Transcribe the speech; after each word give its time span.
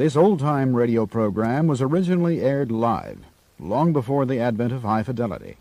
This 0.00 0.16
old-time 0.16 0.72
radio 0.74 1.04
program 1.04 1.66
was 1.66 1.82
originally 1.82 2.40
aired 2.40 2.72
live, 2.72 3.18
long 3.58 3.92
before 3.92 4.24
the 4.24 4.40
advent 4.40 4.72
of 4.72 4.80
high 4.80 5.02
fidelity. 5.02 5.58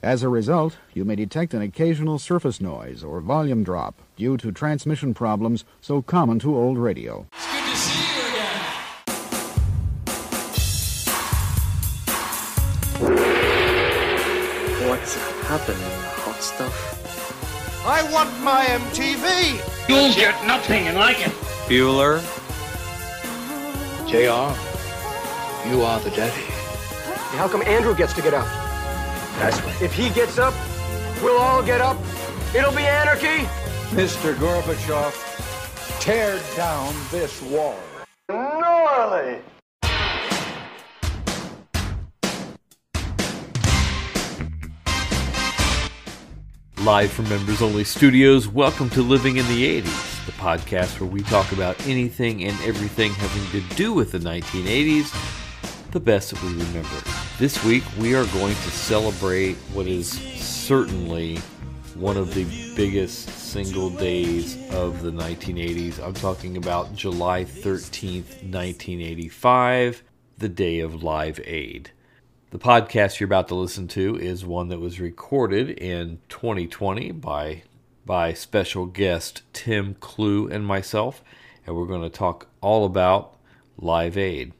As 0.00 0.22
a 0.22 0.28
result, 0.28 0.76
you 0.92 1.04
may 1.04 1.16
detect 1.16 1.54
an 1.54 1.62
occasional 1.62 2.20
surface 2.20 2.60
noise 2.60 3.02
or 3.02 3.20
volume 3.20 3.64
drop 3.64 4.00
due 4.16 4.36
to 4.36 4.52
transmission 4.52 5.12
problems 5.12 5.64
so 5.80 6.02
common 6.02 6.38
to 6.38 6.56
old 6.56 6.78
radio. 6.78 7.26
It's 7.32 7.50
good 7.50 7.64
to 7.64 7.76
see 7.76 8.14
you 8.14 8.22
again. 8.30 8.62
What's 14.88 15.16
happening, 15.48 15.82
hot 16.22 16.40
stuff? 16.40 17.82
I 17.84 18.08
want 18.12 18.30
my 18.44 18.66
MTV! 18.66 19.88
You'll 19.88 20.14
get 20.14 20.46
nothing 20.46 20.86
and 20.86 20.96
like 20.96 21.26
it. 21.26 21.32
Bueller. 21.66 22.22
JR, 24.14 24.54
you 25.68 25.82
are 25.82 25.98
the 25.98 26.10
daddy. 26.14 26.44
How 27.36 27.48
come 27.48 27.62
Andrew 27.62 27.96
gets 27.96 28.12
to 28.12 28.22
get 28.22 28.32
up? 28.32 28.46
That's 29.40 29.60
right. 29.60 29.82
If 29.82 29.92
he 29.92 30.08
gets 30.10 30.38
up, 30.38 30.54
we'll 31.20 31.36
all 31.36 31.64
get 31.64 31.80
up. 31.80 31.96
It'll 32.54 32.70
be 32.70 32.86
anarchy. 32.86 33.44
Mr. 33.90 34.32
Gorbachev, 34.34 35.98
tear 35.98 36.40
down 36.54 36.94
this 37.10 37.42
wall. 37.42 37.76
Gnarly. 38.28 39.40
Live 46.84 47.10
from 47.10 47.28
Members 47.28 47.60
Only 47.60 47.82
Studios, 47.82 48.46
welcome 48.46 48.90
to 48.90 49.02
Living 49.02 49.38
in 49.38 49.46
the 49.48 49.82
80s, 49.82 50.13
the 50.26 50.32
podcast 50.32 51.00
where 51.00 51.08
we 51.08 51.22
talk 51.22 51.52
about 51.52 51.78
anything 51.86 52.44
and 52.44 52.58
everything 52.62 53.12
having 53.12 53.60
to 53.60 53.76
do 53.76 53.92
with 53.92 54.12
the 54.12 54.18
1980s, 54.18 55.12
the 55.90 56.00
best 56.00 56.30
that 56.30 56.42
we 56.42 56.50
remember. 56.50 56.96
This 57.38 57.62
week, 57.64 57.84
we 57.98 58.14
are 58.14 58.26
going 58.26 58.54
to 58.54 58.70
celebrate 58.70 59.56
what 59.72 59.86
is 59.86 60.10
certainly 60.10 61.36
one 61.94 62.16
of 62.16 62.34
the 62.34 62.44
biggest 62.74 63.28
single 63.28 63.90
days 63.90 64.56
of 64.72 65.02
the 65.02 65.10
1980s. 65.10 66.02
I'm 66.02 66.14
talking 66.14 66.56
about 66.56 66.94
July 66.94 67.44
13th, 67.44 68.42
1985, 68.42 70.02
the 70.38 70.48
day 70.48 70.80
of 70.80 71.02
Live 71.02 71.40
Aid. 71.44 71.90
The 72.50 72.58
podcast 72.58 73.20
you're 73.20 73.26
about 73.26 73.48
to 73.48 73.54
listen 73.54 73.88
to 73.88 74.16
is 74.16 74.44
one 74.44 74.68
that 74.68 74.80
was 74.80 75.00
recorded 75.00 75.70
in 75.70 76.20
2020 76.28 77.12
by 77.12 77.62
by 78.06 78.32
special 78.32 78.86
guest 78.86 79.42
Tim 79.52 79.94
Clue 79.94 80.48
and 80.48 80.66
myself, 80.66 81.22
and 81.66 81.74
we're 81.74 81.86
going 81.86 82.02
to 82.02 82.10
talk 82.10 82.48
all 82.60 82.84
about 82.84 83.36
Live 83.78 84.16
Aid. 84.18 84.52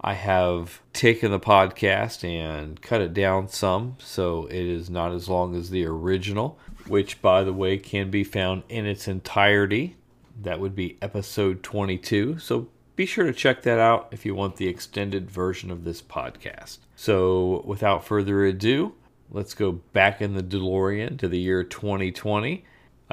I 0.00 0.14
have 0.14 0.82
taken 0.92 1.30
the 1.30 1.40
podcast 1.40 2.22
and 2.28 2.80
cut 2.82 3.00
it 3.00 3.14
down 3.14 3.48
some, 3.48 3.96
so 3.98 4.46
it 4.46 4.54
is 4.54 4.90
not 4.90 5.12
as 5.12 5.28
long 5.28 5.56
as 5.56 5.70
the 5.70 5.86
original, 5.86 6.58
which, 6.86 7.22
by 7.22 7.42
the 7.42 7.54
way, 7.54 7.78
can 7.78 8.10
be 8.10 8.22
found 8.22 8.64
in 8.68 8.86
its 8.86 9.08
entirety. 9.08 9.96
That 10.42 10.60
would 10.60 10.76
be 10.76 10.98
episode 11.00 11.62
22. 11.62 12.38
So 12.38 12.68
be 12.96 13.06
sure 13.06 13.24
to 13.24 13.32
check 13.32 13.62
that 13.62 13.78
out 13.78 14.08
if 14.12 14.26
you 14.26 14.34
want 14.34 14.56
the 14.56 14.68
extended 14.68 15.30
version 15.30 15.70
of 15.70 15.84
this 15.84 16.02
podcast. 16.02 16.78
So, 16.96 17.62
without 17.64 18.04
further 18.04 18.44
ado, 18.44 18.94
let's 19.30 19.54
go 19.54 19.72
back 19.72 20.20
in 20.20 20.34
the 20.34 20.42
DeLorean 20.42 21.18
to 21.18 21.28
the 21.28 21.38
year 21.38 21.64
2020. 21.64 22.64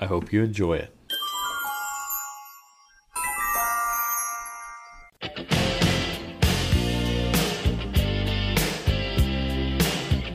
I 0.02 0.08
hope 0.08 0.34
you 0.34 0.42
enjoy 0.44 0.78
it. 0.78 0.92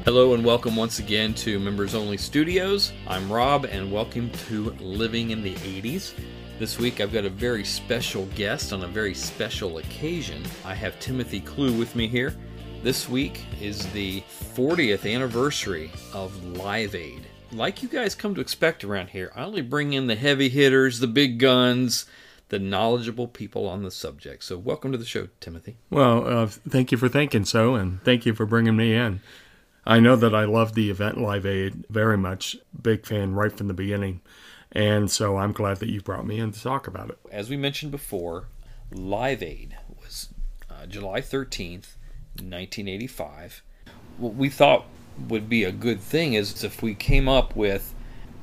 Hello 0.04 0.34
and 0.34 0.44
welcome 0.44 0.76
once 0.76 1.00
again 1.00 1.34
to 1.34 1.58
Members 1.58 1.96
Only 1.96 2.16
Studios. 2.16 2.92
I'm 3.08 3.30
Rob 3.30 3.64
and 3.64 3.90
welcome 3.90 4.30
to 4.46 4.70
Living 4.78 5.30
in 5.30 5.42
the 5.42 5.54
80s. 5.56 6.14
This 6.60 6.78
week 6.78 7.00
I've 7.00 7.12
got 7.12 7.24
a 7.24 7.28
very 7.28 7.64
special 7.64 8.26
guest 8.36 8.72
on 8.72 8.84
a 8.84 8.86
very 8.86 9.14
special 9.14 9.78
occasion. 9.78 10.44
I 10.64 10.74
have 10.74 11.00
Timothy 11.00 11.40
Clue 11.40 11.76
with 11.76 11.96
me 11.96 12.06
here. 12.06 12.36
This 12.84 13.08
week 13.08 13.44
is 13.60 13.84
the 13.88 14.20
40th 14.54 15.12
anniversary 15.12 15.90
of 16.12 16.56
Live 16.56 16.94
Aid. 16.94 17.25
Like 17.52 17.82
you 17.82 17.88
guys 17.88 18.14
come 18.14 18.34
to 18.34 18.40
expect 18.40 18.82
around 18.84 19.10
here, 19.10 19.30
I 19.34 19.44
only 19.44 19.62
bring 19.62 19.92
in 19.92 20.08
the 20.08 20.16
heavy 20.16 20.48
hitters, 20.48 20.98
the 20.98 21.06
big 21.06 21.38
guns, 21.38 22.06
the 22.48 22.58
knowledgeable 22.58 23.28
people 23.28 23.68
on 23.68 23.82
the 23.82 23.90
subject. 23.90 24.44
So 24.44 24.58
welcome 24.58 24.92
to 24.92 24.98
the 24.98 25.04
show, 25.04 25.28
Timothy. 25.40 25.76
Well, 25.88 26.26
uh, 26.26 26.46
thank 26.46 26.90
you 26.90 26.98
for 26.98 27.08
thinking 27.08 27.44
so, 27.44 27.74
and 27.74 28.02
thank 28.02 28.26
you 28.26 28.34
for 28.34 28.46
bringing 28.46 28.76
me 28.76 28.94
in. 28.94 29.20
I 29.86 30.00
know 30.00 30.16
that 30.16 30.34
I 30.34 30.44
love 30.44 30.74
the 30.74 30.90
event 30.90 31.20
Live 31.20 31.46
Aid 31.46 31.84
very 31.88 32.18
much. 32.18 32.56
Big 32.80 33.06
fan 33.06 33.34
right 33.34 33.56
from 33.56 33.68
the 33.68 33.74
beginning. 33.74 34.20
And 34.72 35.10
so 35.10 35.36
I'm 35.36 35.52
glad 35.52 35.78
that 35.78 35.88
you 35.88 36.00
brought 36.00 36.26
me 36.26 36.40
in 36.40 36.50
to 36.50 36.60
talk 36.60 36.88
about 36.88 37.10
it. 37.10 37.18
As 37.30 37.48
we 37.48 37.56
mentioned 37.56 37.92
before, 37.92 38.48
Live 38.90 39.42
Aid 39.42 39.76
was 40.02 40.30
uh, 40.68 40.86
July 40.86 41.20
13th, 41.20 41.94
1985. 42.34 43.62
What 44.18 44.34
we 44.34 44.48
thought 44.48 44.86
would 45.18 45.48
be 45.48 45.64
a 45.64 45.72
good 45.72 46.00
thing 46.00 46.34
is 46.34 46.62
if 46.64 46.82
we 46.82 46.94
came 46.94 47.28
up 47.28 47.56
with, 47.56 47.94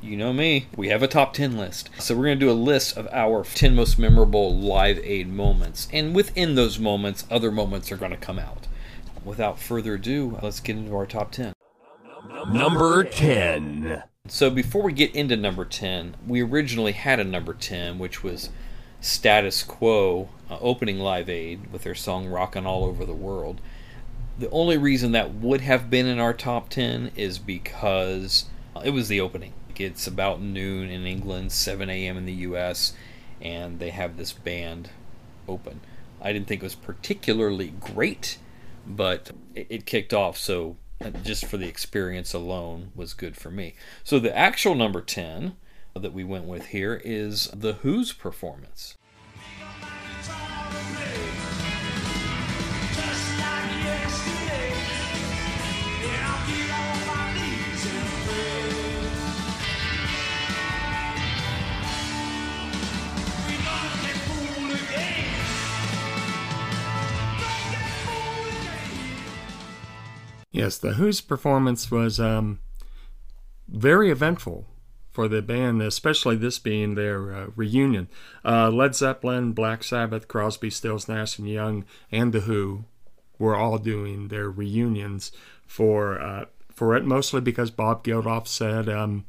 you 0.02 0.18
know 0.18 0.34
me, 0.34 0.68
we 0.76 0.90
have 0.90 1.02
a 1.02 1.08
top 1.08 1.34
10 1.34 1.58
list. 1.58 1.90
So 2.00 2.16
we're 2.16 2.26
going 2.26 2.40
to 2.40 2.46
do 2.46 2.52
a 2.52 2.54
list 2.54 2.98
of 2.98 3.08
our 3.12 3.44
10 3.44 3.76
most 3.76 3.98
memorable 3.98 4.56
Live 4.56 5.00
Aid 5.00 5.30
moments. 5.30 5.88
And 5.94 6.16
within 6.16 6.56
those 6.56 6.80
moments, 6.80 7.26
other 7.32 7.52
moments 7.52 7.92
are 7.92 7.98
going 7.98 8.12
to 8.12 8.18
come 8.18 8.40
out. 8.40 8.68
Without 9.24 9.60
further 9.60 9.94
ado, 9.94 10.38
let's 10.42 10.60
get 10.60 10.76
into 10.76 10.96
our 10.96 11.06
top 11.06 11.32
10. 11.32 11.54
Number 12.52 13.04
10. 13.04 14.04
So 14.28 14.50
before 14.50 14.84
we 14.84 14.94
get 14.94 15.16
into 15.16 15.38
number 15.38 15.66
10, 15.66 16.18
we 16.28 16.42
originally 16.42 16.92
had 16.94 17.20
a 17.20 17.24
number 17.24 17.54
10, 17.54 18.00
which 18.00 18.24
was 18.24 18.50
Status 19.00 19.64
Quo 19.64 20.30
uh, 20.50 20.58
opening 20.62 21.00
Live 21.00 21.30
Aid 21.30 21.72
with 21.72 21.84
their 21.84 21.96
song 21.96 22.28
Rockin' 22.28 22.66
All 22.66 22.86
Over 22.86 23.06
the 23.06 23.14
World. 23.14 23.60
The 24.40 24.50
only 24.50 24.78
reason 24.78 25.12
that 25.12 25.36
would 25.36 25.62
have 25.62 25.90
been 25.90 26.08
in 26.08 26.20
our 26.20 26.34
top 26.34 26.70
10 26.70 27.12
is 27.16 27.38
because 27.38 28.46
it 28.84 28.90
was 28.90 29.08
the 29.08 29.22
opening. 29.22 29.54
It's 29.76 30.08
about 30.08 30.42
noon 30.42 30.90
in 30.90 31.06
England, 31.06 31.52
7 31.52 31.90
a.m. 31.90 32.18
in 32.18 32.26
the 32.26 32.34
US, 32.34 32.94
and 33.42 33.80
they 33.80 33.92
have 33.92 34.18
this 34.18 34.34
band 34.34 34.90
open. 35.48 35.82
I 36.22 36.34
didn't 36.34 36.48
think 36.48 36.62
it 36.62 36.66
was 36.66 36.76
particularly 36.76 37.74
great, 37.80 38.38
but 38.88 39.32
it 39.54 39.86
kicked 39.86 40.14
off, 40.14 40.38
so 40.38 40.78
just 41.24 41.46
for 41.46 41.58
the 41.58 41.68
experience 41.68 42.34
alone 42.34 42.92
was 42.96 43.14
good 43.14 43.36
for 43.36 43.52
me. 43.52 43.76
So 44.04 44.20
the 44.20 44.36
actual 44.36 44.74
number 44.74 45.02
10 45.02 45.56
that 45.96 46.14
we 46.14 46.24
went 46.24 46.46
with 46.46 46.68
here 46.68 47.02
is 47.04 47.50
The 47.54 47.74
Who's 47.74 48.14
performance. 48.14 48.96
Yes, 70.54 70.78
the 70.78 70.94
Who's 70.94 71.20
performance 71.20 71.90
was 71.90 72.20
um, 72.20 72.60
very 73.68 74.12
eventful 74.12 74.68
for 75.10 75.28
the 75.28 75.42
band, 75.42 75.82
especially 75.82 76.36
this 76.36 76.60
being 76.60 76.94
their 76.94 77.34
uh, 77.34 77.48
reunion. 77.56 78.08
Uh, 78.46 78.70
Led 78.70 78.94
Zeppelin, 78.94 79.54
Black 79.54 79.84
Sabbath, 79.84 80.28
Crosby, 80.28 80.70
Stills, 80.70 81.10
Nash 81.10 81.40
and 81.40 81.50
Young, 81.50 81.86
and 82.12 82.32
the 82.32 82.42
Who 82.42 82.86
were 83.40 83.56
all 83.56 83.80
doing 83.80 84.28
their 84.28 84.50
reunions 84.50 85.32
for 85.66 86.22
uh, 86.22 86.46
for 86.72 86.96
it, 86.96 87.04
mostly 87.04 87.42
because 87.42 87.72
Bob 87.72 88.04
Geldof 88.04 88.48
said, 88.48 88.88
um, 88.88 89.26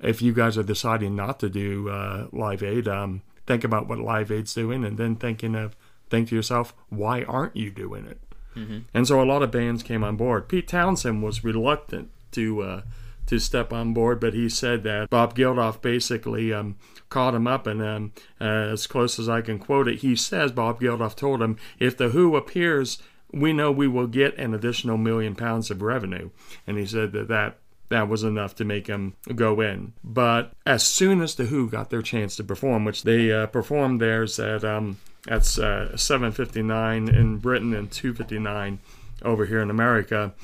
"If 0.00 0.20
you 0.20 0.32
guys 0.32 0.58
are 0.58 0.64
deciding 0.64 1.14
not 1.14 1.38
to 1.40 1.48
do 1.48 1.88
uh, 1.90 2.26
Live 2.32 2.64
Aid, 2.64 2.88
um, 2.88 3.22
think 3.46 3.62
about 3.62 3.86
what 3.86 4.00
Live 4.00 4.32
Aid's 4.32 4.52
doing, 4.52 4.84
and 4.84 4.98
then 4.98 5.14
thinking 5.14 5.54
of 5.54 5.76
think 6.10 6.30
to 6.30 6.34
yourself, 6.34 6.74
why 6.88 7.22
aren't 7.22 7.56
you 7.56 7.70
doing 7.70 8.04
it?" 8.04 8.25
Mm-hmm. 8.56 8.78
And 8.94 9.06
so 9.06 9.22
a 9.22 9.24
lot 9.24 9.42
of 9.42 9.50
bands 9.50 9.82
came 9.82 10.02
on 10.02 10.16
board. 10.16 10.48
Pete 10.48 10.66
Townshend 10.66 11.22
was 11.22 11.44
reluctant 11.44 12.10
to 12.32 12.62
uh, 12.62 12.82
to 13.26 13.38
step 13.38 13.72
on 13.72 13.92
board, 13.92 14.20
but 14.20 14.34
he 14.34 14.48
said 14.48 14.82
that 14.84 15.10
Bob 15.10 15.36
Geldof 15.36 15.82
basically 15.82 16.52
um, 16.52 16.76
caught 17.08 17.34
him 17.34 17.46
up, 17.46 17.66
and 17.66 17.82
um, 17.82 18.12
uh, 18.40 18.44
as 18.44 18.86
close 18.86 19.18
as 19.18 19.28
I 19.28 19.40
can 19.40 19.58
quote 19.58 19.88
it, 19.88 19.98
he 19.98 20.16
says 20.16 20.52
Bob 20.52 20.80
Geldof 20.80 21.14
told 21.14 21.42
him, 21.42 21.56
"If 21.78 21.96
the 21.96 22.10
Who 22.10 22.36
appears, 22.36 23.02
we 23.32 23.52
know 23.52 23.70
we 23.70 23.88
will 23.88 24.06
get 24.06 24.38
an 24.38 24.54
additional 24.54 24.96
million 24.96 25.34
pounds 25.34 25.70
of 25.70 25.82
revenue," 25.82 26.30
and 26.66 26.78
he 26.78 26.86
said 26.86 27.12
that 27.12 27.28
that. 27.28 27.58
That 27.88 28.08
was 28.08 28.24
enough 28.24 28.56
to 28.56 28.64
make 28.64 28.88
him 28.88 29.14
go 29.32 29.60
in. 29.60 29.92
But 30.02 30.50
as 30.66 30.82
soon 30.82 31.22
as 31.22 31.36
the 31.36 31.44
Who 31.44 31.70
got 31.70 31.88
their 31.88 32.02
chance 32.02 32.34
to 32.34 32.42
perform, 32.42 32.84
which 32.84 33.04
they 33.04 33.30
uh, 33.30 33.46
performed 33.46 34.00
theirs 34.00 34.40
at 34.40 34.64
um, 34.64 34.96
That's 35.26 35.58
uh, 35.58 35.92
7:59 35.94 37.08
in 37.08 37.38
Britain 37.38 37.74
and 37.74 37.90
2:59 37.90 38.78
over 39.22 39.46
here 39.46 39.60
in 39.60 39.70
America. 39.70 40.34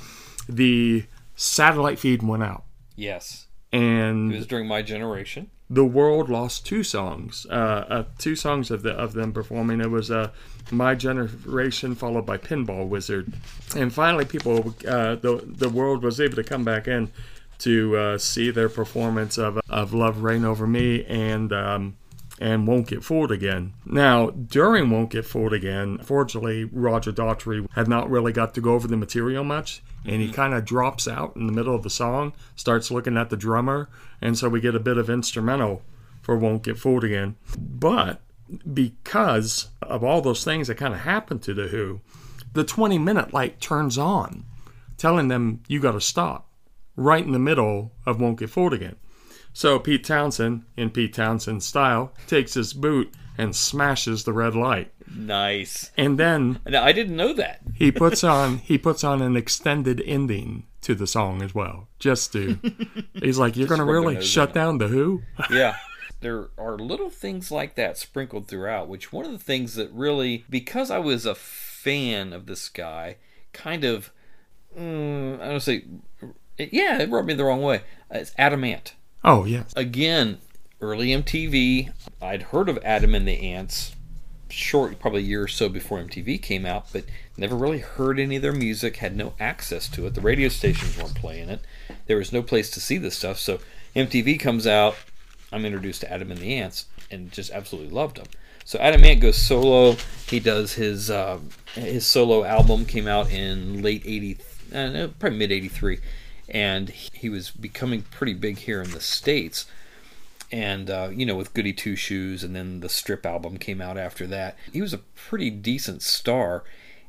The 0.49 1.05
satellite 1.37 1.99
feed 1.99 2.23
went 2.23 2.43
out, 2.43 2.65
Yes. 2.97 3.47
and 3.73 4.33
It 4.33 4.37
was 4.39 4.47
during 4.47 4.67
my 4.67 4.83
generation. 4.83 5.51
the 5.71 5.85
world 5.85 6.29
lost 6.29 6.67
two 6.67 6.83
songs, 6.83 7.47
uh, 7.49 7.53
uh, 7.89 8.05
two 8.19 8.37
songs 8.37 8.71
of 8.71 8.83
the 8.83 8.91
of 8.93 9.13
them 9.15 9.33
performing. 9.33 9.81
It 9.81 9.91
was 9.91 10.11
uh, 10.11 10.31
"My 10.71 10.95
Generation" 10.95 11.95
followed 11.95 12.27
by 12.27 12.39
"Pinball 12.39 12.89
Wizard," 12.89 13.33
and 13.77 13.93
finally, 13.93 14.25
people 14.25 14.75
uh, 14.87 15.15
the 15.17 15.43
the 15.47 15.69
world 15.69 16.03
was 16.03 16.21
able 16.21 16.37
to 16.37 16.45
come 16.45 16.65
back 16.65 16.87
in 16.89 17.11
to 17.59 17.97
uh, 17.97 18.19
see 18.19 18.51
their 18.51 18.69
performance 18.69 19.39
of 19.39 19.61
of 19.69 19.95
"Love 19.95 20.23
Reign 20.23 20.45
Over 20.45 20.67
Me" 20.67 21.05
and. 21.05 21.53
Um, 21.53 21.97
and 22.41 22.67
won't 22.67 22.89
get 22.89 23.05
fooled 23.05 23.31
again. 23.31 23.75
Now, 23.85 24.31
during 24.31 24.91
won't 24.91 25.11
get 25.11 25.27
fooled 25.27 25.53
again, 25.53 25.99
fortunately, 25.99 26.65
Roger 26.65 27.13
Daltrey 27.13 27.69
had 27.75 27.89
not 27.89 28.11
really 28.11 28.33
got 28.33 28.55
to 28.55 28.61
go 28.61 28.75
over 28.75 28.89
the 28.89 28.97
material 28.97 29.45
much, 29.45 29.83
and 30.05 30.21
he 30.21 30.27
mm-hmm. 30.27 30.35
kind 30.35 30.55
of 30.55 30.65
drops 30.65 31.07
out 31.07 31.37
in 31.37 31.47
the 31.47 31.53
middle 31.53 31.75
of 31.75 31.83
the 31.83 31.91
song, 31.91 32.33
starts 32.57 32.91
looking 32.91 33.17
at 33.17 33.31
the 33.31 33.37
drummer, 33.37 33.89
and 34.21 34.37
so 34.37 34.49
we 34.49 34.61
get 34.61 34.75
a 34.75 34.81
bit 34.81 34.97
of 34.97 35.11
instrumental 35.11 35.83
for 36.21 36.37
won't 36.37 36.63
get 36.63 36.79
fooled 36.79 37.05
again. 37.05 37.37
But 37.59 38.21
because 38.73 39.69
of 39.81 40.03
all 40.05 40.21
those 40.21 40.45
things 40.45 40.69
that 40.69 40.77
kind 40.77 40.95
of 40.95 41.01
happened 41.01 41.43
to 41.43 41.55
the 41.55 41.69
Who, 41.69 42.01
the 42.53 42.65
20 42.65 42.99
minute 42.99 43.33
light 43.33 43.61
turns 43.61 43.99
on, 43.99 44.45
telling 44.97 45.29
them 45.29 45.63
you 45.69 45.81
got 45.81 45.93
to 45.93 46.01
stop 46.01 46.49
right 46.97 47.25
in 47.25 47.33
the 47.33 47.39
middle 47.39 47.93
of 48.07 48.21
won't 48.21 48.39
get 48.39 48.51
fooled 48.51 48.73
again. 48.75 48.97
So 49.53 49.79
Pete 49.79 50.05
Townshend, 50.05 50.65
in 50.77 50.91
Pete 50.91 51.15
Townshend 51.15 51.63
style, 51.63 52.13
takes 52.27 52.55
his 52.55 52.73
boot 52.73 53.13
and 53.39 53.55
smashes 53.55 54.25
the 54.25 54.33
red 54.33 54.55
light. 54.55 54.93
Nice. 55.15 55.91
And 55.97 56.19
then 56.19 56.61
Now, 56.67 56.85
I 56.85 56.93
didn't 56.93 57.17
know 57.17 57.33
that. 57.35 57.61
he 57.75 57.93
puts 57.93 58.25
on 58.25 58.59
he 58.59 58.79
puts 58.79 59.05
on 59.05 59.21
an 59.21 59.37
extended 59.37 60.03
ending 60.07 60.65
to 60.83 60.95
the 60.95 61.07
song 61.07 61.43
as 61.43 61.55
well. 61.55 61.89
Just 61.99 62.33
to 62.33 62.59
he's 63.15 63.39
like, 63.39 63.57
You're 63.57 63.69
gonna 63.69 63.85
really 63.85 64.23
shut 64.23 64.53
down 64.55 64.79
the 64.79 64.89
Who? 64.89 65.23
yeah. 65.51 65.77
There 66.21 66.51
are 66.57 66.79
little 66.79 67.11
things 67.11 67.51
like 67.51 67.75
that 67.75 67.99
sprinkled 67.99 68.47
throughout, 68.47 68.87
which 68.87 69.13
one 69.13 69.25
of 69.25 69.33
the 69.33 69.41
things 69.41 69.75
that 69.75 69.91
really, 69.93 70.45
because 70.49 70.89
I 70.89 70.99
was 71.01 71.27
a 71.27 71.35
fan 71.35 72.33
of 72.33 72.47
this 72.47 72.69
guy, 72.69 73.17
kind 73.53 73.83
of, 73.83 74.13
mm, 74.79 75.41
I 75.41 75.49
don't 75.49 75.59
say, 75.59 75.85
yeah, 76.57 77.01
it 77.01 77.11
rubbed 77.11 77.27
me 77.27 77.35
the 77.35 77.43
wrong 77.43 77.61
way. 77.61 77.83
It's 78.09 78.31
Adam 78.39 78.63
Ant. 78.63 78.95
Oh 79.25 79.45
yes. 79.45 79.73
Again, 79.77 80.39
early 80.81 81.09
MTV, 81.09 81.93
I'd 82.21 82.43
heard 82.45 82.69
of 82.69 82.79
Adam 82.85 83.15
and 83.15 83.27
the 83.27 83.53
Ants 83.53 83.95
short, 84.49 84.99
probably 84.99 85.23
a 85.23 85.25
year 85.25 85.43
or 85.43 85.49
so 85.49 85.69
before 85.69 85.99
MTV 85.99 86.43
came 86.43 86.67
out, 86.67 86.87
but 86.93 87.05
never 87.37 87.57
really 87.57 87.79
heard 87.79 88.19
any 88.19 88.37
of 88.37 88.43
their 88.43 88.53
music, 88.53 88.97
had 88.97 89.17
no 89.17 89.33
access 89.41 89.89
to 89.89 90.07
it. 90.07 90.15
The 90.15 90.21
radio 90.21 90.49
stations 90.49 90.97
weren't 90.99 91.15
playing 91.15 91.49
it. 91.49 91.61
There 92.07 92.19
was 92.19 92.33
no 92.33 92.43
place 92.43 92.71
to 92.73 92.81
see 92.81 92.99
this 92.99 93.17
stuff. 93.17 93.39
So 93.39 93.61
MTV 93.97 94.39
comes 94.41 94.67
out, 94.67 94.97
I'm 95.53 95.65
introduced 95.65 96.01
to 96.03 96.13
Adam 96.13 96.31
and 96.31 96.41
the 96.41 96.57
Ants 96.57 96.87
and 97.11 97.31
just 97.31 97.51
absolutely 97.51 97.91
loved 97.91 98.17
them. 98.17 98.27
So 98.65 98.79
Adam 98.79 99.03
Ant 99.05 99.21
goes 99.21 99.37
solo. 99.37 99.97
He 100.29 100.41
does 100.41 100.75
his 100.75 101.11
uh, 101.11 101.39
his 101.75 102.07
solo 102.07 102.45
album 102.45 102.87
came 102.87 103.09
out 103.09 103.31
in 103.31 103.83
late 103.83 104.03
'80, 104.05 104.39
uh, 104.73 105.09
probably 105.19 105.39
mid 105.39 105.51
'83, 105.51 105.99
and 106.49 106.89
he 106.91 107.29
was 107.29 107.51
becoming 107.51 108.03
pretty 108.03 108.35
big 108.35 108.59
here 108.59 108.83
in 108.83 108.91
the 108.91 109.01
states. 109.01 109.67
And 110.51 110.91
uh, 110.91 111.09
you 111.13 111.25
know 111.25 111.37
with 111.37 111.55
goody 111.55 111.73
two 111.73 111.97
shoes 111.97 112.45
and 112.45 112.55
then 112.55 112.81
the 112.81 112.89
strip 112.89 113.25
album 113.25 113.57
came 113.57 113.81
out 113.81 113.97
after 113.97 114.27
that. 114.27 114.57
He 114.73 114.83
was 114.83 114.93
a 114.93 114.99
pretty 114.99 115.51
decent 115.51 116.03
star. 116.03 116.65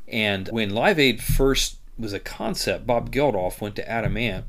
And 0.07 0.47
when 0.49 0.69
live 0.69 0.99
aid 0.99 1.21
first 1.21 1.77
was 1.97 2.13
a 2.13 2.19
concept 2.19 2.87
bob 2.87 3.11
geldof 3.11 3.61
went 3.61 3.75
to 3.75 3.89
adam 3.89 4.17
ant 4.17 4.45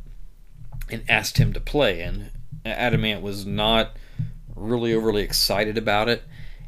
and 0.90 1.02
asked 1.08 1.38
him 1.38 1.52
to 1.52 1.60
play. 1.60 2.00
And 2.00 2.30
adam 2.64 3.04
ant 3.04 3.22
was 3.22 3.44
not 3.44 3.96
really 4.54 4.94
overly 4.94 5.22
excited 5.22 5.76
about 5.76 6.08
it. 6.08 6.22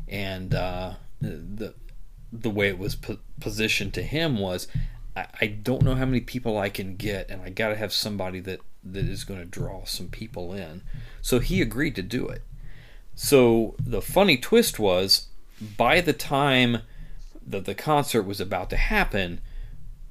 And 0.08 0.54
uh, 0.54 0.94
the 1.20 1.74
the 2.32 2.50
way 2.50 2.69
it 2.69 2.78
was 2.78 2.94
po- 2.96 3.19
positioned 3.40 3.94
to 3.94 4.02
him 4.02 4.38
was 4.38 4.66
I, 5.16 5.26
I 5.40 5.46
don't 5.46 5.82
know 5.82 5.94
how 5.94 6.04
many 6.04 6.20
people 6.20 6.58
I 6.58 6.68
can 6.68 6.96
get, 6.96 7.30
and 7.30 7.42
I 7.42 7.50
got 7.50 7.68
to 7.70 7.76
have 7.76 7.92
somebody 7.92 8.40
that 8.40 8.60
that 8.84 9.04
is 9.06 9.24
going 9.24 9.40
to 9.40 9.46
draw 9.46 9.84
some 9.84 10.08
people 10.08 10.52
in. 10.52 10.82
So 11.20 11.40
he 11.40 11.60
agreed 11.60 11.96
to 11.96 12.02
do 12.02 12.28
it. 12.28 12.42
So 13.16 13.74
the 13.80 14.00
funny 14.02 14.36
twist 14.36 14.78
was, 14.78 15.26
by 15.76 16.00
the 16.00 16.12
time 16.12 16.82
that 17.44 17.64
the 17.64 17.74
concert 17.74 18.22
was 18.22 18.40
about 18.40 18.70
to 18.70 18.76
happen, 18.76 19.40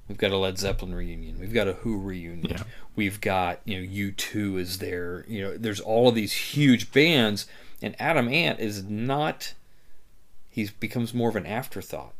we've 0.09 0.17
got 0.17 0.31
a 0.31 0.37
Led 0.37 0.57
Zeppelin 0.57 0.93
reunion, 0.95 1.39
we've 1.39 1.53
got 1.53 1.67
a 1.67 1.73
Who 1.73 1.97
reunion, 1.99 2.47
Yeah. 2.49 2.63
we've 2.95 3.21
got 3.21 3.59
you 3.63 3.77
know 3.77 3.83
U 3.83 4.11
two 4.11 4.57
is 4.57 4.79
there, 4.79 5.23
you 5.27 5.41
know, 5.41 5.57
there's 5.57 5.79
all 5.79 6.09
of 6.09 6.15
these 6.15 6.33
huge 6.33 6.91
bands, 6.91 7.45
and 7.81 7.95
Adam 7.99 8.27
Ant 8.27 8.59
is 8.59 8.83
not. 8.83 9.53
He 10.49 10.69
becomes 10.79 11.13
more 11.13 11.29
of 11.29 11.35
an 11.35 11.45
afterthought, 11.45 12.13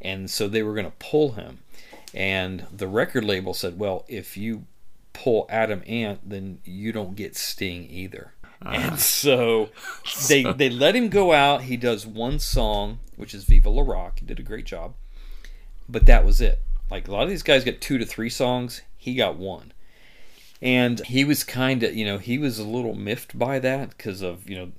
and 0.00 0.30
so 0.30 0.48
they 0.48 0.62
were 0.62 0.74
going 0.74 0.86
to 0.86 0.96
pull 0.98 1.32
him, 1.32 1.58
and 2.14 2.66
the 2.72 2.86
record 2.86 3.24
label 3.24 3.54
said, 3.54 3.78
"Well, 3.78 4.04
if 4.08 4.36
you 4.36 4.66
pull 5.12 5.46
Adam 5.48 5.82
Ant, 5.86 6.28
then 6.28 6.58
you 6.64 6.92
don't 6.92 7.16
get 7.16 7.36
Sting 7.36 7.86
either." 7.90 8.32
Ah. 8.62 8.70
And 8.72 8.98
so 8.98 9.70
they 10.28 10.42
they 10.42 10.70
let 10.70 10.96
him 10.96 11.08
go 11.08 11.32
out. 11.32 11.62
He 11.62 11.76
does 11.76 12.06
one 12.06 12.38
song, 12.38 13.00
which 13.16 13.34
is 13.34 13.44
"Vive 13.44 13.66
Le 13.66 13.82
Rock." 13.82 14.20
He 14.20 14.26
did 14.26 14.38
a 14.38 14.44
great 14.44 14.66
job, 14.66 14.94
but 15.88 16.06
that 16.06 16.24
was 16.24 16.40
it. 16.40 16.60
Like 16.90 17.08
a 17.08 17.12
lot 17.12 17.24
of 17.24 17.30
these 17.30 17.42
guys 17.42 17.64
get 17.64 17.80
two 17.80 17.98
to 17.98 18.04
three 18.04 18.30
songs. 18.30 18.82
He 18.96 19.14
got 19.14 19.36
one, 19.36 19.72
and 20.60 21.00
he 21.06 21.24
was 21.24 21.44
kind 21.44 21.82
of 21.82 21.94
you 21.94 22.04
know 22.04 22.18
he 22.18 22.38
was 22.38 22.58
a 22.58 22.64
little 22.64 22.94
miffed 22.94 23.38
by 23.38 23.58
that 23.58 23.90
because 23.96 24.22
of 24.22 24.48
you 24.48 24.56
know 24.56 24.72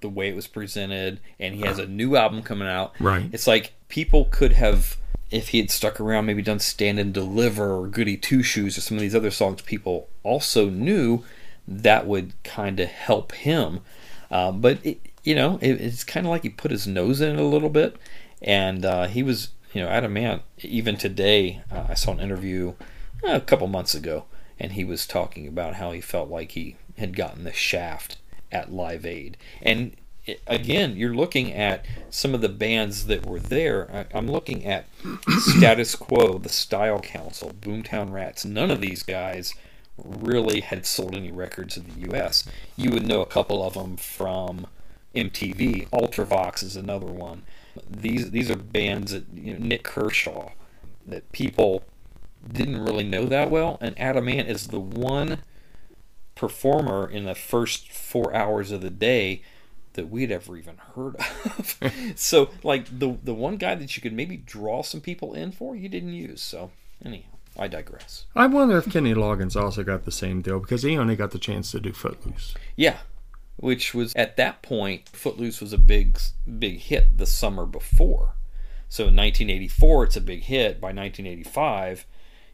the 0.00 0.08
way 0.08 0.28
it 0.28 0.36
was 0.36 0.46
presented, 0.46 1.20
and 1.38 1.54
he 1.54 1.62
has 1.62 1.78
a 1.78 1.86
new 1.86 2.16
album 2.16 2.42
coming 2.42 2.68
out. 2.68 2.94
Right. 3.00 3.28
It's 3.32 3.46
like 3.46 3.72
people 3.88 4.26
could 4.26 4.52
have, 4.52 4.96
if 5.30 5.48
he 5.48 5.58
had 5.58 5.70
stuck 5.70 6.00
around, 6.00 6.26
maybe 6.26 6.42
done 6.42 6.58
Stand 6.58 6.98
and 6.98 7.12
Deliver 7.12 7.72
or 7.72 7.88
Goody 7.88 8.16
Two 8.16 8.42
Shoes 8.42 8.78
or 8.78 8.80
some 8.80 8.96
of 8.96 9.00
these 9.00 9.14
other 9.14 9.30
songs 9.30 9.62
people 9.62 10.08
also 10.22 10.70
knew, 10.70 11.24
that 11.66 12.06
would 12.06 12.40
kind 12.44 12.78
of 12.78 12.88
help 12.88 13.32
him. 13.32 13.80
Um, 14.30 14.60
but, 14.60 14.84
it, 14.84 15.00
you 15.24 15.34
know, 15.34 15.58
it, 15.60 15.80
it's 15.80 16.04
kind 16.04 16.26
of 16.26 16.30
like 16.30 16.42
he 16.42 16.48
put 16.48 16.70
his 16.70 16.86
nose 16.86 17.20
in 17.20 17.36
it 17.36 17.40
a 17.40 17.44
little 17.44 17.70
bit. 17.70 17.96
And 18.40 18.84
uh, 18.84 19.06
he 19.06 19.22
was, 19.22 19.50
you 19.72 19.82
know, 19.82 19.88
Adam 19.88 20.16
Ant, 20.16 20.42
even 20.60 20.96
today, 20.96 21.62
uh, 21.72 21.86
I 21.88 21.94
saw 21.94 22.12
an 22.12 22.20
interview 22.20 22.74
uh, 23.24 23.32
a 23.32 23.40
couple 23.40 23.66
months 23.66 23.94
ago, 23.94 24.26
and 24.60 24.72
he 24.72 24.84
was 24.84 25.06
talking 25.06 25.48
about 25.48 25.74
how 25.74 25.90
he 25.90 26.00
felt 26.00 26.30
like 26.30 26.52
he 26.52 26.76
had 26.98 27.16
gotten 27.16 27.44
the 27.44 27.52
shaft 27.52 28.18
at 28.52 28.72
Live 28.72 29.04
Aid. 29.04 29.36
And 29.60 29.96
again, 30.46 30.96
you're 30.96 31.14
looking 31.14 31.52
at 31.52 31.84
some 32.10 32.34
of 32.34 32.40
the 32.40 32.48
bands 32.48 33.06
that 33.06 33.26
were 33.26 33.40
there. 33.40 33.90
I, 33.92 34.16
I'm 34.16 34.28
looking 34.28 34.64
at 34.64 34.86
Status 35.38 35.94
Quo, 35.94 36.38
the 36.38 36.48
Style 36.48 37.00
Council, 37.00 37.52
Boomtown 37.60 38.12
Rats. 38.12 38.44
None 38.44 38.70
of 38.70 38.80
these 38.80 39.02
guys 39.02 39.54
really 39.96 40.60
had 40.60 40.86
sold 40.86 41.14
any 41.14 41.32
records 41.32 41.76
in 41.76 41.84
the 41.84 42.08
U.S. 42.10 42.48
You 42.76 42.90
would 42.90 43.06
know 43.06 43.22
a 43.22 43.26
couple 43.26 43.62
of 43.62 43.74
them 43.74 43.96
from 43.96 44.66
MTV. 45.14 45.88
Ultravox 45.90 46.62
is 46.62 46.76
another 46.76 47.06
one. 47.06 47.42
These 47.88 48.30
these 48.30 48.50
are 48.50 48.56
bands 48.56 49.12
that 49.12 49.24
you 49.34 49.54
know, 49.54 49.64
Nik 49.64 49.82
Kershaw 49.82 50.50
that 51.06 51.30
people 51.32 51.84
didn't 52.50 52.82
really 52.82 53.04
know 53.04 53.26
that 53.26 53.50
well, 53.50 53.78
and 53.80 53.98
Adam 53.98 54.28
Ant 54.28 54.48
is 54.48 54.68
the 54.68 54.80
one 54.80 55.38
performer 56.34 57.08
in 57.08 57.24
the 57.24 57.34
first 57.34 57.90
four 57.90 58.34
hours 58.34 58.70
of 58.70 58.82
the 58.82 58.90
day 58.90 59.42
that 59.96 60.08
we'd 60.08 60.30
ever 60.30 60.56
even 60.56 60.76
heard 60.94 61.16
of. 61.16 62.12
so, 62.16 62.50
like 62.62 62.86
the 62.86 63.18
the 63.22 63.34
one 63.34 63.56
guy 63.56 63.74
that 63.74 63.96
you 63.96 64.02
could 64.02 64.12
maybe 64.12 64.36
draw 64.36 64.82
some 64.82 65.00
people 65.00 65.34
in 65.34 65.52
for, 65.52 65.74
you 65.74 65.88
didn't 65.88 66.14
use. 66.14 66.40
So, 66.40 66.70
anyhow, 67.04 67.30
I 67.58 67.68
digress. 67.68 68.26
I 68.34 68.46
wonder 68.46 68.78
if 68.78 68.90
Kenny 68.90 69.14
Loggins 69.14 69.60
also 69.60 69.82
got 69.82 70.04
the 70.04 70.12
same 70.12 70.42
deal 70.42 70.60
because 70.60 70.82
he 70.82 70.96
only 70.96 71.16
got 71.16 71.32
the 71.32 71.38
chance 71.38 71.70
to 71.72 71.80
do 71.80 71.92
Footloose. 71.92 72.54
Yeah, 72.76 72.98
which 73.56 73.94
was 73.94 74.14
at 74.14 74.36
that 74.36 74.62
point, 74.62 75.08
Footloose 75.08 75.60
was 75.60 75.72
a 75.72 75.78
big 75.78 76.18
big 76.58 76.78
hit 76.78 77.18
the 77.18 77.26
summer 77.26 77.66
before. 77.66 78.34
So 78.88 79.04
in 79.04 79.16
1984, 79.16 80.04
it's 80.04 80.16
a 80.16 80.20
big 80.20 80.44
hit. 80.44 80.80
By 80.80 80.88
1985, 80.88 82.06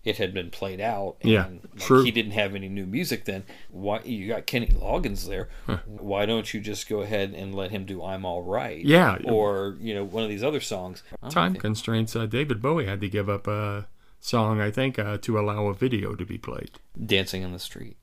it 0.04 0.16
had 0.18 0.34
been 0.34 0.50
played 0.50 0.80
out. 0.80 1.16
And 1.20 1.30
Yeah, 1.30 1.46
like, 1.46 1.76
true. 1.78 2.02
He 2.02 2.10
didn't 2.10 2.32
have 2.32 2.54
any 2.54 2.68
new 2.68 2.86
music 2.86 3.24
then. 3.24 3.44
Why 3.70 4.00
you 4.04 4.28
got 4.28 4.46
Kenny 4.46 4.66
Loggins 4.68 5.28
there? 5.28 5.48
Why 5.86 6.26
don't 6.26 6.52
you 6.52 6.60
just 6.60 6.88
go 6.88 7.00
ahead 7.00 7.34
and 7.34 7.54
let 7.54 7.70
him 7.70 7.84
do 7.84 8.02
"I'm 8.02 8.24
All 8.24 8.42
Right"? 8.42 8.84
Yeah. 8.84 9.18
or 9.24 9.76
you 9.80 9.94
know 9.94 10.04
one 10.04 10.22
of 10.24 10.28
these 10.28 10.42
other 10.42 10.60
songs. 10.60 11.02
Time 11.30 11.54
constraints. 11.54 12.16
Uh, 12.16 12.26
David 12.26 12.60
Bowie 12.60 12.86
had 12.86 13.00
to 13.00 13.08
give 13.08 13.28
up 13.28 13.46
a 13.46 13.86
song, 14.20 14.60
I 14.60 14.70
think, 14.70 14.98
uh, 14.98 15.18
to 15.18 15.38
allow 15.38 15.66
a 15.66 15.74
video 15.74 16.14
to 16.14 16.24
be 16.24 16.38
played. 16.38 16.70
Dancing 17.04 17.42
in 17.42 17.52
the 17.52 17.58
Street. 17.58 17.96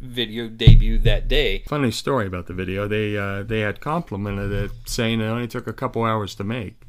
Video 0.00 0.48
debuted 0.48 1.02
that 1.02 1.28
day. 1.28 1.64
Funny 1.68 1.90
story 1.90 2.26
about 2.26 2.46
the 2.46 2.54
video. 2.54 2.86
They 2.88 3.16
uh, 3.16 3.42
they 3.42 3.60
had 3.60 3.80
complimented 3.80 4.52
it, 4.52 4.70
saying 4.86 5.20
it 5.20 5.26
only 5.26 5.48
took 5.48 5.66
a 5.66 5.72
couple 5.72 6.04
hours 6.04 6.34
to 6.36 6.44
make, 6.44 6.82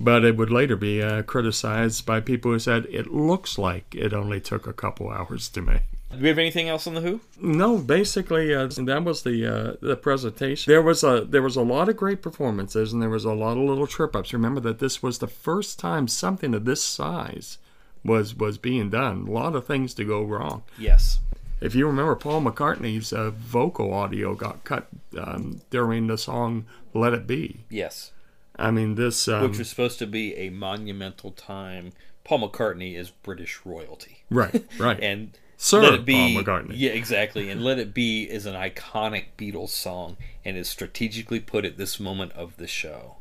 but 0.00 0.24
it 0.24 0.36
would 0.36 0.50
later 0.50 0.76
be 0.76 1.02
uh, 1.02 1.22
criticized 1.22 2.06
by 2.06 2.20
people 2.20 2.52
who 2.52 2.58
said 2.58 2.86
it 2.90 3.12
looks 3.12 3.58
like 3.58 3.94
it 3.94 4.12
only 4.12 4.40
took 4.40 4.66
a 4.66 4.72
couple 4.72 5.10
hours 5.10 5.48
to 5.50 5.62
make. 5.62 5.82
Do 6.10 6.20
we 6.20 6.28
have 6.28 6.38
anything 6.38 6.68
else 6.68 6.86
on 6.86 6.94
the 6.94 7.00
Who? 7.00 7.20
No, 7.40 7.78
basically 7.78 8.54
uh, 8.54 8.68
that 8.68 9.04
was 9.04 9.22
the 9.22 9.46
uh, 9.46 9.76
the 9.80 9.96
presentation. 9.96 10.70
There 10.70 10.82
was 10.82 11.02
a 11.02 11.26
there 11.28 11.42
was 11.42 11.56
a 11.56 11.62
lot 11.62 11.88
of 11.88 11.96
great 11.96 12.22
performances, 12.22 12.92
and 12.92 13.02
there 13.02 13.10
was 13.10 13.24
a 13.24 13.32
lot 13.32 13.56
of 13.56 13.64
little 13.64 13.86
trip 13.86 14.14
ups. 14.14 14.32
Remember 14.32 14.60
that 14.60 14.78
this 14.78 15.02
was 15.02 15.18
the 15.18 15.26
first 15.26 15.78
time 15.78 16.06
something 16.06 16.54
of 16.54 16.64
this 16.64 16.82
size 16.82 17.58
was 18.04 18.34
was 18.34 18.58
being 18.58 18.90
done. 18.90 19.26
A 19.26 19.30
lot 19.30 19.56
of 19.56 19.66
things 19.66 19.92
to 19.94 20.04
go 20.04 20.22
wrong. 20.22 20.62
Yes. 20.78 21.18
If 21.64 21.74
you 21.74 21.86
remember, 21.86 22.14
Paul 22.14 22.42
McCartney's 22.42 23.10
uh, 23.10 23.30
vocal 23.30 23.94
audio 23.94 24.34
got 24.34 24.64
cut 24.64 24.86
um, 25.18 25.62
during 25.70 26.08
the 26.08 26.18
song 26.18 26.66
"Let 26.92 27.14
It 27.14 27.26
Be." 27.26 27.64
Yes. 27.70 28.12
I 28.56 28.70
mean, 28.70 28.96
this 28.96 29.28
um, 29.28 29.48
Which 29.48 29.58
was 29.58 29.70
supposed 29.70 29.98
to 30.00 30.06
be 30.06 30.36
a 30.36 30.50
monumental 30.50 31.30
time. 31.30 31.92
Paul 32.22 32.46
McCartney 32.46 32.96
is 32.96 33.08
British 33.10 33.60
royalty. 33.64 34.24
right, 34.28 34.62
right. 34.78 35.00
And 35.02 35.38
Sir 35.56 35.80
Let 35.80 35.94
It 35.94 36.04
Be, 36.04 36.34
Paul 36.34 36.44
McCartney. 36.44 36.74
Yeah, 36.74 36.90
exactly. 36.90 37.48
And 37.48 37.64
Let 37.64 37.78
It 37.78 37.94
Be 37.94 38.24
is 38.24 38.44
an 38.44 38.54
iconic 38.54 39.28
Beatles 39.38 39.70
song 39.70 40.18
and 40.44 40.58
is 40.58 40.68
strategically 40.68 41.40
put 41.40 41.64
at 41.64 41.78
this 41.78 41.98
moment 41.98 42.32
of 42.32 42.58
the 42.58 42.66
show. 42.66 43.16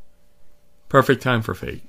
Perfect 0.89 1.21
time 1.21 1.41
for 1.41 1.55
fate. 1.55 1.83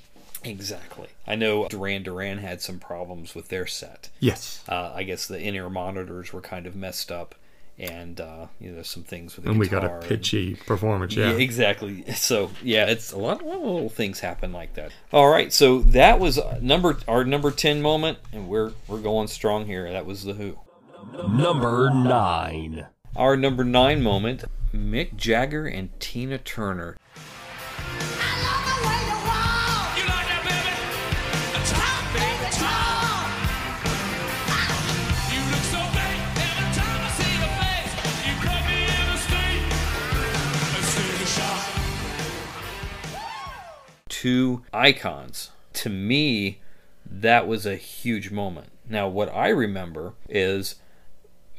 Exactly. 0.45 1.09
I 1.27 1.37
know 1.37 1.69
Duran 1.69 2.03
Duran 2.03 2.39
had 2.39 2.61
some 2.61 2.79
problems 2.79 3.35
with 3.35 3.49
their 3.49 3.67
set. 3.67 4.11
Yes. 4.21 4.63
Uh, 4.69 4.93
I 4.95 5.03
guess 5.03 5.27
the 5.27 5.39
in-ear 5.39 5.71
monitors 5.71 6.33
were 6.33 6.41
kind 6.41 6.67
of 6.67 6.77
messed 6.77 7.11
up, 7.11 7.35
and 7.79 8.21
uh, 8.21 8.47
you 8.61 8.71
know 8.71 8.83
some 8.83 9.03
things 9.03 9.37
with 9.37 9.45
the 9.45 9.51
And 9.51 9.59
we 9.59 9.69
got 9.69 9.85
a 9.85 9.99
pitchy 10.07 10.55
performance. 10.55 11.17
Yeah. 11.17 11.31
exactly. 11.31 12.05
So 12.15 12.51
yeah, 12.63 12.87
it's 12.87 13.13
a 13.13 13.19
lot, 13.19 13.43
a 13.43 13.45
lot 13.45 13.57
of 13.57 13.63
little 13.63 13.89
things 13.89 14.21
happen 14.21 14.53
like 14.53 14.75
that. 14.75 14.93
All 15.13 15.29
right, 15.29 15.53
so 15.53 15.81
that 15.81 16.21
was 16.21 16.39
uh, 16.39 16.59
number 16.61 16.99
our 17.09 17.25
number 17.25 17.51
ten 17.51 17.83
moment, 17.83 18.19
and 18.33 18.49
we're 18.49 18.73
we're 18.89 19.01
going 19.01 19.29
strong 19.29 19.67
here. 19.67 19.91
That 19.91 20.07
was 20.07 20.25
the 20.25 20.35
Who. 20.35 20.59
Number 21.29 21.91
9. 21.93 22.87
Our 23.17 23.37
number 23.37 23.63
nine 23.63 24.03
moment: 24.03 24.45
Mick 24.75 25.17
Jagger 25.17 25.67
and 25.67 25.91
Tina 26.01 26.39
Turner. 26.39 26.97
Two 44.25 44.63
icons. 44.73 45.51
To 45.75 45.91
me, 45.91 46.63
that 47.05 47.47
was 47.47 47.67
a 47.67 47.77
huge 47.77 48.31
moment. 48.31 48.69
Now, 48.89 49.07
what 49.07 49.29
I 49.29 49.49
remember 49.49 50.15
is 50.31 50.77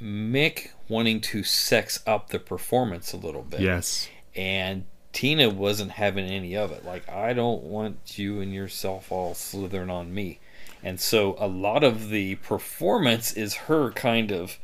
Mick 0.01 0.69
wanting 0.89 1.21
to 1.21 1.43
sex 1.43 2.01
up 2.07 2.29
the 2.29 2.39
performance 2.39 3.13
a 3.13 3.17
little 3.17 3.43
bit. 3.43 3.59
Yes. 3.59 4.09
And 4.35 4.85
Tina 5.13 5.47
wasn't 5.47 5.91
having 5.91 6.25
any 6.25 6.57
of 6.57 6.71
it. 6.71 6.83
Like, 6.83 7.07
I 7.07 7.33
don't 7.33 7.61
want 7.61 8.17
you 8.17 8.41
and 8.41 8.51
yourself 8.51 9.11
all 9.11 9.35
slithering 9.35 9.91
on 9.91 10.11
me. 10.11 10.39
And 10.81 10.99
so 10.99 11.35
a 11.37 11.47
lot 11.47 11.83
of 11.83 12.09
the 12.09 12.33
performance 12.37 13.31
is 13.33 13.53
her 13.53 13.91
kind 13.91 14.31
of 14.31 14.57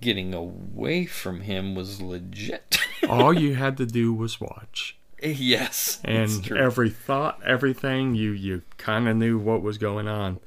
getting 0.00 0.34
away 0.34 1.06
from 1.06 1.42
him 1.42 1.76
was 1.76 2.02
legit. 2.02 2.80
All 3.08 3.32
you 3.32 3.54
had 3.54 3.76
to 3.76 3.86
do 3.86 4.12
was 4.12 4.40
watch. 4.40 4.96
yes. 5.22 6.00
and 6.04 6.50
every 6.52 6.90
thought, 6.90 7.40
everything 7.44 8.14
you 8.14 8.30
you 8.30 8.62
kind 8.76 9.08
of 9.08 9.16
knew 9.16 9.38
what 9.38 9.62
was 9.62 9.78
going 9.78 10.08
on. 10.08 10.40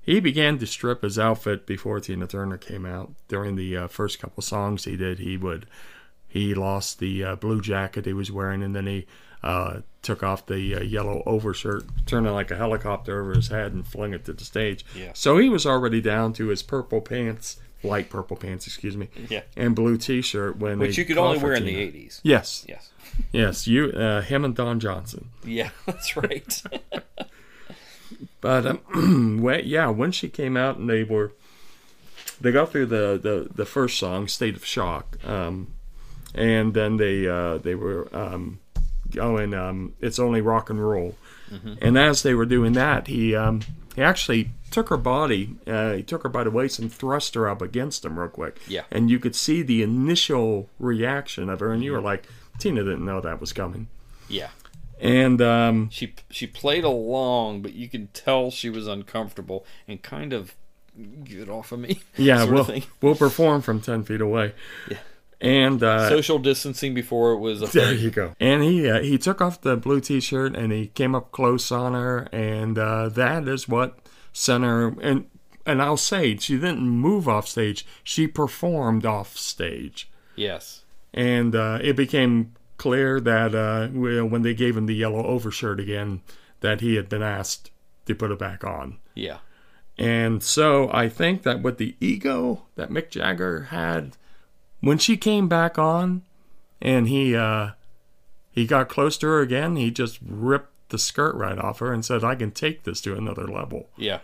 He 0.00 0.20
began 0.20 0.58
to 0.58 0.66
strip 0.66 1.02
his 1.02 1.18
outfit 1.18 1.66
before 1.66 2.00
Tina 2.00 2.26
Turner 2.26 2.56
came 2.56 2.86
out. 2.86 3.12
During 3.28 3.56
the 3.56 3.76
uh, 3.76 3.88
first 3.88 4.18
couple 4.18 4.42
songs 4.42 4.84
he 4.84 4.96
did, 4.96 5.18
he 5.18 5.36
would 5.36 5.66
he 6.26 6.54
lost 6.54 6.98
the 6.98 7.24
uh, 7.24 7.36
blue 7.36 7.60
jacket 7.60 8.06
he 8.06 8.12
was 8.12 8.30
wearing, 8.30 8.62
and 8.62 8.74
then 8.74 8.86
he 8.86 9.06
uh, 9.42 9.80
took 10.02 10.22
off 10.22 10.46
the 10.46 10.76
uh, 10.76 10.80
yellow 10.80 11.22
overshirt, 11.26 11.84
turned 12.06 12.26
it 12.26 12.32
like 12.32 12.50
a 12.50 12.56
helicopter 12.56 13.20
over 13.20 13.34
his 13.34 13.48
head, 13.48 13.72
and 13.72 13.86
flung 13.86 14.12
it 14.12 14.24
to 14.26 14.32
the 14.32 14.44
stage. 14.44 14.84
Yeah. 14.94 15.12
So 15.14 15.38
he 15.38 15.48
was 15.48 15.66
already 15.66 16.00
down 16.00 16.32
to 16.34 16.48
his 16.48 16.62
purple 16.62 17.00
pants, 17.00 17.58
light 17.82 18.10
purple 18.10 18.36
pants, 18.36 18.66
excuse 18.66 18.96
me, 18.96 19.08
Yeah. 19.28 19.42
and 19.56 19.74
blue 19.74 19.96
T-shirt 19.96 20.56
when 20.56 20.78
Which 20.78 20.98
you 20.98 21.04
could 21.04 21.18
only 21.18 21.38
wear 21.38 21.52
in 21.54 21.64
the 21.64 21.76
80s. 21.76 22.20
Yes, 22.22 22.64
Yes. 22.68 22.90
yes, 23.32 23.66
you, 23.66 23.86
uh, 23.92 24.20
him 24.22 24.44
and 24.44 24.54
Don 24.54 24.80
Johnson. 24.80 25.30
Yeah, 25.44 25.70
that's 25.86 26.16
right. 26.16 26.62
But 28.40 28.66
um, 28.66 29.38
when, 29.42 29.62
yeah, 29.64 29.88
when 29.88 30.12
she 30.12 30.28
came 30.28 30.56
out 30.56 30.76
and 30.76 30.88
they 30.88 31.04
were, 31.04 31.32
they 32.40 32.52
got 32.52 32.70
through 32.70 32.86
the 32.86 33.18
the, 33.20 33.48
the 33.54 33.66
first 33.66 33.98
song, 33.98 34.28
"State 34.28 34.56
of 34.56 34.64
Shock," 34.64 35.18
um, 35.26 35.68
and 36.34 36.72
then 36.72 36.96
they 36.96 37.26
uh, 37.28 37.58
they 37.58 37.74
were 37.74 38.08
um, 38.16 38.60
going, 39.10 39.54
um, 39.54 39.94
"It's 40.00 40.18
Only 40.18 40.40
Rock 40.40 40.70
and 40.70 40.80
Roll," 40.84 41.16
and 41.82 41.98
as 41.98 42.22
they 42.22 42.34
were 42.34 42.46
doing 42.46 42.72
that, 42.74 43.08
he 43.08 43.34
um, 43.34 43.60
he 43.98 44.04
actually 44.04 44.50
took 44.70 44.90
her 44.90 44.96
body, 44.96 45.56
uh, 45.66 45.94
he 45.94 46.04
took 46.04 46.22
her 46.22 46.28
by 46.28 46.44
the 46.44 46.52
waist 46.52 46.78
and 46.78 46.92
thrust 46.92 47.34
her 47.34 47.48
up 47.48 47.60
against 47.60 48.04
him 48.04 48.16
real 48.16 48.28
quick. 48.28 48.60
Yeah. 48.68 48.84
and 48.92 49.10
you 49.10 49.18
could 49.18 49.34
see 49.34 49.60
the 49.62 49.82
initial 49.82 50.68
reaction 50.78 51.48
of 51.48 51.58
her, 51.58 51.72
and 51.72 51.82
you 51.82 51.90
were 51.90 52.00
like, 52.00 52.28
Tina 52.60 52.84
didn't 52.84 53.04
know 53.04 53.20
that 53.20 53.40
was 53.40 53.52
coming, 53.52 53.88
yeah. 54.28 54.50
and 55.00 55.42
um, 55.42 55.90
She 55.90 56.14
she 56.30 56.46
played 56.46 56.84
along, 56.84 57.62
but 57.62 57.72
you 57.72 57.88
could 57.88 58.14
tell 58.14 58.52
she 58.52 58.70
was 58.70 58.86
uncomfortable 58.86 59.66
and 59.88 60.00
kind 60.00 60.32
of 60.32 60.54
get 61.24 61.48
off 61.48 61.72
of 61.72 61.80
me. 61.80 62.00
Yeah, 62.16 62.44
we'll 62.44 62.68
we'll 63.00 63.16
perform 63.16 63.62
from 63.62 63.80
ten 63.80 64.04
feet 64.04 64.20
away. 64.20 64.54
Yeah, 64.88 64.98
and 65.40 65.82
uh, 65.82 66.08
Social 66.08 66.38
distancing 66.38 66.94
before 66.94 67.32
it 67.32 67.38
was 67.38 67.62
a 67.62 67.66
there 67.66 67.94
thing. 67.94 67.98
you 68.00 68.10
go. 68.10 68.34
And 68.40 68.62
he 68.62 68.88
uh, 68.88 69.00
he 69.02 69.18
took 69.18 69.40
off 69.40 69.60
the 69.60 69.76
blue 69.76 70.00
T-shirt 70.00 70.56
and 70.56 70.72
he 70.72 70.88
came 70.88 71.14
up 71.14 71.30
close 71.32 71.70
on 71.70 71.94
her, 71.94 72.28
and 72.32 72.78
uh, 72.78 73.08
that 73.10 73.46
is 73.48 73.68
what 73.68 73.98
sent 74.32 74.64
her. 74.64 74.94
And 75.00 75.26
and 75.66 75.82
I'll 75.82 75.96
say 75.96 76.36
she 76.36 76.54
didn't 76.54 76.80
move 76.88 77.28
off 77.28 77.46
stage; 77.48 77.86
she 78.02 78.26
performed 78.26 79.04
off 79.06 79.36
stage, 79.36 80.10
Yes. 80.34 80.82
and 81.12 81.54
uh, 81.54 81.78
it 81.82 81.94
became 81.94 82.54
clear 82.78 83.20
that 83.20 83.54
uh, 83.54 83.88
when 83.88 84.42
they 84.42 84.54
gave 84.54 84.76
him 84.76 84.86
the 84.86 84.94
yellow 84.94 85.24
overshirt 85.24 85.78
again, 85.80 86.22
that 86.60 86.80
he 86.80 86.94
had 86.94 87.08
been 87.08 87.22
asked 87.22 87.70
to 88.06 88.14
put 88.14 88.30
it 88.30 88.38
back 88.38 88.64
on. 88.64 88.98
Yeah. 89.14 89.38
And 89.98 90.42
so 90.44 90.88
I 90.92 91.08
think 91.08 91.42
that 91.42 91.60
with 91.60 91.78
the 91.78 91.96
ego 92.00 92.62
that 92.76 92.88
Mick 92.88 93.10
Jagger 93.10 93.64
had, 93.64 94.16
when 94.80 94.98
she 94.98 95.16
came 95.16 95.48
back 95.48 95.78
on, 95.78 96.22
and 96.80 97.08
he 97.08 97.34
uh, 97.34 97.70
he 98.50 98.66
got 98.66 98.88
close 98.88 99.16
to 99.18 99.26
her 99.26 99.40
again, 99.40 99.76
he 99.76 99.90
just 99.90 100.18
ripped 100.24 100.72
the 100.90 100.98
skirt 100.98 101.34
right 101.34 101.58
off 101.58 101.80
her 101.80 101.92
and 101.92 102.04
said, 102.04 102.24
"I 102.24 102.34
can 102.34 102.50
take 102.50 102.84
this 102.84 103.00
to 103.02 103.16
another 103.16 103.46
level." 103.46 103.88
Yeah. 103.96 104.20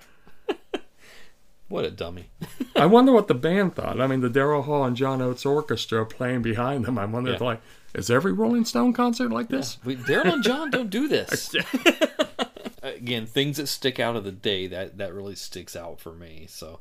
what 1.68 1.84
a 1.84 1.90
dummy. 1.90 2.30
I 2.76 2.86
wonder 2.86 3.12
what 3.12 3.28
the 3.28 3.34
band 3.34 3.74
thought. 3.74 4.00
I 4.00 4.06
mean, 4.06 4.20
the 4.20 4.30
Daryl 4.30 4.64
Hall 4.64 4.84
and 4.84 4.96
John 4.96 5.20
Oates 5.20 5.46
Orchestra 5.46 6.04
playing 6.06 6.42
behind 6.42 6.84
them. 6.84 6.98
I 6.98 7.04
wonder, 7.04 7.32
if, 7.32 7.40
Yeah. 7.40 7.46
like, 7.46 7.60
is 7.94 8.10
every 8.10 8.32
Rolling 8.32 8.64
Stone 8.64 8.92
concert 8.92 9.30
like 9.30 9.48
this? 9.48 9.78
We, 9.84 9.96
Daryl 9.96 10.34
and 10.34 10.42
John 10.42 10.70
don't 10.70 10.90
do 10.90 11.08
this. 11.08 11.54
Again, 12.82 13.24
things 13.26 13.56
that 13.56 13.66
stick 13.68 13.98
out 13.98 14.14
of 14.16 14.24
the 14.24 14.32
day 14.32 14.66
that 14.66 14.98
that 14.98 15.14
really 15.14 15.34
sticks 15.36 15.74
out 15.74 16.00
for 16.00 16.12
me. 16.12 16.46
So 16.48 16.80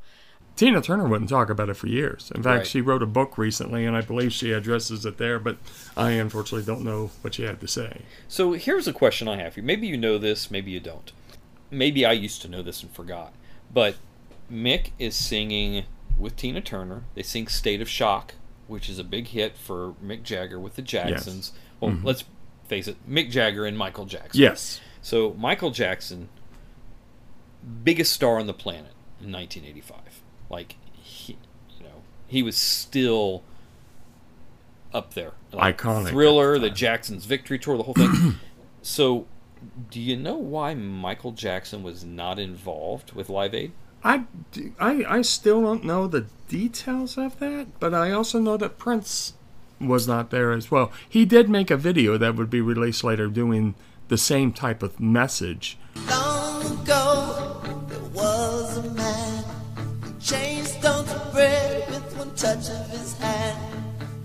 Tina 0.55 0.81
Turner 0.81 1.07
wouldn't 1.07 1.29
talk 1.29 1.49
about 1.49 1.69
it 1.69 1.73
for 1.75 1.87
years. 1.87 2.31
In 2.35 2.43
fact, 2.43 2.57
Right. 2.57 2.67
she 2.67 2.79
wrote 2.81 3.01
a 3.01 3.07
book 3.07 3.37
recently, 3.37 3.85
and 3.85 3.97
I 3.97 4.01
believe 4.01 4.31
she 4.31 4.51
addresses 4.51 5.05
it 5.05 5.17
there. 5.17 5.39
But 5.39 5.57
I 5.97 6.11
unfortunately 6.11 6.65
don't 6.65 6.83
know 6.83 7.09
what 7.21 7.33
she 7.33 7.43
had 7.43 7.59
to 7.61 7.67
say. 7.67 8.01
So 8.27 8.53
here's 8.53 8.87
a 8.87 8.93
question 8.93 9.27
I 9.27 9.37
have 9.37 9.53
for 9.53 9.61
you. 9.61 9.65
Maybe 9.65 9.87
you 9.87 9.97
know 9.97 10.17
this, 10.17 10.51
maybe 10.51 10.71
you 10.71 10.79
don't. 10.79 11.11
Maybe 11.71 12.05
I 12.05 12.11
used 12.11 12.41
to 12.43 12.47
know 12.47 12.61
this 12.61 12.83
and 12.83 12.91
forgot. 12.91 13.33
But 13.73 13.95
Mick 14.51 14.91
is 14.99 15.15
singing 15.15 15.85
with 16.17 16.35
Tina 16.35 16.61
Turner. 16.61 17.03
They 17.15 17.23
sing 17.23 17.47
State 17.47 17.81
of 17.81 17.89
Shock, 17.89 18.35
which 18.67 18.89
is 18.89 18.99
a 18.99 19.03
big 19.03 19.27
hit 19.29 19.57
for 19.57 19.95
Mick 20.03 20.21
Jagger 20.21 20.59
with 20.59 20.75
the 20.75 20.83
Jacksons. 20.83 21.51
Well, 21.79 21.91
mm-hmm. 21.91 22.05
let's 22.05 22.25
face 22.67 22.87
it, 22.87 22.97
Mick 23.09 23.31
Jagger 23.31 23.65
and 23.65 23.75
Michael 23.75 24.05
Jackson. 24.05 24.39
Yes. 24.39 24.79
So 25.01 25.33
Michael 25.33 25.71
Jackson, 25.71 26.29
biggest 27.83 28.13
star 28.13 28.39
on 28.39 28.45
the 28.45 28.53
planet 28.53 28.93
in 29.19 29.31
1985. 29.31 30.12
Like 30.53 30.75
he, 30.93 31.35
you 31.79 31.83
know, 31.83 32.03
he 32.27 32.43
was 32.43 32.55
still 32.55 33.43
up 34.93 35.15
there. 35.15 35.31
Like 35.51 35.79
Iconic 35.79 36.09
Thriller, 36.09 36.59
the 36.59 36.69
the. 36.69 36.69
Jackson's 36.69 37.25
Victory 37.25 37.57
Tour, 37.57 37.75
the 37.75 37.83
whole 37.83 37.95
thing. 37.95 38.35
so, 38.83 39.25
do 39.89 39.99
you 39.99 40.15
know 40.15 40.35
why 40.35 40.75
Michael 40.75 41.31
Jackson 41.31 41.81
was 41.81 42.05
not 42.05 42.37
involved 42.37 43.13
with 43.13 43.29
Live 43.29 43.55
Aid? 43.55 43.71
I, 44.03 44.25
I, 44.79 45.05
I 45.07 45.21
still 45.23 45.61
don't 45.61 45.85
know 45.85 46.05
the 46.05 46.27
details 46.49 47.17
of 47.17 47.39
that, 47.39 47.79
but 47.79 47.95
I 47.95 48.11
also 48.11 48.37
know 48.39 48.57
that 48.57 48.77
Prince 48.77 49.33
was 49.79 50.07
not 50.07 50.29
there 50.29 50.51
as 50.51 50.69
well. 50.69 50.91
He 51.09 51.25
did 51.25 51.49
make 51.49 51.71
a 51.71 51.77
video 51.77 52.17
that 52.17 52.35
would 52.35 52.51
be 52.51 52.61
released 52.61 53.03
later 53.03 53.27
doing 53.27 53.73
the 54.09 54.17
same 54.19 54.53
type 54.53 54.83
of 54.83 54.99
message. 54.99 55.79
Long 56.07 56.81
ago, 56.81 57.61
there 57.87 57.99
was 58.13 58.77
a 58.77 58.83
man 58.91 59.42
bread 61.33 61.89
with 61.89 62.17
one 62.17 62.33
touch 62.35 62.69
of 62.69 62.89
his 62.91 63.17
hand. 63.17 63.57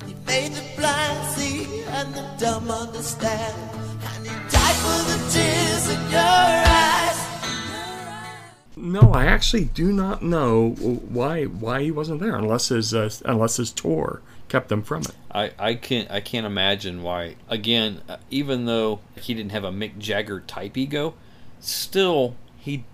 He 0.07 0.15
made 0.27 0.53
the 0.53 0.65
blind 0.77 1.27
see 1.33 1.83
and 1.85 2.15
the 2.15 2.25
dumb 2.39 2.71
understand. 2.71 3.57
And 4.15 4.27
he 4.27 4.35
died 4.51 4.77
for 4.85 5.01
the 5.11 5.19
tears 5.33 5.89
in 5.89 6.11
your 6.11 6.21
eyes. 6.21 6.99
No, 8.77 9.13
I 9.13 9.25
actually 9.25 9.65
do 9.65 9.91
not 9.91 10.23
know 10.23 10.71
why 10.71 11.45
why 11.45 11.83
he 11.83 11.91
wasn't 11.91 12.21
there 12.21 12.37
unless 12.37 12.69
his 12.69 12.95
uh, 12.95 13.11
unless 13.25 13.57
his 13.57 13.73
tour 13.73 14.21
kept 14.49 14.71
him 14.71 14.83
from 14.83 15.03
it. 15.03 15.15
I, 15.33 15.51
I 15.59 15.75
can't 15.75 16.11
I 16.11 16.21
can't 16.21 16.47
imagine 16.47 17.03
why. 17.03 17.37
Again, 17.49 18.03
uh, 18.09 18.19
even 18.31 18.67
though 18.67 19.01
he 19.17 19.35
didn't 19.35 19.53
have 19.53 19.65
a 19.65 19.73
Mick 19.73 19.99
Jagger 19.99 20.41
type 20.41 20.77
ego, 20.77 21.15
still 21.59 22.37
he 22.57 22.85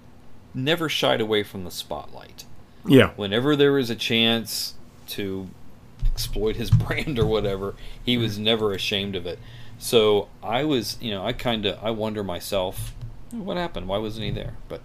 never 0.54 0.88
shied 0.88 1.20
away 1.20 1.42
from 1.42 1.64
the 1.64 1.70
spotlight. 1.70 2.44
Yeah. 2.86 3.10
Whenever 3.16 3.56
there 3.56 3.72
was 3.72 3.90
a 3.90 3.94
chance 3.94 4.74
to 5.08 5.48
exploit 6.06 6.56
his 6.56 6.70
brand 6.70 7.18
or 7.18 7.26
whatever, 7.26 7.74
he 8.04 8.16
was 8.16 8.38
never 8.38 8.72
ashamed 8.72 9.16
of 9.16 9.26
it. 9.26 9.38
So 9.78 10.28
I 10.42 10.64
was, 10.64 10.96
you 11.00 11.10
know, 11.10 11.24
I 11.24 11.32
kind 11.32 11.66
of 11.66 11.82
I 11.82 11.90
wonder 11.90 12.22
myself, 12.22 12.94
what 13.30 13.56
happened? 13.56 13.88
Why 13.88 13.98
wasn't 13.98 14.24
he 14.24 14.30
there? 14.30 14.54
But 14.68 14.82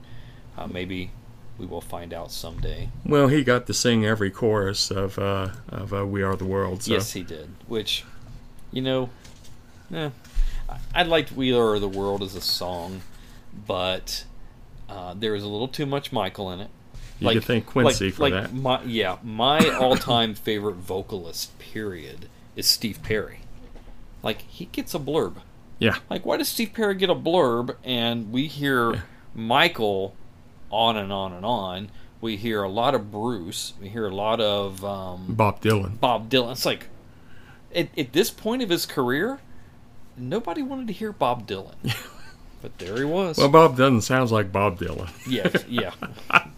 uh, 0.58 0.68
maybe 0.68 1.12
we 1.58 1.66
will 1.66 1.82
find 1.82 2.14
out 2.14 2.32
someday. 2.32 2.90
Well, 3.06 3.28
he 3.28 3.44
got 3.44 3.68
to 3.68 3.74
sing 3.74 4.06
every 4.06 4.32
chorus 4.32 4.90
of 4.90 5.20
uh, 5.20 5.50
of 5.68 5.94
uh, 5.94 6.06
"We 6.06 6.24
Are 6.24 6.36
the 6.36 6.46
World." 6.46 6.84
So. 6.84 6.94
Yes, 6.94 7.12
he 7.12 7.22
did. 7.22 7.50
Which, 7.68 8.06
you 8.72 8.82
know, 8.82 9.10
eh, 9.94 10.10
I 10.96 11.04
liked 11.04 11.32
"We 11.34 11.54
Are 11.54 11.78
the 11.80 11.90
World" 11.90 12.24
as 12.24 12.34
a 12.36 12.42
song, 12.42 13.02
but 13.68 14.24
uh, 14.88 15.14
there 15.14 15.34
was 15.34 15.44
a 15.44 15.48
little 15.48 15.68
too 15.68 15.86
much 15.86 16.12
Michael 16.12 16.52
in 16.52 16.62
it. 16.62 16.70
You 17.20 17.30
could 17.32 17.44
thank 17.44 17.66
Quincy 17.66 18.06
like, 18.06 18.14
for 18.14 18.22
like 18.22 18.34
that. 18.34 18.54
My, 18.54 18.82
yeah, 18.84 19.18
my 19.24 19.70
all-time 19.80 20.34
favorite 20.36 20.76
vocalist, 20.76 21.58
period, 21.60 22.30
is 22.56 22.68
Steve 22.68 23.02
Perry. 23.04 23.40
Like 24.24 24.42
he 24.42 24.66
gets 24.66 24.94
a 24.94 25.00
blurb. 25.00 25.36
Yeah. 25.80 25.98
Like 26.10 26.26
why 26.26 26.38
does 26.38 26.50
Steve 26.50 26.74
Perry 26.74 26.96
get 26.96 27.10
a 27.10 27.16
blurb 27.16 27.76
and 27.84 28.32
we 28.32 28.48
hear 28.48 28.94
Yeah. 28.94 29.02
Michael 29.34 30.16
on 30.72 30.98
and 30.98 31.12
on 31.12 31.34
and 31.34 31.46
on. 31.46 31.90
We 32.22 32.36
hear 32.36 32.64
a 32.64 32.70
lot 32.70 32.96
of 32.96 33.12
Bruce. 33.12 33.74
We 33.82 33.88
hear 33.88 34.06
a 34.06 34.14
lot 34.14 34.42
of 34.42 34.84
um, 34.84 35.28
Bob 35.30 35.62
Dylan. 35.62 36.00
Bob 36.00 36.30
Dylan. 36.30 36.52
It's 36.52 36.66
like 36.66 36.88
at, 37.74 37.98
at 37.98 38.12
this 38.12 38.30
point 38.30 38.62
of 38.62 38.70
his 38.70 38.86
career, 38.86 39.40
nobody 40.18 40.62
wanted 40.62 40.88
to 40.88 40.94
hear 40.94 41.14
Bob 41.14 41.48
Dylan. 41.48 41.76
but 42.62 42.78
there 42.78 42.98
he 42.98 43.06
was. 43.06 43.38
Well, 43.38 43.48
Bob 43.48 43.78
Dylan 43.78 44.02
sounds 44.02 44.34
like 44.34 44.52
Bob 44.52 44.80
Dylan. 44.80 45.10
yeah, 45.28 45.50
yeah. 45.70 45.94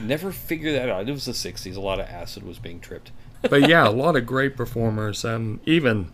Could 0.00 0.08
never 0.08 0.32
figure 0.32 0.72
that 0.72 0.88
out. 0.88 1.08
It 1.08 1.12
was 1.12 1.26
the 1.26 1.32
'60s. 1.32 1.76
A 1.76 1.80
lot 1.80 2.00
of 2.00 2.06
acid 2.06 2.42
was 2.42 2.58
being 2.58 2.80
tripped. 2.80 3.10
but 3.42 3.68
yeah, 3.68 3.86
a 3.86 3.90
lot 3.90 4.16
of 4.16 4.24
great 4.26 4.56
performers. 4.56 5.24
Um, 5.24 5.60
even 5.66 6.10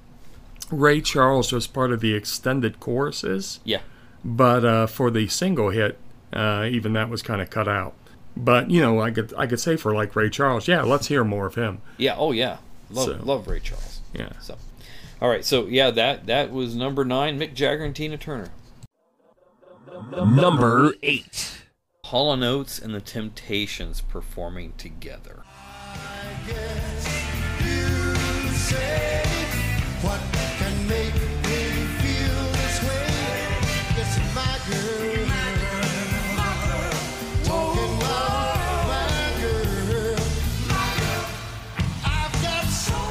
Ray 0.71 1.00
Charles 1.00 1.52
was 1.52 1.66
part 1.66 1.93
of 1.93 2.00
the 2.00 2.12
extended 2.14 2.81
choruses, 2.81 3.61
Yeah, 3.64 3.81
but 4.25 4.64
uh, 4.64 4.87
for 4.87 5.11
the 5.11 5.28
single 5.28 5.71
hit, 5.71 5.99
uh, 6.33 6.66
even 6.71 6.93
that 6.95 7.09
was 7.09 7.23
kind 7.23 7.40
of 7.40 7.49
cut 7.50 7.69
out. 7.69 7.95
But 8.37 8.71
you 8.71 8.81
know, 8.81 9.00
I 9.00 9.11
could 9.12 9.33
I 9.38 9.47
could 9.47 9.61
say 9.61 9.76
for 9.76 9.95
like 9.95 10.15
Ray 10.17 10.30
Charles, 10.30 10.67
yeah, 10.69 10.82
let's 10.82 11.06
hear 11.06 11.23
more 11.25 11.47
of 11.47 11.54
him. 11.54 11.80
yeah. 11.97 12.17
Oh 12.19 12.32
yeah. 12.32 12.58
Love 12.91 13.04
So- 13.06 13.19
love 13.25 13.47
Ray 13.49 13.61
Charles. 13.61 14.00
Yeah. 14.13 14.30
So, 14.41 14.56
all 15.23 15.28
right. 15.28 15.45
So 15.45 15.67
yeah, 15.67 15.91
that 15.93 16.26
that 16.26 16.50
was 16.52 16.75
number 16.76 17.04
nine. 17.04 17.39
Mick 17.39 17.54
Jagger 17.54 17.84
and 17.84 17.95
Tina 17.95 18.17
Turner. 18.19 18.50
Number 20.13 20.95
8. 21.02 21.63
Hall 22.06 22.30
Oates 22.45 22.78
and 22.78 22.95
the 22.95 23.00
Temptations 23.00 24.00
performing 24.00 24.75
together. 24.78 25.42
You 26.47 28.14
say, 28.54 29.25
what 30.02 30.21
can 30.32 30.86
make 30.86 31.14
me 31.14 31.64
feel 31.99 32.45
this 32.52 32.80
way? 32.84 33.10
It's 33.99 34.19
my 34.36 34.56
girl. 34.71 35.26
Talking 37.42 37.92
about 37.97 38.86
my 38.86 39.10
girl. 39.40 40.16
I've 42.04 42.34
got 42.40 42.66
so 42.66 43.02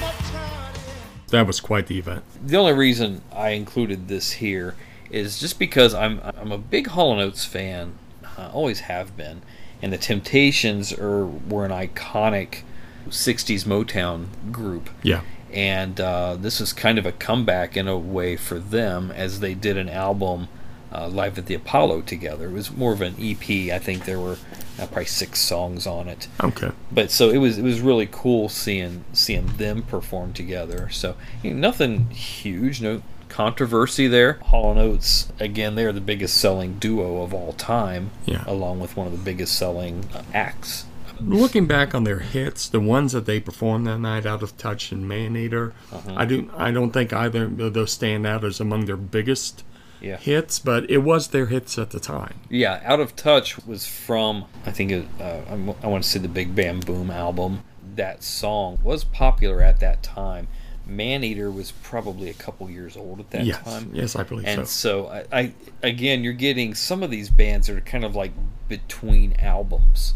much 0.00 0.24
honey. 0.32 1.28
That 1.28 1.46
was 1.46 1.60
quite 1.60 1.86
the 1.86 1.98
event. 1.98 2.24
The 2.46 2.56
only 2.56 2.72
reason 2.72 3.20
I 3.30 3.50
included 3.50 4.08
this 4.08 4.30
here 4.32 4.74
is 5.10 5.38
just 5.38 5.58
because 5.58 5.94
I'm 5.94 6.20
I'm 6.22 6.52
a 6.52 6.58
big 6.58 6.88
Hall 6.88 7.12
and 7.12 7.20
Oates 7.20 7.44
fan, 7.44 7.94
uh, 8.38 8.50
always 8.52 8.80
have 8.80 9.16
been, 9.16 9.42
and 9.82 9.92
the 9.92 9.98
Temptations 9.98 10.92
are 10.92 11.26
were 11.26 11.64
an 11.64 11.72
iconic 11.72 12.62
'60s 13.08 13.64
Motown 13.64 14.26
group. 14.52 14.90
Yeah. 15.02 15.22
and 15.52 16.00
uh, 16.00 16.36
this 16.36 16.60
is 16.60 16.72
kind 16.72 16.96
of 16.98 17.06
a 17.06 17.12
comeback 17.12 17.76
in 17.76 17.88
a 17.88 17.98
way 17.98 18.36
for 18.36 18.58
them 18.60 19.10
as 19.10 19.40
they 19.40 19.52
did 19.54 19.76
an 19.76 19.88
album 19.88 20.46
uh, 20.92 21.08
live 21.08 21.38
at 21.38 21.46
the 21.46 21.54
Apollo 21.54 22.02
together. 22.02 22.48
It 22.48 22.52
was 22.52 22.70
more 22.70 22.92
of 22.92 23.00
an 23.00 23.14
EP. 23.18 23.48
I 23.72 23.78
think 23.78 24.04
there 24.04 24.20
were 24.20 24.38
uh, 24.78 24.86
probably 24.86 25.04
six 25.06 25.40
songs 25.40 25.86
on 25.86 26.08
it. 26.08 26.28
Okay. 26.42 26.70
But 26.90 27.10
so 27.10 27.30
it 27.30 27.38
was 27.38 27.58
it 27.58 27.62
was 27.62 27.80
really 27.80 28.08
cool 28.10 28.48
seeing 28.48 29.04
seeing 29.12 29.46
them 29.56 29.82
perform 29.82 30.32
together. 30.32 30.88
So 30.90 31.16
you 31.42 31.52
know, 31.52 31.58
nothing 31.58 32.10
huge, 32.10 32.80
no 32.80 33.02
controversy 33.30 34.06
there. 34.06 34.34
Hall 34.44 34.70
and 34.72 34.80
Oates 34.80 35.32
again, 35.40 35.74
they 35.74 35.84
are 35.84 35.92
the 35.92 36.00
biggest 36.00 36.36
selling 36.36 36.74
duo 36.78 37.22
of 37.22 37.32
all 37.32 37.52
time, 37.54 38.10
Yeah. 38.26 38.44
along 38.46 38.80
with 38.80 38.96
one 38.96 39.06
of 39.06 39.12
the 39.12 39.18
biggest 39.24 39.54
selling 39.56 40.04
uh, 40.14 40.22
acts. 40.34 40.84
Looking 41.22 41.66
back 41.66 41.94
on 41.94 42.04
their 42.04 42.20
hits, 42.20 42.68
the 42.68 42.80
ones 42.80 43.12
that 43.12 43.26
they 43.26 43.40
performed 43.40 43.86
that 43.86 43.98
night, 43.98 44.24
"Out 44.24 44.42
of 44.42 44.56
Touch" 44.56 44.90
and 44.90 45.06
"Man 45.06 45.36
Eater," 45.36 45.74
Uh-huh. 45.92 46.14
I 46.16 46.24
do 46.24 46.50
I 46.56 46.70
don't 46.70 46.92
think 46.92 47.12
either 47.12 47.44
of 47.44 47.74
those 47.74 47.92
stand 47.92 48.26
out 48.26 48.42
as 48.44 48.58
among 48.58 48.86
their 48.86 48.96
biggest 48.96 49.62
Yeah. 50.00 50.16
hits, 50.16 50.58
but 50.58 50.88
it 50.90 50.98
was 50.98 51.28
their 51.28 51.46
hits 51.46 51.76
at 51.78 51.90
the 51.90 52.00
time. 52.00 52.36
Yeah, 52.48 52.80
Out 52.86 53.00
of 53.00 53.14
Touch 53.16 53.58
was 53.66 53.86
from 53.86 54.46
I 54.64 54.70
think 54.70 54.90
it, 54.92 55.06
uh, 55.20 55.40
I 55.82 55.86
want 55.86 56.04
to 56.04 56.08
say 56.08 56.18
the 56.20 56.28
Big 56.28 56.54
Bam 56.54 56.80
Boom 56.80 57.10
album. 57.10 57.64
That 57.96 58.22
song 58.22 58.78
was 58.82 59.04
popular 59.04 59.60
at 59.62 59.78
that 59.80 60.02
time. 60.02 60.48
Maneater 60.90 61.50
was 61.50 61.72
probably 61.82 62.28
a 62.30 62.34
couple 62.34 62.68
years 62.70 62.96
old 62.96 63.20
at 63.20 63.30
that 63.30 63.44
Yes. 63.44 63.62
time. 63.64 63.90
Yes, 63.94 64.16
I 64.16 64.22
believe 64.24 64.46
and 64.46 64.66
so. 64.66 65.04
so. 65.06 65.24
I, 65.32 65.40
I 65.40 65.52
again, 65.82 66.22
you're 66.24 66.32
getting 66.32 66.74
some 66.74 67.02
of 67.02 67.10
these 67.10 67.30
bands 67.30 67.68
that 67.68 67.76
are 67.76 67.80
kind 67.80 68.04
of 68.04 68.14
like 68.16 68.32
between 68.68 69.34
albums. 69.38 70.14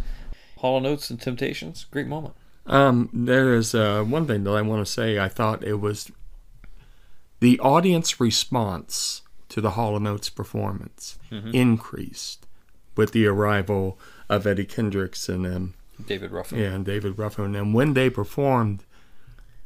Hall 0.59 0.77
and 0.79 0.87
Oates 0.87 1.11
and 1.11 1.21
Temptations, 1.21 1.87
great 1.91 2.07
moment. 2.07 2.35
Um, 2.67 3.11
there 3.13 3.55
is 3.55 3.75
uh, 3.75 4.03
one 4.03 4.27
thing 4.27 4.45
that 4.45 4.51
I 4.53 4.63
want 4.63 4.85
to 4.85 4.91
say. 4.91 5.19
I 5.19 5.29
thought 5.29 5.63
it 5.63 5.81
was 5.81 6.11
the 7.41 7.59
audience 7.61 8.19
response 8.21 9.23
to 9.51 9.61
the 9.61 9.71
Hall 9.73 9.97
and 9.97 10.07
Oates 10.09 10.31
performance 10.31 11.19
Mhm. 11.31 11.53
increased 11.55 12.47
with 12.97 13.13
the 13.13 13.27
arrival 13.27 13.99
of 14.29 14.47
Eddie 14.47 14.65
Kendricks 14.65 15.29
and 15.29 15.45
them. 15.45 15.75
David 16.07 16.31
Ruffin. 16.33 16.59
Yeah, 16.59 16.73
and 16.73 16.85
David 16.85 17.19
Ruffin. 17.19 17.55
And 17.55 17.75
when 17.75 17.95
they 17.95 18.09
performed, 18.11 18.85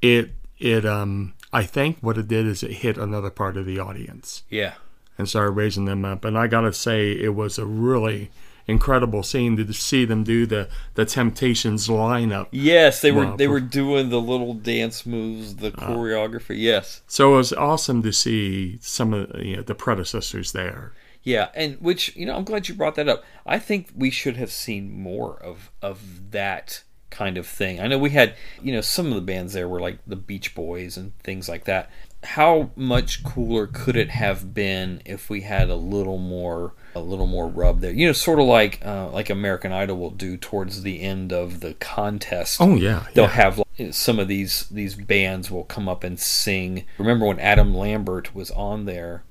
it 0.02 0.32
it 0.58 0.84
um 0.86 1.34
I 1.52 1.62
think 1.64 1.98
what 2.00 2.18
it 2.18 2.28
did 2.28 2.46
is 2.46 2.62
it 2.62 2.72
hit 2.72 2.98
another 2.98 3.30
part 3.30 3.56
of 3.56 3.64
the 3.66 3.78
audience 3.78 4.42
Yeah. 4.50 4.74
and 5.16 5.28
started 5.28 5.52
raising 5.52 5.86
them 5.86 6.04
up. 6.04 6.24
And 6.24 6.36
I 6.38 6.46
gotta 6.46 6.72
say, 6.72 7.12
it 7.12 7.34
was 7.34 7.58
a 7.58 7.64
really 7.66 8.30
incredible 8.66 9.22
scene 9.22 9.56
to 9.56 9.72
see 9.72 10.04
them 10.04 10.24
do 10.24 10.44
the 10.44 10.68
the 10.94 11.06
Temptations 11.06 11.88
lineup. 11.88 12.48
Yes, 12.50 13.00
they 13.00 13.10
were 13.12 13.24
Wow, 13.26 13.36
they 13.36 13.48
were 13.48 13.60
doing 13.60 14.10
the 14.10 14.20
little 14.20 14.52
dance 14.52 15.06
moves, 15.06 15.56
the 15.56 15.70
choreography. 15.70 16.58
Yes. 16.58 17.00
So 17.06 17.32
it 17.32 17.36
was 17.38 17.52
awesome 17.54 18.02
to 18.02 18.12
see 18.12 18.78
some 18.82 19.14
of 19.14 19.42
you 19.42 19.56
know, 19.56 19.62
the 19.62 19.74
predecessors 19.74 20.52
there. 20.52 20.92
Yeah, 21.22 21.48
and 21.54 21.78
which 21.80 22.14
you 22.14 22.26
know, 22.26 22.36
I'm 22.36 22.44
glad 22.44 22.68
you 22.68 22.74
brought 22.74 22.94
that 22.96 23.08
up. 23.08 23.24
I 23.46 23.58
think 23.58 23.88
we 23.96 24.10
should 24.10 24.36
have 24.36 24.52
seen 24.52 24.92
more 24.92 25.42
of 25.42 25.70
of 25.80 26.30
that 26.30 26.82
kind 27.10 27.38
of 27.38 27.46
thing. 27.46 27.80
I 27.80 27.86
know 27.86 27.98
we 27.98 28.10
had, 28.10 28.34
you 28.62 28.72
know, 28.72 28.80
some 28.80 29.06
of 29.06 29.14
the 29.14 29.20
bands 29.20 29.52
there 29.52 29.68
were 29.68 29.80
like 29.80 29.98
the 30.06 30.16
Beach 30.16 30.54
Boys 30.54 30.96
and 30.96 31.16
things 31.18 31.48
like 31.48 31.64
that. 31.64 31.90
How 32.22 32.70
much 32.74 33.22
cooler 33.22 33.66
could 33.66 33.96
it 33.96 34.10
have 34.10 34.52
been 34.52 35.02
if 35.04 35.30
we 35.30 35.42
had 35.42 35.70
a 35.70 35.76
little 35.76 36.18
more 36.18 36.74
a 36.94 37.00
little 37.00 37.28
more 37.28 37.46
rub 37.46 37.80
there? 37.80 37.92
You 37.92 38.06
know, 38.06 38.12
sort 38.12 38.40
of 38.40 38.46
like 38.46 38.84
uh, 38.84 39.10
like 39.10 39.30
American 39.30 39.72
Idol 39.72 39.98
will 39.98 40.10
do 40.10 40.36
towards 40.36 40.82
the 40.82 41.00
end 41.00 41.32
of 41.32 41.60
the 41.60 41.74
contest. 41.74 42.60
Oh, 42.60 42.74
yeah, 42.74 43.06
they'll 43.14 43.24
yeah. 43.24 43.30
have 43.30 43.58
like, 43.58 43.94
some 43.94 44.18
of 44.18 44.26
these 44.26 44.68
these 44.68 44.96
bands 44.96 45.50
will 45.50 45.64
come 45.64 45.88
up 45.88 46.02
and 46.02 46.18
sing. 46.18 46.84
Remember 46.98 47.26
when 47.26 47.38
Adam 47.38 47.74
Lambert 47.74 48.34
was 48.34 48.50
on 48.50 48.84
there? 48.84 49.22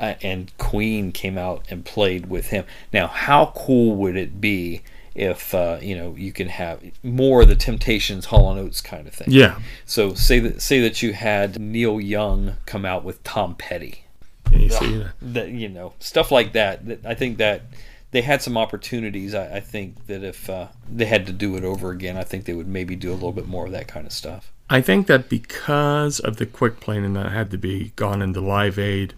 uh, 0.00 0.14
and 0.22 0.56
Queen 0.56 1.12
came 1.12 1.36
out 1.36 1.64
and 1.68 1.84
played 1.84 2.26
with 2.26 2.46
him. 2.46 2.64
Now, 2.92 3.06
how 3.06 3.52
cool 3.54 3.94
would 3.96 4.16
it 4.16 4.40
be 4.40 4.82
if 5.14 5.54
uh, 5.54 5.78
you 5.80 5.96
know 5.96 6.14
you 6.16 6.32
can 6.32 6.48
have 6.48 6.82
more 7.02 7.42
of 7.42 7.48
the 7.48 7.56
Temptations, 7.56 8.26
Hall 8.26 8.50
and 8.50 8.60
Oates 8.60 8.80
kind 8.80 9.06
of 9.06 9.14
thing? 9.14 9.28
Yeah. 9.30 9.58
So 9.86 10.14
say 10.14 10.38
that 10.40 10.62
say 10.62 10.80
that 10.80 11.02
you 11.02 11.12
had 11.12 11.60
Neil 11.60 12.00
Young 12.00 12.56
come 12.66 12.84
out 12.84 13.04
with 13.04 13.22
Tom 13.24 13.54
Petty. 13.54 14.04
You 14.50 14.68
see 14.68 14.96
that? 14.98 15.12
that 15.20 15.48
you 15.50 15.68
know 15.68 15.94
stuff 16.00 16.30
like 16.30 16.52
that. 16.52 16.86
That 16.86 17.06
I 17.06 17.14
think 17.14 17.38
that 17.38 17.62
they 18.10 18.22
had 18.22 18.42
some 18.42 18.56
opportunities. 18.56 19.34
I, 19.34 19.56
I 19.56 19.60
think 19.60 20.06
that 20.06 20.24
if 20.24 20.50
uh, 20.50 20.68
they 20.90 21.06
had 21.06 21.26
to 21.26 21.32
do 21.32 21.56
it 21.56 21.64
over 21.64 21.90
again, 21.90 22.16
I 22.16 22.24
think 22.24 22.44
they 22.44 22.54
would 22.54 22.68
maybe 22.68 22.96
do 22.96 23.10
a 23.10 23.14
little 23.14 23.32
bit 23.32 23.46
more 23.46 23.66
of 23.66 23.72
that 23.72 23.88
kind 23.88 24.06
of 24.06 24.12
stuff. 24.12 24.52
I 24.68 24.80
think 24.80 25.08
that 25.08 25.28
because 25.28 26.20
of 26.20 26.36
the 26.36 26.46
quick 26.46 26.80
planning 26.80 27.14
that 27.14 27.32
had 27.32 27.50
to 27.50 27.58
be 27.58 27.92
gone 27.96 28.22
into 28.22 28.40
Live 28.40 28.78
Aid, 28.78 29.14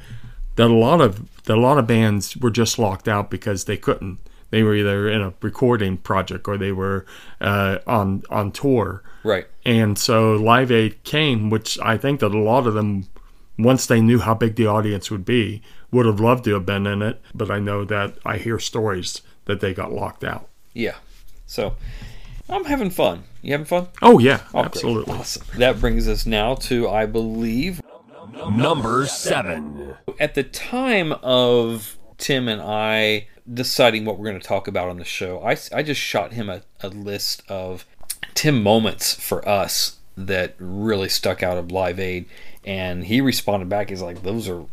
that 0.56 0.70
a 0.70 0.74
lot 0.74 1.00
of 1.00 1.42
that 1.44 1.56
a 1.56 1.60
lot 1.60 1.78
of 1.78 1.86
bands 1.86 2.36
were 2.36 2.50
just 2.50 2.78
locked 2.78 3.08
out 3.08 3.30
because 3.30 3.64
they 3.64 3.76
couldn't. 3.76 4.18
They 4.52 4.62
were 4.62 4.74
either 4.76 5.08
in 5.08 5.20
a 5.22 5.32
recording 5.40 5.96
project 5.96 6.46
or 6.46 6.56
they 6.58 6.70
were 6.72 7.04
uh, 7.40 7.78
on 7.86 8.22
on 8.30 8.52
tour. 8.52 9.02
Right. 9.24 9.46
And 9.64 9.98
so 9.98 10.34
Live 10.34 10.70
Aid 10.70 11.02
came, 11.04 11.48
which 11.50 11.78
I 11.80 11.96
think 11.96 12.20
that 12.20 12.32
a 12.34 12.38
lot 12.38 12.66
of 12.66 12.74
them, 12.74 13.06
once 13.58 13.86
they 13.86 14.00
knew 14.00 14.18
how 14.20 14.34
big 14.34 14.56
the 14.56 14.66
audience 14.66 15.10
would 15.10 15.24
be, 15.24 15.62
would 15.90 16.04
have 16.06 16.20
loved 16.20 16.44
to 16.44 16.54
have 16.54 16.66
been 16.66 16.86
in 16.86 17.00
it. 17.02 17.20
But 17.34 17.50
I 17.50 17.58
know 17.60 17.84
that 17.86 18.18
I 18.26 18.36
hear 18.36 18.58
stories 18.58 19.22
that 19.46 19.60
they 19.60 19.72
got 19.72 19.90
locked 19.92 20.22
out. 20.22 20.48
Yeah. 20.74 20.96
So 21.46 21.74
I'm 22.48 22.64
having 22.64 22.90
fun. 22.90 23.24
You 23.40 23.52
having 23.52 23.66
fun? 23.66 23.88
Oh 24.02 24.18
yeah, 24.18 24.40
Oh, 24.48 24.60
great. 24.62 24.64
absolutely. 24.66 25.14
Awesome. 25.14 25.46
That 25.56 25.80
brings 25.80 26.06
us 26.08 26.26
now 26.26 26.54
to, 26.56 26.88
I 26.90 27.06
believe, 27.06 27.80
Number 28.50 29.06
7. 29.06 29.94
at 30.20 30.34
the 30.34 30.42
time 30.42 31.12
of 31.22 31.96
Tim 32.18 32.48
and 32.48 32.60
I 32.62 33.28
deciding 33.52 34.04
what 34.04 34.18
we're 34.18 34.28
going 34.28 34.40
to 34.40 34.46
talk 34.46 34.68
about 34.68 34.88
on 34.88 34.98
the 34.98 35.04
show, 35.04 35.42
I, 35.42 35.56
I 35.74 35.82
just 35.82 36.00
shot 36.00 36.32
him 36.32 36.48
a, 36.48 36.62
a 36.80 36.88
list 36.88 37.42
of 37.48 37.86
Tim 38.34 38.62
moments 38.62 39.14
for 39.14 39.46
us 39.48 39.98
that 40.16 40.54
really 40.58 41.08
stuck 41.08 41.42
out 41.42 41.56
of 41.58 41.70
Live 41.72 41.98
Aid. 41.98 42.26
And 42.64 43.04
he 43.06 43.20
responded 43.20 43.68
back, 43.68 43.88
he's 43.90 44.02
like, 44.02 44.22
those 44.22 44.48
are 44.48 44.64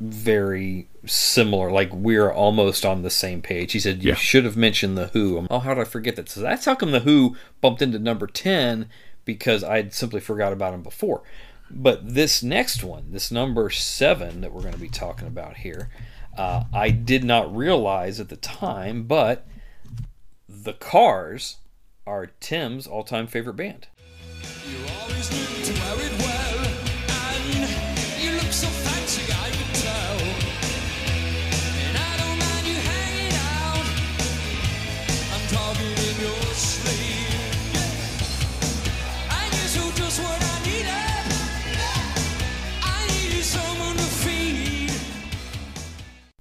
very 0.00 0.86
similar. 1.06 1.70
Like 1.70 1.92
we're 1.92 2.30
almost 2.32 2.84
on 2.84 3.02
the 3.02 3.10
same 3.10 3.42
page. 3.42 3.72
He 3.72 3.80
said, 3.80 4.02
You 4.02 4.10
Yeah. 4.10 4.14
should 4.14 4.44
have 4.44 4.56
mentioned 4.56 4.96
The 4.96 5.08
Who. 5.08 5.46
Oh, 5.50 5.58
how 5.58 5.74
did 5.74 5.80
I 5.80 5.84
forget 5.84 6.16
that? 6.16 6.28
So 6.28 6.40
that's 6.40 6.64
how 6.64 6.74
come 6.74 6.92
The 6.92 7.00
Who 7.00 7.36
bumped 7.60 7.82
into 7.82 7.98
number 7.98 8.26
10 8.26 8.88
because 9.24 9.62
I'd 9.64 9.92
simply 9.92 10.20
forgot 10.20 10.52
about 10.52 10.74
him 10.74 10.82
before. 10.82 11.22
But 11.70 12.14
this 12.14 12.42
next 12.42 12.82
one, 12.82 13.06
this 13.10 13.30
number 13.30 13.68
seven 13.68 14.40
that 14.40 14.52
we're 14.52 14.62
going 14.62 14.72
to 14.72 14.80
be 14.80 14.88
talking 14.88 15.28
about 15.28 15.58
here, 15.58 15.90
uh, 16.38 16.64
I 16.72 16.90
did 16.90 17.24
not 17.24 17.54
realize 17.54 18.20
at 18.20 18.28
the 18.28 18.36
time, 18.36 19.02
but 19.04 19.46
the 20.48 20.72
Cars 20.72 21.56
are 22.06 22.26
Tim's 22.40 22.86
all 22.86 23.02
time 23.02 23.26
favorite 23.26 23.56
band. 23.56 23.88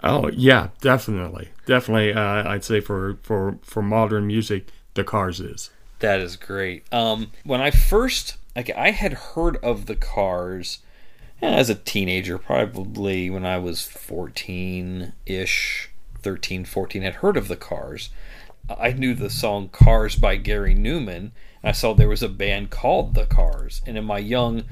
Oh 0.08 0.30
yeah, 0.30 0.70
definitely, 0.80 1.50
definitely. 1.66 2.14
Uh, 2.14 2.50
I'd 2.50 2.64
say 2.64 2.80
for 2.80 3.18
for 3.24 3.60
for 3.62 3.82
modern 3.82 4.26
music, 4.26 4.70
the 4.94 5.04
Cars 5.04 5.42
is. 5.42 5.70
That 6.00 6.22
is 6.22 6.38
great. 6.38 6.86
Um, 6.94 7.32
when 7.44 7.60
I 7.60 7.72
first, 7.72 8.38
like, 8.56 8.70
I 8.70 8.92
had 8.92 9.14
heard 9.14 9.58
of 9.58 9.88
the 9.88 9.96
Cars 9.96 10.80
as 11.42 11.70
a 11.70 11.76
teenager, 11.76 12.38
probably 12.38 13.30
when 13.30 13.46
I 13.46 13.58
was 13.58 13.84
14 13.84 15.14
ish, 15.26 15.90
13, 16.22 16.66
14, 16.66 17.02
had 17.02 17.16
heard 17.16 17.36
of 17.36 17.48
the 17.48 17.58
Cars. 17.58 18.10
I 18.70 18.92
knew 18.92 19.14
the 19.14 19.30
song 19.30 19.70
Cars 19.70 20.16
by 20.16 20.36
Gary 20.36 20.76
Numan. 20.76 21.32
I 21.64 21.72
saw 21.72 21.94
there 21.94 22.08
was 22.08 22.24
a 22.24 22.30
band 22.30 22.70
called 22.70 23.14
The 23.14 23.26
Cars. 23.26 23.82
And 23.86 23.98
in 23.98 24.06
my 24.06 24.20
young 24.20 24.64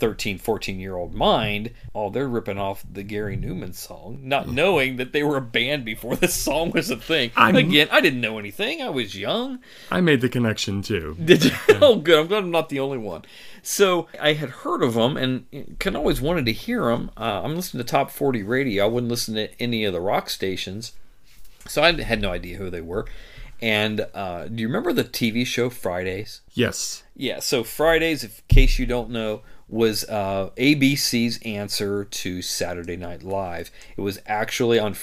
13, 0.00 0.38
14 0.38 0.80
year 0.80 0.96
old 0.96 1.14
mind, 1.14 1.70
oh, 1.94 2.10
they're 2.10 2.26
ripping 2.28 2.58
off 2.58 2.84
the 2.90 3.02
Gary 3.02 3.36
Numan 3.36 3.74
song, 3.74 4.18
not 4.22 4.48
knowing 4.48 4.96
that 4.96 5.12
they 5.12 5.22
were 5.22 5.36
a 5.36 5.40
band 5.42 5.84
before 5.84 6.16
this 6.16 6.34
song 6.34 6.70
was 6.72 6.90
a 6.90 6.96
thing. 6.96 7.30
I'm- 7.36 7.54
Again, 7.56 7.88
I 7.92 8.00
didn't 8.00 8.20
know 8.22 8.38
anything. 8.38 8.80
I 8.82 8.88
was 8.88 9.16
young. 9.16 9.60
I 9.90 10.00
made 10.00 10.20
the 10.22 10.28
connection 10.28 10.82
too. 10.82 11.16
Did 11.24 11.44
you? 11.44 11.50
Oh, 11.80 11.96
good. 11.96 12.18
I'm 12.18 12.26
glad 12.26 12.38
I'm 12.44 12.50
not 12.50 12.70
the 12.70 12.80
only 12.80 12.98
one. 12.98 13.22
So 13.62 14.08
I 14.20 14.32
had 14.32 14.48
heard 14.48 14.82
of 14.82 14.94
them 14.94 15.16
and 15.18 15.44
kind 15.78 15.94
of 15.94 16.00
always 16.00 16.20
wanted 16.20 16.46
to 16.46 16.52
hear 16.52 16.86
them. 16.86 17.10
Uh, 17.16 17.42
I'm 17.44 17.54
listening 17.54 17.84
to 17.84 17.88
Top 17.90 18.10
40 18.10 18.42
radio. 18.42 18.84
I 18.84 18.88
wouldn't 18.88 19.10
listen 19.10 19.34
to 19.34 19.48
any 19.62 19.84
of 19.84 19.92
the 19.92 20.00
rock 20.00 20.30
stations, 20.30 20.92
so 21.68 21.82
I 21.82 21.92
had 22.02 22.22
no 22.22 22.32
idea 22.32 22.56
who 22.56 22.70
they 22.70 22.80
were. 22.80 23.04
And 23.62 24.06
uh, 24.14 24.46
do 24.46 24.62
you 24.62 24.68
remember 24.68 24.94
the 24.94 25.04
TV 25.04 25.46
show 25.46 25.68
Fridays? 25.68 26.40
Yes. 26.54 27.02
Yeah. 27.14 27.40
So 27.40 27.62
Fridays, 27.62 28.24
in 28.24 28.30
case 28.48 28.78
you 28.78 28.86
don't 28.86 29.10
know, 29.10 29.42
was 29.70 30.04
uh, 30.04 30.50
ABC's 30.56 31.38
answer 31.44 32.04
to 32.04 32.42
Saturday 32.42 32.96
Night 32.96 33.22
Live. 33.22 33.70
It 33.96 34.00
was 34.02 34.20
actually 34.26 34.78
on. 34.78 34.96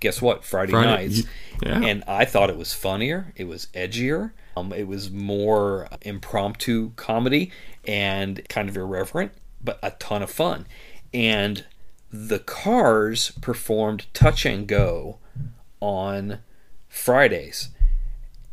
Guess 0.00 0.20
what? 0.20 0.44
Friday, 0.44 0.72
Friday, 0.72 0.88
nights. 1.08 1.22
yeah. 1.62 1.80
And 1.80 2.02
I 2.08 2.24
thought 2.24 2.50
it 2.50 2.56
was 2.56 2.72
funnier. 2.74 3.32
It 3.36 3.44
was 3.44 3.68
edgier. 3.72 4.32
Um, 4.56 4.72
it 4.72 4.88
was 4.88 5.10
more 5.10 5.88
impromptu 6.02 6.90
comedy 6.96 7.52
and 7.86 8.46
kind 8.48 8.68
of 8.68 8.76
irreverent, 8.76 9.32
but 9.62 9.78
a 9.82 9.92
ton 9.92 10.22
of 10.22 10.30
fun. 10.30 10.66
And 11.14 11.64
the 12.10 12.40
Cars 12.40 13.30
performed 13.40 14.06
Touch 14.12 14.44
and 14.44 14.66
Go 14.66 15.18
on 15.80 16.40
Fridays. 16.88 17.70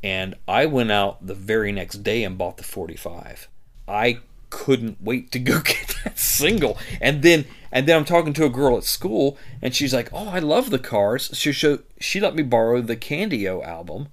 And 0.01 0.35
I 0.47 0.65
went 0.65 0.91
out 0.91 1.25
the 1.25 1.33
very 1.33 1.71
next 1.71 2.03
day 2.03 2.23
and 2.23 2.37
bought 2.37 2.57
the 2.57 2.63
45. 2.63 3.49
I 3.87 4.19
couldn't 4.49 5.01
wait 5.01 5.31
to 5.31 5.39
go 5.39 5.59
get 5.63 5.95
that 6.03 6.19
single. 6.19 6.77
And 7.01 7.21
then 7.21 7.45
and 7.71 7.87
then 7.87 7.97
I'm 7.97 8.05
talking 8.05 8.33
to 8.33 8.45
a 8.45 8.49
girl 8.49 8.77
at 8.77 8.83
school 8.83 9.37
and 9.61 9.75
she's 9.75 9.93
like, 9.93 10.09
"Oh, 10.11 10.29
I 10.29 10.39
love 10.39 10.69
the 10.69 10.79
Cars." 10.79 11.31
She 11.33 11.51
she 11.51 12.19
let 12.19 12.35
me 12.35 12.43
borrow 12.43 12.81
the 12.81 12.95
Candy-O 12.95 13.61
album. 13.61 14.07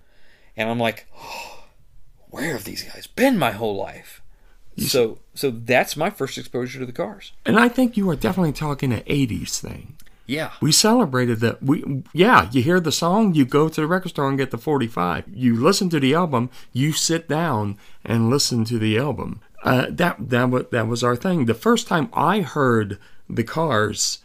And 0.57 0.70
I'm 0.70 0.79
like, 0.79 1.07
oh, 1.16 1.64
"Where 2.31 2.53
have 2.53 2.64
these 2.64 2.83
guys 2.83 3.07
been 3.07 3.38
my 3.38 3.53
whole 3.53 3.77
life?" 3.77 4.22
So 4.79 5.18
so 5.35 5.51
that's 5.51 5.96
my 5.96 6.11
first 6.11 6.37
exposure 6.37 6.79
to 6.81 6.87
the 6.87 6.92
Cars. 6.92 7.33
And 7.46 7.59
I 7.59 7.68
think 7.68 7.96
you 7.96 8.09
are 8.11 8.16
definitely 8.16 8.53
talking 8.53 8.92
an 8.92 9.01
'80s 9.01 9.59
thing. 9.59 9.96
Yeah. 10.27 10.53
We 10.61 10.72
celebrated 10.72 11.40
that. 11.40 11.62
We 11.62 12.03
yeah, 12.12 12.51
you 12.51 12.62
hear 12.62 12.81
the 12.81 12.92
song, 12.92 13.35
you 13.35 13.44
go 13.44 13.68
to 13.68 13.81
the 13.81 13.87
record 13.87 14.11
store 14.11 14.29
and 14.29 14.37
get 14.37 14.51
the 14.51 14.59
45. 14.59 15.25
You 15.33 15.57
listen 15.57 15.88
to 15.90 16.01
the 16.01 16.14
album, 16.14 16.51
you 16.72 16.92
sit 16.92 17.29
down 17.29 17.79
and 18.05 18.29
listen 18.29 18.64
to 18.66 18.79
the 18.79 18.99
album. 18.99 19.40
Uh, 19.66 19.87
that 19.90 20.16
that 20.18 20.48
was 20.48 20.66
that 20.70 20.87
was 20.87 21.02
our 21.02 21.16
thing. 21.16 21.46
The 21.46 21.55
first 21.55 21.88
time 21.88 22.09
I 22.12 22.40
heard 22.40 22.98
the 23.29 23.42
Cars 23.42 24.18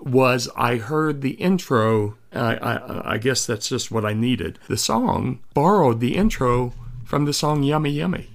was 0.00 0.48
I 0.56 0.76
heard 0.76 1.20
the 1.20 1.32
intro. 1.32 2.16
I, 2.32 2.54
I 2.56 3.14
I 3.14 3.18
guess 3.18 3.44
that's 3.44 3.68
just 3.68 3.90
what 3.90 4.04
I 4.04 4.12
needed. 4.12 4.60
The 4.68 4.76
song 4.76 5.40
borrowed 5.52 5.98
the 5.98 6.14
intro 6.14 6.72
from 7.04 7.24
the 7.24 7.32
song 7.32 7.64
Yummy 7.64 7.90
Yummy. 7.90 8.30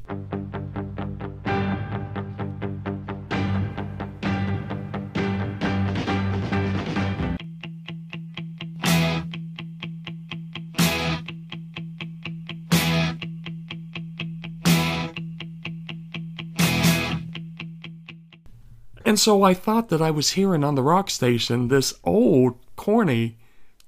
And 19.20 19.24
so 19.26 19.44
I 19.44 19.54
thought 19.54 19.90
that 19.90 20.02
I 20.02 20.12
was 20.12 20.32
hearing 20.32 20.64
on 20.64 20.76
the 20.76 20.82
rock 20.82 21.10
station 21.10 21.68
this 21.68 21.94
old, 22.06 22.56
corny 22.78 23.36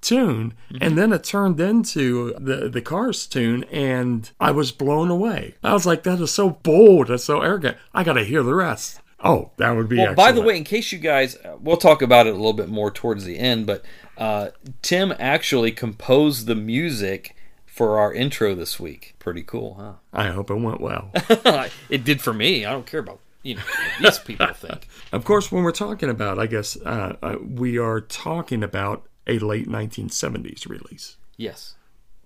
tune. 0.01 0.55
And 0.81 0.97
then 0.97 1.13
it 1.13 1.23
turned 1.23 1.57
into 1.57 2.33
the, 2.33 2.67
the 2.67 2.81
Cars 2.81 3.25
tune, 3.27 3.63
and 3.71 4.29
I 4.41 4.51
was 4.51 4.73
blown 4.73 5.09
away. 5.09 5.55
I 5.63 5.71
was 5.71 5.85
like, 5.85 6.03
that 6.03 6.19
is 6.19 6.31
so 6.31 6.49
bold. 6.49 7.07
That's 7.07 7.23
so 7.23 7.39
arrogant. 7.39 7.77
I 7.93 8.03
got 8.03 8.15
to 8.15 8.25
hear 8.25 8.43
the 8.43 8.53
rest. 8.53 8.99
Oh, 9.23 9.51
that 9.55 9.71
would 9.71 9.87
be 9.87 9.99
Well, 9.99 10.15
by 10.15 10.33
the 10.33 10.41
way, 10.41 10.57
in 10.57 10.65
case 10.65 10.91
you 10.91 10.99
guys, 10.99 11.37
uh, 11.37 11.55
we'll 11.61 11.77
talk 11.77 12.01
about 12.01 12.27
it 12.27 12.33
a 12.33 12.35
little 12.35 12.51
bit 12.51 12.67
more 12.67 12.91
towards 12.91 13.23
the 13.23 13.39
end, 13.39 13.65
but 13.65 13.85
uh, 14.17 14.49
Tim 14.81 15.13
actually 15.17 15.71
composed 15.71 16.45
the 16.45 16.55
music 16.55 17.37
for 17.65 17.99
our 17.99 18.13
intro 18.13 18.53
this 18.53 18.81
week. 18.81 19.15
Pretty 19.17 19.43
cool, 19.43 19.75
huh? 19.75 19.93
I 20.11 20.27
hope 20.31 20.51
it 20.51 20.55
went 20.55 20.81
well. 20.81 21.11
it 21.89 22.03
did 22.03 22.21
for 22.21 22.33
me. 22.33 22.65
I 22.65 22.71
don't 22.73 22.85
care 22.85 22.99
about 22.99 23.21
you 23.43 23.55
know 23.55 23.61
these 24.01 24.19
people 24.19 24.47
think. 24.53 24.87
Of 25.11 25.25
course, 25.25 25.51
when 25.51 25.63
we're 25.63 25.71
talking 25.71 26.09
about, 26.09 26.39
I 26.39 26.45
guess 26.47 26.77
uh, 26.85 27.15
uh, 27.21 27.35
we 27.43 27.77
are 27.77 27.99
talking 27.99 28.63
about 28.63 29.05
a 29.27 29.39
late 29.39 29.67
1970s 29.67 30.67
release. 30.69 31.17
Yes. 31.37 31.75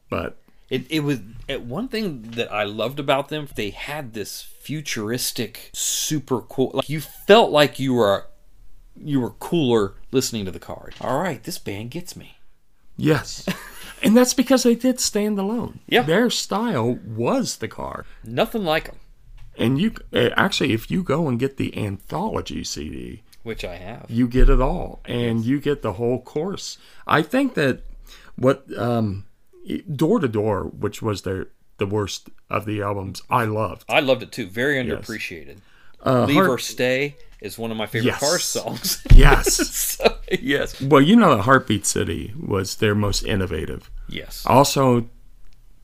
But 0.09 0.37
It, 0.69 0.85
it 0.89 0.99
was 1.01 1.19
one 1.47 1.87
thing 1.87 2.21
that 2.31 2.51
I 2.51 2.63
loved 2.63 2.99
about 2.99 3.29
them. 3.29 3.47
They 3.55 3.71
had 3.71 4.13
this 4.13 4.41
futuristic, 4.41 5.71
super 5.73 6.41
cool. 6.41 6.71
Like 6.75 6.89
you 6.89 7.01
felt 7.01 7.51
like 7.51 7.79
you 7.79 7.93
were 7.95 8.27
you 8.97 9.19
were 9.19 9.31
cooler 9.31 9.93
listening 10.11 10.45
to 10.45 10.51
the 10.51 10.59
card. 10.59 10.95
All 11.01 11.19
right, 11.19 11.43
this 11.43 11.57
band 11.57 11.91
gets 11.91 12.15
me. 12.15 12.37
yes, 12.97 13.45
and 14.03 14.15
that's 14.15 14.33
because 14.33 14.63
they 14.63 14.75
did 14.75 14.99
stand 14.99 15.37
alone. 15.39 15.79
Yeah. 15.87 16.03
their 16.03 16.29
style 16.29 16.99
was 17.05 17.57
the 17.57 17.67
car. 17.67 18.05
Nothing 18.23 18.63
like 18.63 18.85
them, 18.85 18.99
And 19.57 19.79
you 19.79 19.93
uh, 20.13 20.29
actually, 20.35 20.73
if 20.73 20.89
you 20.91 21.03
go 21.03 21.27
and 21.27 21.39
get 21.39 21.57
the 21.57 21.75
anthology 21.77 22.63
CD, 22.63 23.23
which 23.43 23.63
I 23.63 23.75
have. 23.75 24.05
you 24.09 24.27
get 24.27 24.49
it 24.49 24.59
all, 24.61 25.01
and 25.05 25.43
you 25.45 25.59
get 25.59 25.81
the 25.81 25.93
whole 25.93 26.21
course. 26.21 26.77
I 27.07 27.21
think 27.21 27.53
that 27.53 27.81
what 28.35 28.65
um, 28.77 29.25
Door 29.95 30.19
to 30.21 30.27
Door, 30.27 30.63
which 30.65 31.01
was 31.01 31.21
their 31.21 31.47
the 31.77 31.85
worst 31.85 32.29
of 32.49 32.65
the 32.65 32.81
albums, 32.81 33.21
I 33.29 33.45
loved. 33.45 33.85
I 33.89 33.99
loved 33.99 34.23
it 34.23 34.31
too. 34.31 34.47
Very 34.47 34.75
underappreciated. 34.83 35.57
Uh, 36.05 36.25
Leave 36.25 36.35
Heart- 36.37 36.49
or 36.49 36.57
Stay 36.57 37.15
is 37.41 37.57
one 37.57 37.69
of 37.71 37.77
my 37.77 37.85
favorite 37.85 38.07
Yes. 38.11 38.19
cars 38.19 38.43
songs. 38.43 39.01
Yes. 39.13 39.71
So, 39.95 40.17
yes. 40.41 40.81
Well, 40.81 41.01
you 41.01 41.15
know, 41.15 41.37
Heartbeat 41.41 41.85
City 41.85 42.33
was 42.37 42.75
their 42.77 42.93
most 42.95 43.23
innovative. 43.23 43.89
Yes. 44.09 44.43
Also, 44.45 45.07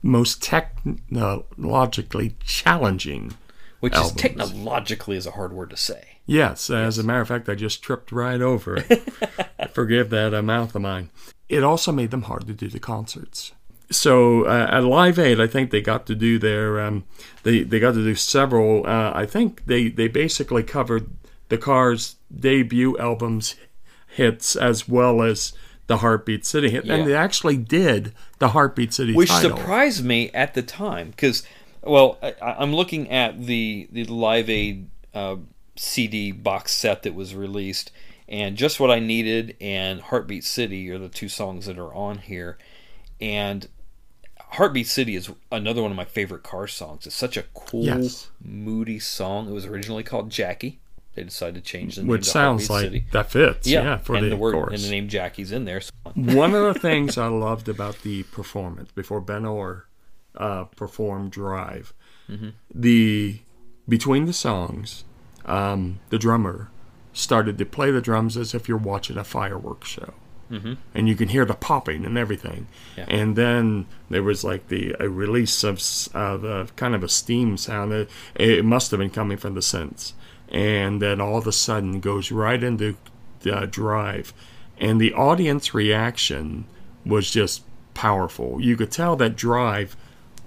most 0.04 0.42
technologically 0.44 2.36
challenging. 2.44 3.34
Which 3.82 3.94
albums. 3.94 4.16
is 4.16 4.22
technologically 4.22 5.18
is 5.18 5.28
a 5.28 5.32
hard 5.32 5.52
word 5.54 5.70
to 5.72 5.78
say. 5.78 6.20
Yes, 6.26 6.70
as 6.70 6.98
a 6.98 7.04
matter 7.04 7.22
of 7.22 7.28
fact, 7.28 7.50
I 7.50 7.56
just 7.56 7.84
tripped 7.84 8.12
right 8.12 8.40
over 8.42 8.78
it. 8.78 9.04
Forgive 9.74 10.10
that 10.12 10.34
uh, 10.34 10.42
mouth 10.42 10.74
of 10.76 10.82
mine. 10.82 11.10
It 11.50 11.64
also 11.64 11.92
made 11.92 12.12
them 12.12 12.22
hard 12.24 12.48
to 12.48 12.54
do 12.54 12.70
the 12.70 12.80
concerts. 12.80 13.52
So 13.90 14.46
uh, 14.46 14.68
at 14.72 14.84
Live 14.86 15.20
Aid, 15.20 15.42
I 15.42 15.48
think 15.48 15.72
they 15.72 15.82
got 15.82 16.06
to 16.06 16.16
do 16.16 16.40
their 16.40 16.80
um, 16.80 17.04
they 17.44 17.64
they 17.64 17.80
got 17.80 17.94
to 17.96 18.04
do 18.04 18.16
several. 18.16 18.88
Uh, 18.88 19.12
I 19.14 19.26
think 19.26 19.66
they 19.66 19.90
they 19.90 20.08
basically 20.08 20.64
covered 20.64 21.10
the 21.50 21.58
Cars' 21.58 22.16
debut 22.34 22.98
albums 22.98 23.56
hits 24.08 24.56
as 24.56 24.88
well 24.88 25.22
as 25.22 25.52
the 25.88 25.98
Heartbeat 25.98 26.46
City 26.46 26.70
hit, 26.70 26.86
Yeah. 26.86 26.96
and 26.96 27.08
they 27.10 27.16
actually 27.16 27.58
did 27.58 28.14
the 28.40 28.50
Heartbeat 28.50 28.94
City 28.94 29.14
which 29.14 29.28
title. 29.30 29.58
surprised 29.58 30.06
me 30.06 30.30
at 30.32 30.54
the 30.54 30.62
time 30.62 31.10
because 31.10 31.44
well 31.84 32.18
I, 32.22 32.34
i'm 32.42 32.74
looking 32.76 33.10
at 33.10 33.46
the 33.46 33.88
the 33.92 34.06
live 34.06 34.50
aid 34.50 34.90
uh, 35.14 35.38
cd 35.76 36.32
box 36.32 36.74
set 36.74 37.04
that 37.04 37.14
was 37.16 37.34
released 37.36 37.92
and 38.28 38.56
just 38.56 38.80
what 38.80 38.92
i 38.92 39.00
needed 39.00 39.56
and 39.62 40.02
heartbeat 40.02 40.44
city 40.44 40.90
are 40.92 40.98
the 41.00 41.10
two 41.10 41.30
songs 41.30 41.66
that 41.66 41.78
are 41.78 41.94
on 41.94 42.20
here 42.20 42.58
and 43.20 43.68
heartbeat 44.40 44.88
city 44.88 45.16
is 45.16 45.32
another 45.52 45.82
one 45.82 45.92
of 45.92 45.98
my 45.98 46.06
favorite 46.06 46.44
car 46.44 46.68
songs 46.68 47.06
it's 47.08 47.16
such 47.16 47.38
a 47.38 47.44
cool 47.54 47.84
Yes. 47.86 48.30
moody 48.44 49.00
song 49.00 49.48
it 49.48 49.52
was 49.54 49.66
originally 49.66 50.04
called 50.04 50.30
jackie 50.30 50.80
they 51.16 51.24
decided 51.24 51.56
to 51.56 51.62
change 51.62 51.96
the 51.98 52.04
name 52.04 52.08
Which 52.10 52.24
sounds 52.24 52.70
like 52.70 52.84
City. 52.84 53.06
that 53.12 53.30
fits, 53.30 53.68
Yeah, 53.68 53.84
yeah, 53.84 53.98
for 53.98 54.16
and 54.16 54.26
the 54.26 54.30
the 54.30 54.38
word 54.38 54.54
chorus. 54.54 54.82
and 54.82 54.88
the 54.90 54.96
name 54.96 55.10
Jackie's 55.10 55.52
in 55.52 55.66
there. 55.66 55.82
So. 55.82 55.92
One 56.16 56.54
of 56.56 56.74
the 56.74 56.80
things 56.80 57.18
I 57.18 57.28
loved 57.28 57.68
about 57.68 58.02
the 58.04 58.24
performance 58.24 58.92
before 58.94 59.20
Ben 59.20 59.44
Orr 59.46 59.88
uh, 60.36 60.64
performed 60.76 61.32
Drive, 61.32 61.94
Mhm. 62.30 62.54
the 62.74 63.40
between 63.90 64.26
the 64.26 64.34
songs, 64.34 65.04
um, 65.46 66.00
the 66.10 66.18
drummer 66.20 66.70
started 67.14 67.58
to 67.58 67.66
play 67.66 67.92
the 67.92 68.00
drums 68.02 68.38
as 68.38 68.54
if 68.54 68.70
you're 68.70 68.78
watching 68.78 69.18
a 69.18 69.24
fireworks 69.24 69.90
show. 69.90 70.14
Mhm. 70.50 70.78
And 70.94 71.08
you 71.10 71.16
can 71.16 71.30
hear 71.30 71.46
the 71.46 71.54
popping 71.54 72.06
and 72.06 72.18
everything, 72.18 72.68
Yeah. 72.98 73.06
and 73.08 73.36
then 73.36 73.86
there 74.10 74.24
was 74.24 74.44
like 74.44 74.68
the 74.70 74.96
a 75.00 75.10
release 75.10 75.64
of 75.64 75.82
uh, 76.16 76.66
kind 76.76 76.94
of 76.96 77.04
a 77.04 77.10
steam 77.10 77.58
sound. 77.58 77.92
It, 77.94 78.10
it 78.36 78.64
must 78.66 78.92
have 78.92 79.00
been 79.00 79.10
coming 79.10 79.38
from 79.38 79.54
the 79.56 79.62
synths, 79.62 80.14
and 80.50 81.02
then 81.02 81.20
all 81.22 81.38
of 81.38 81.48
a 81.48 81.52
sudden 81.52 82.00
goes 82.00 82.32
right 82.32 82.62
into 82.64 82.96
uh, 83.52 83.66
drive, 83.66 84.34
and 84.78 85.00
the 85.02 85.14
audience 85.14 85.74
reaction 85.74 86.66
was 87.06 87.32
just 87.32 87.64
powerful. 87.94 88.60
You 88.62 88.76
could 88.78 88.92
tell 88.92 89.16
that 89.18 89.36
drive 89.36 89.96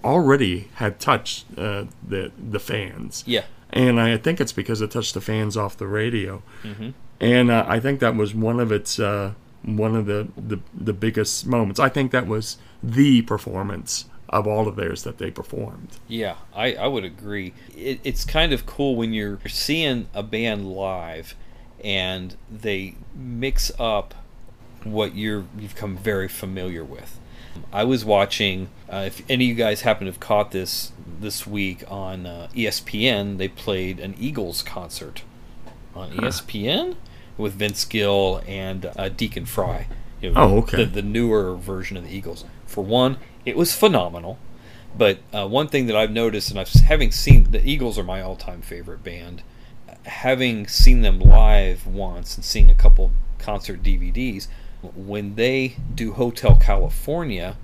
already 0.04 0.68
had 0.74 1.00
touched 1.00 1.46
uh, 1.58 1.84
the 2.06 2.30
the 2.50 2.60
fans. 2.60 3.24
Yeah. 3.26 3.44
and 3.70 4.00
I 4.00 4.16
think 4.18 4.40
it's 4.40 4.52
because 4.52 4.80
it 4.80 4.90
touched 4.92 5.14
the 5.14 5.20
fans 5.20 5.56
off 5.56 5.76
the 5.76 5.88
radio, 5.88 6.42
Mhm. 6.62 6.92
and 7.20 7.50
uh, 7.50 7.64
I 7.66 7.80
think 7.80 7.98
that 8.00 8.14
was 8.14 8.34
one 8.34 8.60
of 8.60 8.70
its 8.70 9.00
uh, 9.00 9.32
one 9.64 9.96
of 9.96 10.06
the, 10.06 10.28
the 10.36 10.58
the 10.72 10.92
biggest 10.92 11.46
moments. 11.46 11.80
I 11.80 11.88
think 11.88 12.12
that 12.12 12.26
was 12.26 12.58
the 12.82 13.22
performance 13.22 14.04
of 14.28 14.46
all 14.46 14.68
of 14.68 14.76
theirs 14.76 15.02
that 15.04 15.18
they 15.18 15.30
performed. 15.30 15.88
Yeah, 16.08 16.34
I, 16.54 16.74
I 16.74 16.86
would 16.86 17.04
agree. 17.04 17.52
It, 17.76 18.00
it's 18.04 18.24
kind 18.24 18.52
of 18.52 18.66
cool 18.66 18.94
when 18.96 19.12
you're 19.12 19.38
seeing 19.48 20.08
a 20.14 20.22
band 20.22 20.66
live 20.72 21.34
and 21.82 22.34
they 22.50 22.94
mix 23.14 23.70
up 23.78 24.14
what 24.84 25.14
you're 25.14 25.44
you've 25.58 25.76
come 25.76 25.96
very 25.96 26.28
familiar 26.28 26.84
with. 26.84 27.18
I 27.72 27.84
was 27.84 28.04
watching. 28.04 28.68
Uh, 28.90 29.04
if 29.06 29.22
any 29.28 29.44
of 29.46 29.48
you 29.50 29.54
guys 29.54 29.82
happen 29.82 30.06
to 30.06 30.12
have 30.12 30.20
caught 30.20 30.50
this 30.50 30.92
this 31.20 31.46
week 31.46 31.84
on 31.88 32.26
uh, 32.26 32.48
ESPN, 32.54 33.38
they 33.38 33.48
played 33.48 34.00
an 34.00 34.14
Eagles 34.18 34.62
concert 34.62 35.22
on. 35.94 36.10
ESPN 36.12 36.96
with 37.36 37.54
Vince 37.54 37.84
Gill 37.84 38.42
and 38.46 38.90
uh, 38.96 39.08
Deacon 39.08 39.46
Frey. 39.46 39.86
You 40.20 40.30
know, 40.32 40.40
Oh, 40.40 40.58
okay. 40.58 40.84
The, 40.84 40.84
the 40.86 41.02
newer 41.02 41.56
version 41.56 41.96
of 41.96 42.04
the 42.04 42.14
Eagles. 42.14 42.44
For 42.66 42.84
one, 42.84 43.18
it 43.44 43.56
was 43.56 43.74
phenomenal. 43.74 44.38
But 44.96 45.18
uh, 45.32 45.48
one 45.48 45.66
thing 45.68 45.86
that 45.86 45.96
I've 45.96 46.12
noticed, 46.12 46.50
and 46.50 46.58
I've 46.60 46.68
having 46.68 47.10
seen 47.10 47.50
the 47.50 47.68
Eagles 47.68 47.98
are 47.98 48.04
my 48.04 48.20
all-time 48.20 48.62
favorite 48.62 49.02
band. 49.02 49.42
Having 50.04 50.68
seen 50.68 51.02
them 51.02 51.18
live 51.18 51.86
once 51.86 52.36
and 52.36 52.44
seeing 52.44 52.70
a 52.70 52.74
couple 52.74 53.10
concert 53.38 53.82
DVDs, 53.82 54.46
when 54.94 55.34
they 55.34 55.76
do 55.94 56.12
Hotel 56.12 56.56
California, 56.60 57.56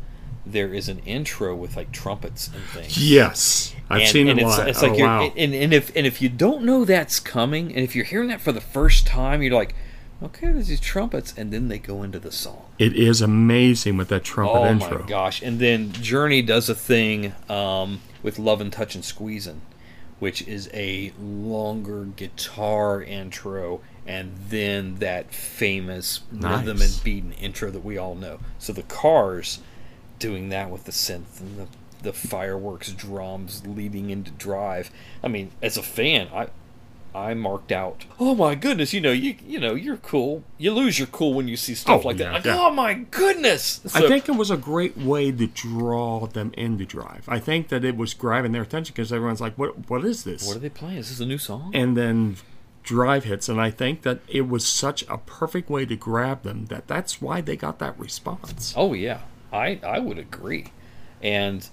there 0.46 0.72
is 0.72 0.88
an 0.88 0.98
intro 1.00 1.54
with 1.54 1.76
like 1.76 1.92
trumpets 1.92 2.48
and 2.48 2.62
things. 2.64 2.96
Yes, 3.10 3.74
I've 3.88 4.08
seen 4.08 4.28
it 4.28 4.38
it's. 4.38 4.58
It's 4.58 4.82
like 4.82 4.92
Oh, 4.92 4.96
you're, 4.96 5.06
wow. 5.06 5.32
and, 5.36 5.54
and 5.54 5.72
if 5.72 5.94
and 5.96 6.06
if 6.06 6.20
you 6.22 6.28
don't 6.28 6.64
know 6.64 6.84
that's 6.84 7.20
coming, 7.20 7.68
and 7.74 7.84
if 7.84 7.94
you're 7.94 8.04
hearing 8.04 8.28
that 8.28 8.40
for 8.40 8.52
the 8.52 8.60
first 8.60 9.06
time, 9.06 9.42
you're 9.42 9.54
like, 9.54 9.74
okay, 10.22 10.50
there's 10.52 10.68
these 10.68 10.80
trumpets, 10.80 11.34
and 11.36 11.52
then 11.52 11.68
they 11.68 11.78
go 11.78 12.02
into 12.02 12.18
the 12.18 12.32
song. 12.32 12.64
It 12.78 12.94
is 12.94 13.20
amazing 13.20 13.96
with 13.96 14.08
that 14.08 14.24
trumpet 14.24 14.66
intro. 14.66 14.68
oh 14.68 14.72
intro. 14.90 15.02
my 15.02 15.08
gosh! 15.08 15.42
And 15.42 15.58
then 15.58 15.92
Journey 15.92 16.42
does 16.42 16.68
a 16.68 16.74
thing 16.74 17.34
um, 17.48 18.00
with 18.22 18.38
Love 18.38 18.60
and 18.60 18.72
Touch 18.72 18.94
and 18.94 19.04
Squeezing, 19.04 19.60
which 20.18 20.42
is 20.48 20.70
a 20.72 21.12
longer 21.20 22.04
guitar 22.04 23.02
intro, 23.02 23.82
and 24.06 24.32
then 24.48 24.96
that 24.96 25.32
famous 25.32 26.20
rhythm 26.32 26.80
and 26.82 27.00
beat 27.04 27.24
and 27.24 27.34
intro 27.34 27.70
that 27.70 27.84
we 27.84 27.98
all 27.98 28.14
know. 28.14 28.38
So 28.58 28.72
the 28.72 28.82
Cars 28.82 29.60
doing 30.18 30.48
that 30.50 30.70
with 30.70 30.84
the 30.84 30.92
synth 30.92 31.40
and 31.40 31.58
the 31.58 31.66
the 32.02 32.12
fireworks 32.14 32.90
drums 32.92 33.62
leading 33.66 34.08
into 34.08 34.30
Drive. 34.30 34.90
I 35.22 35.28
mean, 35.28 35.50
as 35.62 35.76
a 35.76 35.82
fan, 35.82 36.28
I. 36.34 36.48
I 37.12 37.34
marked 37.34 37.72
out. 37.72 38.04
Oh 38.20 38.36
my 38.36 38.54
goodness! 38.54 38.92
You 38.92 39.00
know 39.00 39.10
you 39.10 39.34
you 39.44 39.58
know 39.58 39.74
you're 39.74 39.96
cool. 39.96 40.44
You 40.58 40.70
lose 40.72 40.96
your 40.96 41.08
cool 41.08 41.34
when 41.34 41.48
you 41.48 41.56
see 41.56 41.74
stuff 41.74 42.02
Oh, 42.04 42.06
like 42.06 42.18
yeah, 42.20 42.26
that. 42.26 42.32
Like, 42.34 42.44
yeah. 42.44 42.56
oh 42.60 42.70
my 42.70 42.94
goodness! 42.94 43.80
I 43.96 44.06
think 44.06 44.28
it 44.28 44.36
was 44.36 44.48
a 44.48 44.56
great 44.56 44.96
way 44.96 45.32
to 45.32 45.48
draw 45.48 46.28
them 46.28 46.52
into 46.56 46.84
Drive. 46.84 47.24
I 47.26 47.40
think 47.40 47.66
that 47.70 47.84
it 47.84 47.96
was 47.96 48.14
grabbing 48.14 48.52
their 48.52 48.62
attention 48.62 48.92
because 48.94 49.12
everyone's 49.12 49.40
like, 49.40 49.58
"What? 49.58 49.90
What 49.90 50.04
is 50.04 50.22
this?" 50.22 50.46
What 50.46 50.54
are 50.54 50.60
they 50.60 50.68
playing? 50.68 50.98
Is 50.98 51.08
this 51.08 51.18
a 51.18 51.26
new 51.26 51.38
song? 51.38 51.72
and 51.74 51.96
then 51.96 52.36
Drive 52.82 53.24
hits, 53.24 53.48
and 53.48 53.60
I 53.60 53.70
think 53.70 54.02
that 54.02 54.20
it 54.26 54.48
was 54.48 54.66
such 54.66 55.04
a 55.08 55.18
perfect 55.18 55.68
way 55.68 55.84
to 55.86 55.96
grab 55.96 56.42
them 56.42 56.66
that 56.66 56.86
that's 56.86 57.20
why 57.20 57.40
they 57.40 57.56
got 57.56 57.78
that 57.78 57.98
response. 57.98 58.74
Oh 58.76 58.94
yeah, 58.94 59.20
I 59.52 59.80
I 59.84 59.98
would 59.98 60.18
agree, 60.18 60.72
and 61.22 61.68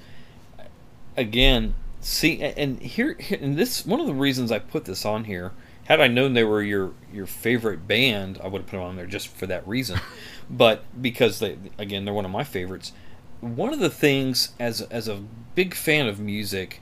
again, 1.16 1.74
see, 2.00 2.42
and 2.42 2.80
here, 2.80 3.18
and 3.42 3.58
this 3.58 3.86
one 3.86 4.00
of 4.00 4.08
the 4.08 4.14
reasons 4.14 4.52
I 4.52 4.60
put 4.60 4.86
this 4.86 5.06
on 5.06 5.26
here. 5.26 5.52
Had 5.86 6.02
I 6.02 6.08
known 6.08 6.34
they 6.34 6.44
were 6.44 6.62
your 6.62 6.92
your 7.14 7.26
favorite 7.26 7.88
band, 7.88 8.40
I 8.44 8.48
would 8.48 8.62
have 8.62 8.70
put 8.70 8.78
them 8.78 8.86
on 8.86 8.98
there 8.98 9.06
just 9.06 9.30
for 9.30 9.48
that 9.48 9.68
reason. 9.68 10.00
but 10.50 10.84
because 11.02 11.40
they, 11.40 11.58
again, 11.78 12.06
they're 12.06 12.14
one 12.14 12.26
of 12.26 12.32
my 12.32 12.44
favorites. 12.44 12.92
One 13.40 13.74
of 13.74 13.80
the 13.80 13.90
things, 13.90 14.50
as 14.60 14.82
as 14.82 15.08
a 15.08 15.24
big 15.56 15.74
fan 15.74 16.08
of 16.08 16.20
music, 16.20 16.82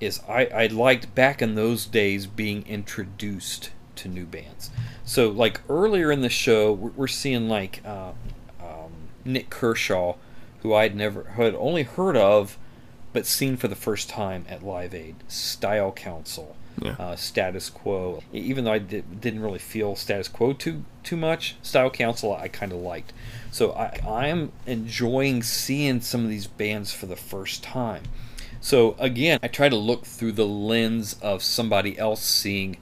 is 0.00 0.20
I, 0.28 0.46
I 0.46 0.66
liked 0.66 1.14
back 1.14 1.40
in 1.40 1.54
those 1.54 1.86
days 1.86 2.26
being 2.26 2.66
introduced 2.66 3.70
to 3.96 4.08
new 4.08 4.26
bands. 4.26 4.70
So 5.04 5.30
like 5.30 5.60
earlier 5.68 6.10
in 6.10 6.20
the 6.20 6.28
show, 6.28 6.72
we're, 6.72 6.90
we're 6.90 7.06
seeing 7.06 7.48
like 7.48 7.80
uh, 7.84 8.10
um, 8.60 8.92
Nik 9.24 9.50
Kershaw, 9.50 10.16
who 10.62 10.74
I'd 10.74 10.96
never 10.96 11.24
had 11.24 11.54
only 11.54 11.82
heard 11.84 12.16
of, 12.16 12.58
but 13.12 13.26
seen 13.26 13.56
for 13.56 13.68
the 13.68 13.76
first 13.76 14.08
time 14.08 14.44
at 14.48 14.64
Live 14.64 14.94
Aid. 14.94 15.14
Style 15.28 15.92
Council, 15.92 16.56
Yeah. 16.82 16.96
uh, 16.98 17.14
Status 17.16 17.70
Quo. 17.70 18.22
Even 18.32 18.64
though 18.64 18.72
I 18.72 18.78
did, 18.78 19.20
didn't 19.20 19.40
really 19.40 19.60
feel 19.60 19.94
Status 19.94 20.26
Quo 20.28 20.52
too 20.52 20.84
too 21.04 21.16
much, 21.16 21.54
Style 21.62 21.90
Council 21.90 22.34
I 22.34 22.48
kind 22.48 22.72
of 22.72 22.78
liked. 22.78 23.12
So 23.52 23.72
I 23.72 24.00
I'm 24.08 24.50
enjoying 24.66 25.42
seeing 25.44 26.00
some 26.00 26.24
of 26.24 26.30
these 26.30 26.46
bands 26.48 26.92
for 26.92 27.06
the 27.06 27.14
first 27.16 27.62
time. 27.62 28.02
So 28.64 28.96
again, 28.98 29.40
I 29.42 29.48
try 29.48 29.68
to 29.68 29.76
look 29.76 30.06
through 30.06 30.32
the 30.32 30.46
lens 30.46 31.16
of 31.20 31.42
somebody 31.42 31.98
else 31.98 32.22
seeing 32.22 32.78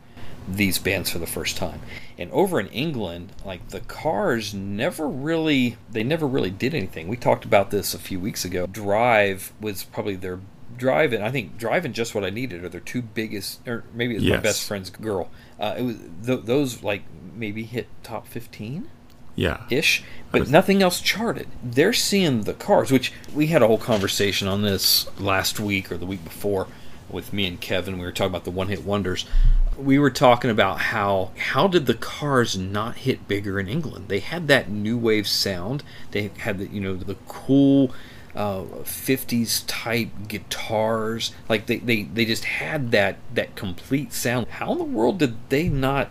these 0.47 0.79
bands 0.79 1.11
for 1.11 1.19
the 1.19 1.27
first 1.27 1.57
time. 1.57 1.81
And 2.17 2.31
over 2.31 2.61
in 2.61 2.69
England, 2.69 3.33
like 3.45 3.71
the 3.71 3.81
Cars 3.81 4.55
never 4.55 5.09
really 5.09 5.77
they 5.91 6.05
never 6.05 6.25
really 6.25 6.53
did 6.53 6.73
anything. 6.73 7.09
We 7.09 7.17
talked 7.17 7.45
about 7.45 7.73
this 7.73 7.95
a 7.95 7.99
few 7.99 8.21
weeks 8.21 8.45
ago. 8.45 8.69
Drive 8.69 9.53
was 9.61 9.83
probably 9.83 10.15
their 10.15 10.39
Drive 10.77 11.13
and 11.13 11.25
I 11.25 11.33
think 11.33 11.59
Drive 11.59 11.85
and 11.85 11.93
Just 11.93 12.15
What 12.15 12.23
I 12.23 12.31
Needed 12.31 12.63
are 12.63 12.69
their 12.69 12.81
two 12.81 13.03
biggest 13.03 13.67
or 13.67 13.83
maybe 13.93 14.15
it's 14.15 14.25
my 14.25 14.37
best 14.37 14.63
friend's 14.63 14.89
girl. 14.89 15.31
Uh, 15.59 15.75
it 15.79 15.83
was 15.83 15.97
th- 16.25 16.45
those 16.45 16.85
like 16.85 17.03
maybe 17.35 17.65
hit 17.65 17.89
top 18.05 18.29
15 18.29 18.89
Yeah. 19.35 19.63
ish, 19.71 20.03
but 20.31 20.49
nothing 20.49 20.83
else 20.83 21.01
charted. 21.01 21.49
They're 21.63 21.93
seeing 21.93 22.43
the 22.43 22.55
cars, 22.55 22.91
which 22.91 23.13
we 23.35 23.49
had 23.49 23.63
a 23.63 23.67
whole 23.67 23.79
conversation 23.79 24.49
on 24.49 24.63
this 24.63 25.09
last 25.19 25.59
week 25.59 25.91
or 25.91 25.97
the 25.97 26.07
week 26.07 26.25
before 26.25 26.69
with 27.09 27.33
me 27.33 27.47
and 27.47 27.61
Kevin. 27.61 27.99
We 27.99 28.05
were 28.05 28.13
talking 28.13 28.33
about 28.33 28.45
the 28.45 28.51
one 28.51 28.69
hit 28.69 28.85
wonders. 28.85 29.27
We 29.77 29.99
were 29.99 30.11
talking 30.11 30.51
about 30.51 30.81
how 30.81 31.31
how 31.37 31.67
did 31.67 31.87
the 31.87 31.95
cars 31.95 32.59
not 32.59 32.97
hit 32.97 33.27
bigger 33.29 33.59
in 33.59 33.69
England? 33.69 34.09
They 34.09 34.21
had 34.21 34.49
that 34.49 34.71
new 34.71 34.99
wave 34.99 35.27
sound. 35.27 35.83
They 36.11 36.31
had 36.39 36.59
the 36.59 36.67
you 36.67 36.81
know 36.81 36.95
the 36.95 37.17
cool 37.27 37.93
uh, 38.35 38.63
50s 38.85 39.65
type 39.67 40.09
guitars. 40.29 41.33
Like 41.49 41.67
they, 41.67 41.79
they, 41.79 42.03
they 42.05 42.25
just 42.25 42.45
had 42.45 42.91
that 42.93 43.17
that 43.35 43.57
complete 43.57 44.13
sound. 44.13 44.47
How 44.49 44.73
in 44.73 44.79
the 44.79 44.85
world 44.85 45.19
did 45.19 45.37
they 45.49 45.69
not 45.69 46.11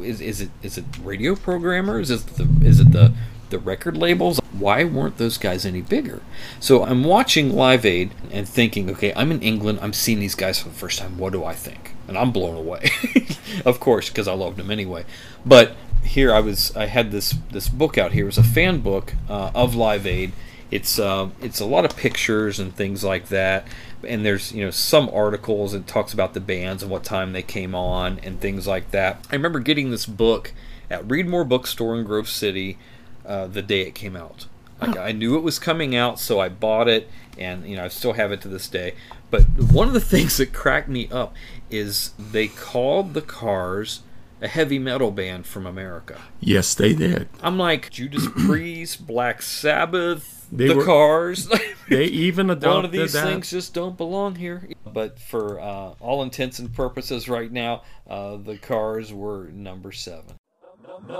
is, 0.00 0.20
is 0.20 0.40
it 0.40 0.50
is 0.62 0.78
it 0.78 0.84
radio 1.02 1.34
programmers? 1.34 2.10
Is 2.10 2.24
it 2.24 2.36
the 2.36 2.66
is 2.66 2.80
it 2.80 2.92
the 2.92 3.12
the 3.50 3.58
record 3.58 3.96
labels? 3.96 4.40
Why 4.52 4.84
weren't 4.84 5.18
those 5.18 5.38
guys 5.38 5.64
any 5.66 5.82
bigger? 5.82 6.22
So 6.60 6.84
I'm 6.84 7.04
watching 7.04 7.54
Live 7.54 7.84
Aid 7.84 8.12
and 8.30 8.48
thinking, 8.48 8.90
okay, 8.90 9.12
I'm 9.14 9.30
in 9.30 9.42
England. 9.42 9.78
I'm 9.82 9.92
seeing 9.92 10.20
these 10.20 10.34
guys 10.34 10.60
for 10.60 10.68
the 10.68 10.74
first 10.74 10.98
time. 10.98 11.18
What 11.18 11.32
do 11.32 11.44
I 11.44 11.54
think? 11.54 11.94
And 12.08 12.16
I'm 12.18 12.32
blown 12.32 12.56
away, 12.56 12.90
of 13.64 13.80
course, 13.80 14.08
because 14.08 14.28
I 14.28 14.34
loved 14.34 14.56
them 14.56 14.70
anyway. 14.70 15.04
But 15.44 15.76
here 16.02 16.34
I 16.34 16.40
was. 16.40 16.74
I 16.76 16.86
had 16.86 17.10
this 17.10 17.34
this 17.50 17.68
book 17.68 17.96
out 17.98 18.12
here. 18.12 18.24
It 18.24 18.26
was 18.26 18.38
a 18.38 18.42
fan 18.42 18.80
book 18.80 19.14
uh, 19.28 19.50
of 19.54 19.74
Live 19.74 20.06
Aid. 20.06 20.32
It's 20.70 20.98
uh, 20.98 21.30
it's 21.40 21.60
a 21.60 21.66
lot 21.66 21.84
of 21.84 21.96
pictures 21.96 22.58
and 22.58 22.74
things 22.74 23.04
like 23.04 23.28
that 23.28 23.66
and 24.06 24.24
there's 24.24 24.52
you 24.52 24.64
know 24.64 24.70
some 24.70 25.08
articles 25.12 25.72
that 25.72 25.86
talks 25.86 26.12
about 26.12 26.34
the 26.34 26.40
bands 26.40 26.82
and 26.82 26.90
what 26.90 27.04
time 27.04 27.32
they 27.32 27.42
came 27.42 27.74
on 27.74 28.18
and 28.20 28.40
things 28.40 28.66
like 28.66 28.90
that. 28.90 29.24
I 29.30 29.34
remember 29.34 29.60
getting 29.60 29.90
this 29.90 30.06
book 30.06 30.52
at 30.90 31.06
Readmore 31.06 31.48
Bookstore 31.48 31.98
in 31.98 32.04
Grove 32.04 32.28
City 32.28 32.78
uh, 33.24 33.46
the 33.46 33.62
day 33.62 33.82
it 33.82 33.94
came 33.94 34.16
out. 34.16 34.46
Like 34.80 34.96
I 34.96 35.12
knew 35.12 35.36
it 35.36 35.42
was 35.42 35.58
coming 35.58 35.94
out, 35.94 36.18
so 36.18 36.40
I 36.40 36.48
bought 36.48 36.88
it, 36.88 37.08
and 37.38 37.66
you 37.68 37.76
know 37.76 37.84
I 37.84 37.88
still 37.88 38.14
have 38.14 38.32
it 38.32 38.40
to 38.42 38.48
this 38.48 38.68
day. 38.68 38.94
But 39.30 39.44
one 39.44 39.86
of 39.86 39.94
the 39.94 40.00
things 40.14 40.36
that 40.38 40.52
cracked 40.52 40.88
me 40.88 41.08
up 41.10 41.34
is 41.70 42.12
they 42.18 42.48
called 42.48 43.14
the 43.14 43.22
Cars 43.22 44.00
a 44.42 44.48
heavy 44.48 44.78
metal 44.78 45.10
band 45.10 45.46
from 45.46 45.66
America. 45.66 46.20
Yes, 46.40 46.74
they 46.74 46.92
did. 46.92 47.28
I'm 47.42 47.56
like 47.58 47.90
Judas 47.90 48.26
Priest, 48.46 49.06
Black 49.06 49.40
Sabbath, 49.40 50.46
They 50.52 50.68
the 50.68 50.76
were- 50.76 50.84
Cars. 50.84 51.48
They 51.88 52.04
even 52.06 52.50
adopted 52.50 52.70
One 52.74 52.84
of 52.84 52.92
these 52.92 53.12
that. 53.14 53.24
things 53.24 53.50
just 53.50 53.72
don't 53.72 53.96
belong 53.96 54.34
here. 54.34 54.68
But 54.84 55.18
for 55.18 55.60
uh, 55.60 55.94
all 56.00 56.22
intents 56.22 56.58
and 56.58 56.72
purposes, 56.74 57.28
right 57.28 57.50
now, 57.50 57.82
uh, 58.08 58.36
the 58.36 58.58
Cars 58.58 59.12
were 59.12 59.48
number 59.52 59.92
seven. 59.92 60.34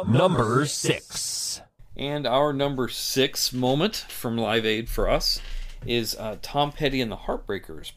Number 0.08 0.66
six. 0.66 1.60
And 1.96 2.26
our 2.26 2.52
number 2.52 2.88
six 2.88 3.52
moment 3.52 3.96
from 3.96 4.36
Live 4.38 4.64
Aid 4.66 4.88
for 4.88 5.08
us 5.08 5.40
is 5.86 6.14
uh, 6.16 6.36
Tom 6.42 6.72
Petty 6.72 7.00
and 7.00 7.10
the 7.12 7.16
Heartbreakers. 7.16 7.92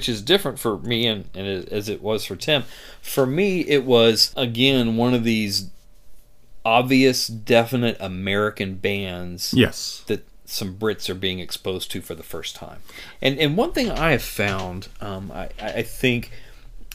Which 0.00 0.08
is 0.08 0.22
different 0.22 0.58
for 0.58 0.78
me 0.78 1.06
and, 1.06 1.28
and 1.34 1.68
as 1.68 1.90
it 1.90 2.00
was 2.00 2.24
for 2.24 2.34
Tim. 2.34 2.64
For 3.02 3.26
me, 3.26 3.60
it 3.60 3.84
was 3.84 4.32
again 4.34 4.96
one 4.96 5.12
of 5.12 5.24
these 5.24 5.68
obvious, 6.64 7.26
definite 7.26 7.98
American 8.00 8.76
bands. 8.76 9.52
Yes. 9.52 10.02
that 10.06 10.26
some 10.46 10.76
Brits 10.76 11.10
are 11.10 11.14
being 11.14 11.38
exposed 11.38 11.90
to 11.90 12.00
for 12.00 12.14
the 12.14 12.22
first 12.22 12.56
time. 12.56 12.78
And 13.20 13.38
and 13.38 13.58
one 13.58 13.72
thing 13.72 13.90
I 13.90 14.12
have 14.12 14.22
found, 14.22 14.88
um, 15.02 15.30
I, 15.30 15.50
I 15.60 15.82
think 15.82 16.30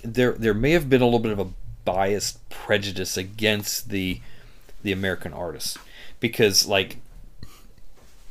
there 0.03 0.31
there 0.31 0.55
may 0.55 0.71
have 0.71 0.89
been 0.89 1.03
a 1.03 1.05
little 1.05 1.19
bit 1.19 1.31
of 1.31 1.37
a 1.37 1.49
biased 1.85 2.49
prejudice 2.49 3.17
against 3.17 3.89
the 3.89 4.19
the 4.81 4.91
American 4.91 5.31
artists 5.31 5.77
because 6.19 6.65
like 6.65 6.97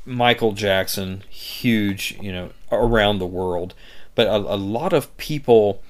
Michael 0.05 0.51
Jackson, 0.51 1.23
huge, 1.31 2.19
you 2.21 2.33
know, 2.33 2.51
around 2.73 3.21
the 3.21 3.27
world, 3.27 3.75
but 4.15 4.27
a, 4.27 4.37
a 4.37 4.57
lot 4.57 4.93
of 4.93 5.15
people, 5.17 5.83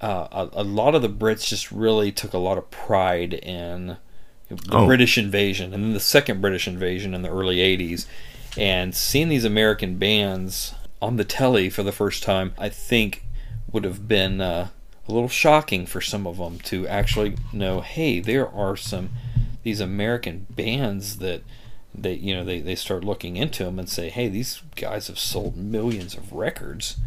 uh, 0.00 0.28
a, 0.52 0.60
a 0.60 0.64
lot 0.64 0.94
of 0.94 1.02
the 1.02 1.08
Brits 1.08 1.46
just 1.46 1.70
really 1.72 2.12
took 2.12 2.32
a 2.32 2.38
lot 2.38 2.58
of 2.58 2.70
pride 2.70 3.34
in 3.34 3.96
the 4.48 4.58
Oh. 4.70 4.86
British 4.86 5.16
invasion 5.18 5.72
and 5.72 5.82
then 5.82 5.92
the 5.94 6.00
second 6.00 6.40
British 6.40 6.68
invasion 6.68 7.14
in 7.14 7.22
the 7.22 7.30
early 7.30 7.56
80s. 7.56 8.06
And 8.56 8.94
seeing 8.94 9.28
these 9.28 9.44
American 9.44 9.96
bands 9.96 10.74
on 11.02 11.16
the 11.16 11.24
telly 11.24 11.70
for 11.70 11.82
the 11.82 11.92
first 11.92 12.22
time, 12.22 12.54
I 12.58 12.68
think 12.68 13.24
would 13.72 13.84
have 13.84 14.06
been 14.06 14.40
uh, 14.40 14.68
a 15.08 15.12
little 15.12 15.28
shocking 15.28 15.86
for 15.86 16.00
some 16.00 16.26
of 16.26 16.36
them 16.36 16.58
to 16.60 16.86
actually 16.86 17.36
know, 17.52 17.80
hey, 17.80 18.20
there 18.20 18.48
are 18.48 18.76
some 18.76 19.10
these 19.64 19.80
American 19.80 20.46
bands 20.50 21.18
that 21.18 21.42
they 21.94 22.12
you 22.14 22.34
know 22.36 22.44
they, 22.44 22.60
they 22.60 22.74
start 22.74 23.02
looking 23.02 23.36
into 23.36 23.64
them 23.64 23.78
and 23.78 23.88
say, 23.88 24.08
hey, 24.10 24.28
these 24.28 24.62
guys 24.76 25.06
have 25.08 25.18
sold 25.18 25.56
millions 25.56 26.14
of 26.14 26.32
records, 26.32 26.98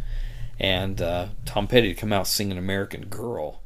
and 0.59 1.01
uh, 1.01 1.27
Tom 1.45 1.67
Petty 1.67 1.93
to 1.93 1.99
come 1.99 2.13
out 2.13 2.27
singing 2.27 2.57
American 2.57 3.05
Girl. 3.05 3.61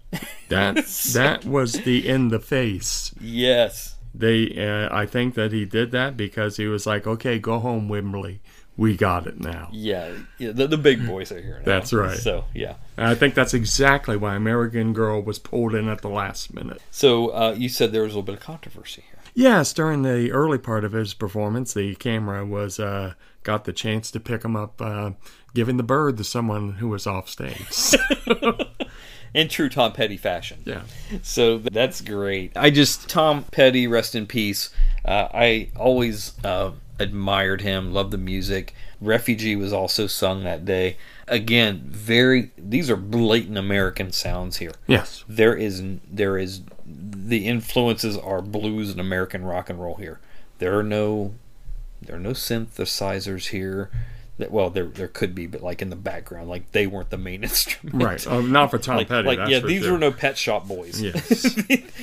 That 0.49 0.75
that 1.13 1.45
was 1.45 1.73
the 1.73 2.07
in 2.07 2.29
the 2.29 2.39
face. 2.39 3.13
Yes. 3.19 3.95
They, 4.13 4.57
uh, 4.57 4.93
I 4.93 5.05
think 5.05 5.35
that 5.35 5.53
he 5.53 5.63
did 5.63 5.91
that 5.91 6.17
because 6.17 6.57
he 6.57 6.67
was 6.67 6.85
like, 6.85 7.07
"Okay, 7.07 7.39
go 7.39 7.59
home, 7.59 7.87
Wembley. 7.87 8.41
We 8.75 8.97
got 8.97 9.25
it 9.25 9.39
now." 9.39 9.69
Yeah, 9.71 10.11
yeah 10.37 10.51
the, 10.51 10.67
the 10.67 10.77
big 10.77 11.07
boys 11.07 11.31
are 11.31 11.41
here 11.41 11.59
now. 11.59 11.65
That's 11.65 11.93
right. 11.93 12.17
So 12.17 12.43
yeah. 12.53 12.75
And 12.97 13.07
I 13.07 13.15
think 13.15 13.35
that's 13.35 13.53
exactly 13.53 14.17
why 14.17 14.35
American 14.35 14.91
Girl 14.91 15.21
was 15.21 15.39
pulled 15.39 15.73
in 15.73 15.87
at 15.87 16.01
the 16.01 16.09
last 16.09 16.53
minute. 16.53 16.81
So 16.91 17.29
uh, 17.29 17.55
you 17.57 17.69
said 17.69 17.93
there 17.93 18.03
was 18.03 18.11
a 18.11 18.17
little 18.17 18.23
bit 18.23 18.35
of 18.35 18.41
controversy 18.41 19.03
here. 19.07 19.21
Yes, 19.33 19.71
during 19.71 20.01
the 20.01 20.31
early 20.31 20.57
part 20.57 20.83
of 20.83 20.91
his 20.91 21.13
performance, 21.13 21.73
the 21.73 21.95
camera 21.95 22.45
was 22.45 22.79
uh, 22.79 23.13
got 23.43 23.63
the 23.65 23.73
chance 23.73 24.11
to 24.11 24.19
pick 24.19 24.43
him 24.43 24.55
up, 24.55 24.81
uh, 24.81 25.11
giving 25.53 25.77
the 25.77 25.83
bird 25.83 26.17
to 26.17 26.23
someone 26.23 26.73
who 26.73 26.87
was 26.87 27.07
off 27.07 27.29
stage. 27.29 27.67
in 29.33 29.47
true 29.47 29.69
Tom 29.69 29.93
Petty 29.93 30.17
fashion. 30.17 30.61
Yeah. 30.65 30.83
So 31.21 31.57
that's 31.57 32.01
great. 32.01 32.51
I 32.55 32.69
just 32.69 33.09
Tom 33.09 33.45
Petty, 33.51 33.87
rest 33.87 34.15
in 34.15 34.27
peace. 34.27 34.69
Uh, 35.05 35.27
I 35.33 35.69
always 35.75 36.33
uh, 36.43 36.71
admired 36.99 37.61
him, 37.61 37.93
loved 37.93 38.11
the 38.11 38.17
music. 38.17 38.73
Refugee 38.99 39.55
was 39.55 39.73
also 39.73 40.07
sung 40.07 40.43
that 40.43 40.65
day. 40.65 40.97
Again, 41.27 41.83
very. 41.85 42.51
These 42.57 42.89
are 42.89 42.95
blatant 42.97 43.57
American 43.57 44.11
sounds 44.11 44.57
here. 44.57 44.73
Yes. 44.87 45.23
There 45.27 45.55
is 45.55 45.83
there 46.09 46.37
is 46.37 46.61
the 46.85 47.47
influences 47.47 48.17
are 48.17 48.41
blues 48.41 48.91
and 48.91 48.99
American 48.99 49.43
rock 49.43 49.69
and 49.69 49.81
roll 49.81 49.95
here. 49.95 50.19
There 50.59 50.77
are 50.77 50.83
no 50.83 51.33
there 52.01 52.15
are 52.15 52.19
no 52.19 52.31
synthesizers 52.31 53.49
here. 53.49 53.89
That 54.37 54.51
well, 54.51 54.69
there 54.69 54.85
there 54.85 55.07
could 55.07 55.35
be, 55.35 55.45
but 55.45 55.61
like 55.61 55.81
in 55.81 55.89
the 55.89 55.95
background, 55.95 56.49
like 56.49 56.71
they 56.71 56.87
weren't 56.87 57.09
the 57.09 57.17
main 57.17 57.43
instrument. 57.43 58.03
Right. 58.03 58.27
Oh, 58.27 58.41
not 58.41 58.71
for 58.71 58.77
Tom 58.77 58.97
like, 58.97 59.07
Petty, 59.07 59.27
Like 59.27 59.49
yeah, 59.49 59.59
these 59.59 59.83
sure. 59.83 59.93
were 59.93 59.97
no 59.99 60.11
Pet 60.11 60.37
Shop 60.37 60.67
Boys. 60.67 61.01
Yes. 61.01 61.53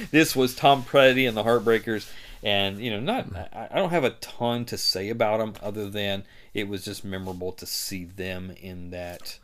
this 0.11 0.37
was 0.37 0.55
Tom 0.55 0.85
Petty 0.85 1.27
and 1.27 1.37
the 1.37 1.45
Heartbreakers, 1.45 2.11
and 2.43 2.79
you 2.81 2.91
know, 2.91 3.01
not 3.01 3.35
I, 3.35 3.69
I 3.73 3.77
don't 3.77 3.91
have 3.91 4.05
a 4.05 4.11
ton 4.11 4.65
to 4.67 4.79
say 4.79 5.09
about 5.09 5.39
them 5.39 5.55
other 5.63 5.89
than 5.89 6.25
it 6.55 6.69
was 6.69 6.85
just 6.85 7.05
memorable 7.05 7.53
to 7.53 7.67
see 7.67 8.05
them 8.05 8.53
in 8.61 8.91
that. 8.91 9.39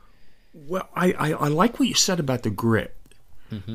Well, 0.52 0.88
I, 0.94 1.12
I, 1.12 1.32
I 1.32 1.48
like 1.48 1.80
what 1.80 1.88
you 1.88 1.94
said 1.94 2.20
about 2.20 2.42
the 2.44 2.50
grit. 2.50 2.94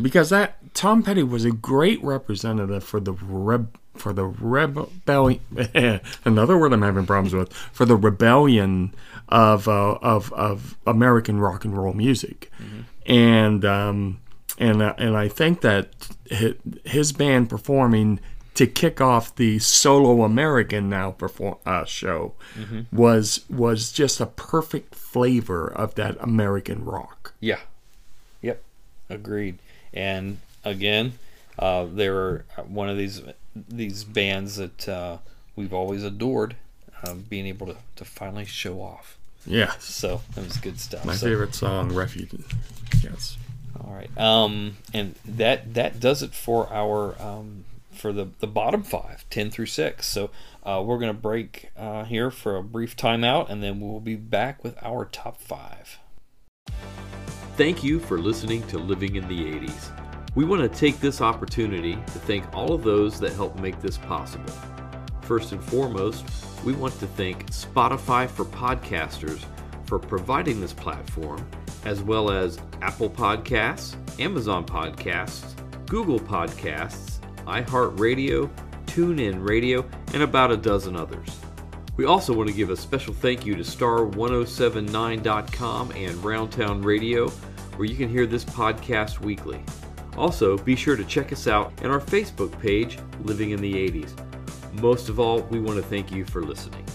Because 0.02 0.30
that 0.30 0.74
Tom 0.74 1.04
Petty 1.04 1.24
was 1.24 1.46
a 1.46 1.52
great 1.52 2.04
representative 2.04 2.84
for 2.84 3.00
the 3.00 3.14
reb 3.14 3.78
for 3.96 4.14
the 4.14 4.26
rebellion. 4.26 5.42
another 6.26 6.58
word 6.58 6.74
I'm 6.74 6.82
having 6.82 7.06
problems 7.06 7.34
with 7.34 7.52
for 7.54 7.86
the 7.86 7.96
rebellion 7.98 8.94
of 9.28 9.68
uh, 9.68 9.98
of 10.02 10.32
of 10.34 10.78
American 10.88 11.40
rock 11.40 11.66
and 11.66 11.78
roll 11.78 11.94
music, 11.94 12.52
and 13.06 13.66
um, 13.66 14.20
and 14.58 14.82
uh, 14.82 14.94
and 14.98 15.16
I 15.18 15.28
think 15.28 15.62
that 15.62 15.90
his 16.86 17.12
band 17.12 17.50
performing 17.50 18.20
to 18.56 18.68
kick 18.68 19.00
off 19.00 19.34
the 19.36 19.58
solo 19.60 20.24
American 20.24 20.90
now 20.90 21.12
perform 21.12 21.56
uh, 21.66 21.86
show 21.86 22.34
Mhm. 22.58 22.88
was 22.92 23.46
was 23.50 23.92
just 23.92 24.20
a 24.20 24.26
perfect 24.26 24.96
flavor 24.96 25.68
of 25.68 25.96
that 25.96 26.18
American 26.20 26.84
rock. 26.84 27.34
Yeah. 27.40 27.60
Yep. 28.42 28.62
Agreed. 29.10 29.60
And 29.94 30.40
again, 30.64 31.14
uh, 31.58 31.86
they 31.86 32.10
were 32.10 32.46
one 32.68 32.90
of 32.90 32.98
these 32.98 33.22
these 33.56 34.04
bands 34.04 34.56
that 34.58 34.88
uh, 34.88 35.18
we've 35.56 35.74
always 35.74 36.04
adored, 36.04 36.56
uh, 37.04 37.14
being 37.16 37.46
able 37.48 37.68
to, 37.68 37.76
to 37.98 38.06
finally 38.06 38.46
show 38.46 38.82
off. 38.82 39.18
Yeah. 39.46 39.74
So 39.80 40.22
that 40.36 40.44
was 40.46 40.58
good 40.58 40.80
stuff. 40.80 41.04
My 41.06 41.16
So- 41.16 41.28
favorite 41.28 41.56
song, 41.56 41.92
Refuge. 41.94 42.32
Yes. 43.04 43.38
All 43.84 43.94
right. 43.94 44.10
Um, 44.18 44.78
and 44.94 45.16
that 45.26 45.74
that 45.74 46.00
does 46.00 46.22
it 46.22 46.34
for 46.34 46.72
our 46.72 47.20
um, 47.22 47.66
for 47.92 48.14
the 48.14 48.28
the 48.40 48.48
bottom 48.48 48.84
five, 48.84 49.26
10 49.30 49.50
through 49.52 49.66
six. 49.68 50.06
So 50.08 50.30
uh, 50.64 50.84
we're 50.86 51.00
gonna 51.00 51.14
break 51.14 51.72
uh, 51.78 52.04
here 52.04 52.30
for 52.30 52.56
a 52.58 52.64
brief 52.64 52.96
timeout, 52.96 53.50
and 53.50 53.64
then 53.64 53.80
we'll 53.80 54.00
be 54.02 54.16
back 54.16 54.64
with 54.64 54.78
our 54.84 55.06
top 55.06 55.42
five. 55.42 55.98
Thank 57.60 57.84
you 57.84 58.00
for 58.00 58.18
listening 58.18 58.64
to 58.68 58.80
Living 58.80 59.18
in 59.18 59.28
the 59.28 59.52
80s. 59.52 59.92
We 60.34 60.46
want 60.46 60.62
to 60.62 60.70
take 60.70 61.02
this 61.02 61.20
opportunity 61.20 61.96
to 61.96 62.20
thank 62.20 62.56
all 62.56 62.72
of 62.72 62.86
those 62.86 63.20
that 63.20 63.34
help 63.34 63.60
make 63.60 63.82
this 63.82 63.98
possible. 63.98 64.54
First 65.24 65.52
and 65.52 65.62
foremost, 65.62 66.24
we 66.64 66.72
want 66.72 66.98
to 67.02 67.06
thank 67.06 67.48
Spotify 67.48 68.30
for 68.30 68.46
Podcasters 68.46 69.44
for 69.84 70.00
providing 70.00 70.62
this 70.62 70.72
platform, 70.72 71.46
as 71.84 72.02
well 72.02 72.32
as 72.32 72.62
Apple 72.82 73.10
Podcasts, 73.10 73.98
Amazon 74.22 74.66
Podcasts, 74.66 75.54
Google 75.86 76.22
Podcasts, 76.22 77.20
iHeartRadio, 77.44 78.50
TuneIn 78.86 79.46
Radio, 79.46 79.86
and 80.14 80.24
about 80.24 80.54
a 80.54 80.56
dozen 80.56 80.96
others. 80.96 81.28
We 81.98 82.06
also 82.06 82.34
want 82.34 82.48
to 82.48 82.56
give 82.56 82.70
a 82.70 82.78
special 82.78 83.14
thank 83.14 83.46
you 83.46 83.56
to 83.56 83.64
Star1079.com 83.64 85.92
and 85.92 86.16
Roundtown 86.20 86.86
Radio, 86.86 87.30
where 87.80 87.88
you 87.88 87.96
can 87.96 88.10
hear 88.10 88.26
this 88.26 88.44
podcast 88.44 89.22
weekly. 89.22 89.64
Also, 90.18 90.58
be 90.58 90.76
sure 90.76 90.98
to 90.98 91.06
check 91.06 91.32
us 91.32 91.48
out 91.48 91.72
on 91.82 91.90
our 91.90 92.02
Facebook 92.02 92.52
page, 92.60 93.00
Living 93.24 93.52
in 93.52 93.62
the 93.62 93.74
80s. 93.74 94.12
Most 94.82 95.08
of 95.08 95.18
all, 95.18 95.44
we 95.44 95.62
want 95.62 95.78
to 95.78 95.84
thank 95.84 96.12
you 96.12 96.26
for 96.26 96.44
listening. 96.44 96.86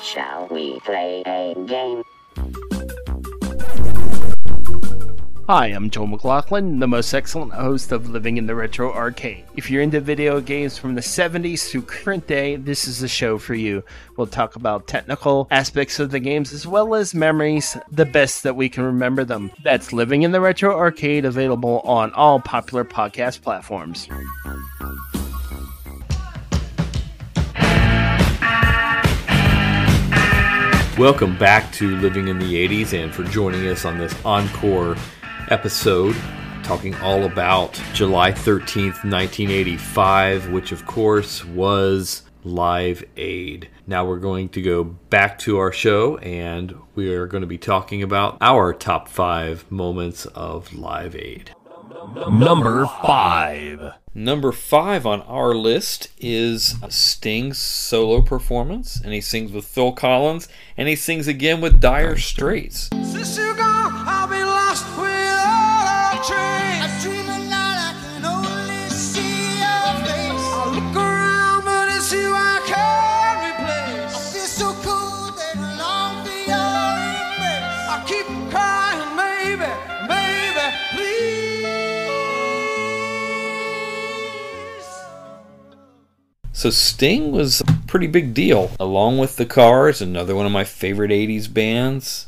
Shall 0.00 0.48
we 0.48 0.80
play 0.80 1.22
a 1.26 1.54
game? 1.66 2.02
Hi, 5.48 5.66
I'm 5.66 5.90
Joel 5.90 6.08
McLaughlin, 6.08 6.80
the 6.80 6.88
most 6.88 7.14
excellent 7.14 7.52
host 7.52 7.92
of 7.92 8.10
Living 8.10 8.36
in 8.36 8.48
the 8.48 8.56
Retro 8.56 8.92
Arcade. 8.92 9.44
If 9.54 9.70
you're 9.70 9.80
into 9.80 10.00
video 10.00 10.40
games 10.40 10.76
from 10.76 10.96
the 10.96 11.00
70s 11.00 11.70
through 11.70 11.82
current 11.82 12.26
day, 12.26 12.56
this 12.56 12.88
is 12.88 12.98
the 12.98 13.06
show 13.06 13.38
for 13.38 13.54
you. 13.54 13.84
We'll 14.16 14.26
talk 14.26 14.56
about 14.56 14.88
technical 14.88 15.46
aspects 15.52 16.00
of 16.00 16.10
the 16.10 16.18
games 16.18 16.52
as 16.52 16.66
well 16.66 16.96
as 16.96 17.14
memories, 17.14 17.76
the 17.92 18.04
best 18.04 18.42
that 18.42 18.56
we 18.56 18.68
can 18.68 18.82
remember 18.82 19.24
them. 19.24 19.52
That's 19.62 19.92
Living 19.92 20.22
in 20.22 20.32
the 20.32 20.40
Retro 20.40 20.76
Arcade, 20.76 21.24
available 21.24 21.78
on 21.84 22.10
all 22.14 22.40
popular 22.40 22.84
podcast 22.84 23.42
platforms. 23.42 24.08
Welcome 30.98 31.38
back 31.38 31.70
to 31.74 31.94
Living 31.98 32.26
in 32.26 32.40
the 32.40 32.66
80s 32.66 32.94
and 32.94 33.14
for 33.14 33.22
joining 33.22 33.68
us 33.68 33.84
on 33.84 33.98
this 33.98 34.14
encore 34.24 34.96
episode 35.50 36.16
talking 36.62 36.94
all 36.96 37.24
about 37.24 37.80
July 37.92 38.32
13th, 38.32 39.04
1985, 39.04 40.50
which 40.50 40.72
of 40.72 40.84
course 40.84 41.44
was 41.44 42.22
Live 42.42 43.04
Aid. 43.16 43.68
Now 43.86 44.04
we're 44.04 44.18
going 44.18 44.48
to 44.50 44.62
go 44.62 44.82
back 44.82 45.38
to 45.40 45.58
our 45.58 45.70
show 45.70 46.16
and 46.18 46.74
we 46.96 47.14
are 47.14 47.26
going 47.26 47.42
to 47.42 47.46
be 47.46 47.58
talking 47.58 48.02
about 48.02 48.36
our 48.40 48.72
top 48.72 49.08
five 49.08 49.70
moments 49.70 50.26
of 50.26 50.74
Live 50.74 51.14
Aid. 51.14 51.52
Number 52.30 52.86
five. 52.86 53.94
Number 54.14 54.50
five 54.50 55.06
on 55.06 55.22
our 55.22 55.54
list 55.54 56.08
is 56.18 56.76
Sting's 56.88 57.58
solo 57.58 58.22
performance, 58.22 59.00
and 59.00 59.12
he 59.12 59.20
sings 59.20 59.52
with 59.52 59.66
Phil 59.66 59.92
Collins, 59.92 60.48
and 60.76 60.88
he 60.88 60.96
sings 60.96 61.28
again 61.28 61.60
with 61.60 61.80
Dire 61.80 62.16
Straits. 62.16 62.88
So 86.66 86.70
Sting 86.70 87.30
was 87.30 87.60
a 87.60 87.78
pretty 87.86 88.08
big 88.08 88.34
deal, 88.34 88.72
along 88.80 89.18
with 89.18 89.36
the 89.36 89.46
Cars. 89.46 90.02
Another 90.02 90.34
one 90.34 90.46
of 90.46 90.50
my 90.50 90.64
favorite 90.64 91.12
'80s 91.12 91.46
bands 91.46 92.26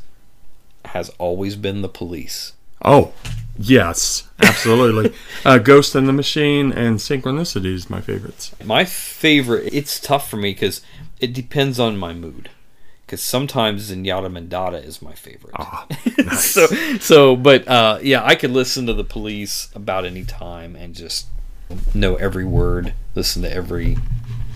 has 0.85 1.09
always 1.17 1.57
been 1.57 1.81
the 1.81 1.89
Police. 1.89 2.53
Oh, 2.81 3.11
yes, 3.57 4.29
absolutely. 4.41 5.13
uh, 5.45 5.57
Ghost 5.57 5.93
in 5.93 6.05
the 6.05 6.13
Machine 6.13 6.71
and 6.71 6.99
Synchronicity 6.99 7.73
is 7.73 7.89
my 7.89 7.99
favorites. 7.99 8.55
My 8.63 8.85
favorite. 8.85 9.73
It's 9.73 9.99
tough 9.99 10.29
for 10.29 10.37
me 10.37 10.53
because 10.53 10.79
it 11.19 11.33
depends 11.33 11.77
on 11.77 11.97
my 11.97 12.13
mood. 12.13 12.49
Because 13.05 13.21
sometimes 13.21 13.91
Zenyatta 13.91 14.31
Mondatta 14.31 14.81
is 14.81 15.01
my 15.01 15.15
favorite. 15.15 15.53
Ah, 15.59 15.85
so, 16.37 16.65
so, 17.01 17.35
but 17.35 17.67
uh, 17.67 17.99
yeah, 18.01 18.23
I 18.23 18.35
could 18.35 18.51
listen 18.51 18.85
to 18.85 18.93
the 18.93 19.03
Police 19.03 19.67
about 19.75 20.05
any 20.05 20.23
time 20.23 20.77
and 20.77 20.95
just 20.95 21.27
know 21.93 22.15
every 22.15 22.45
word, 22.45 22.93
listen 23.15 23.41
to 23.41 23.51
every 23.51 23.97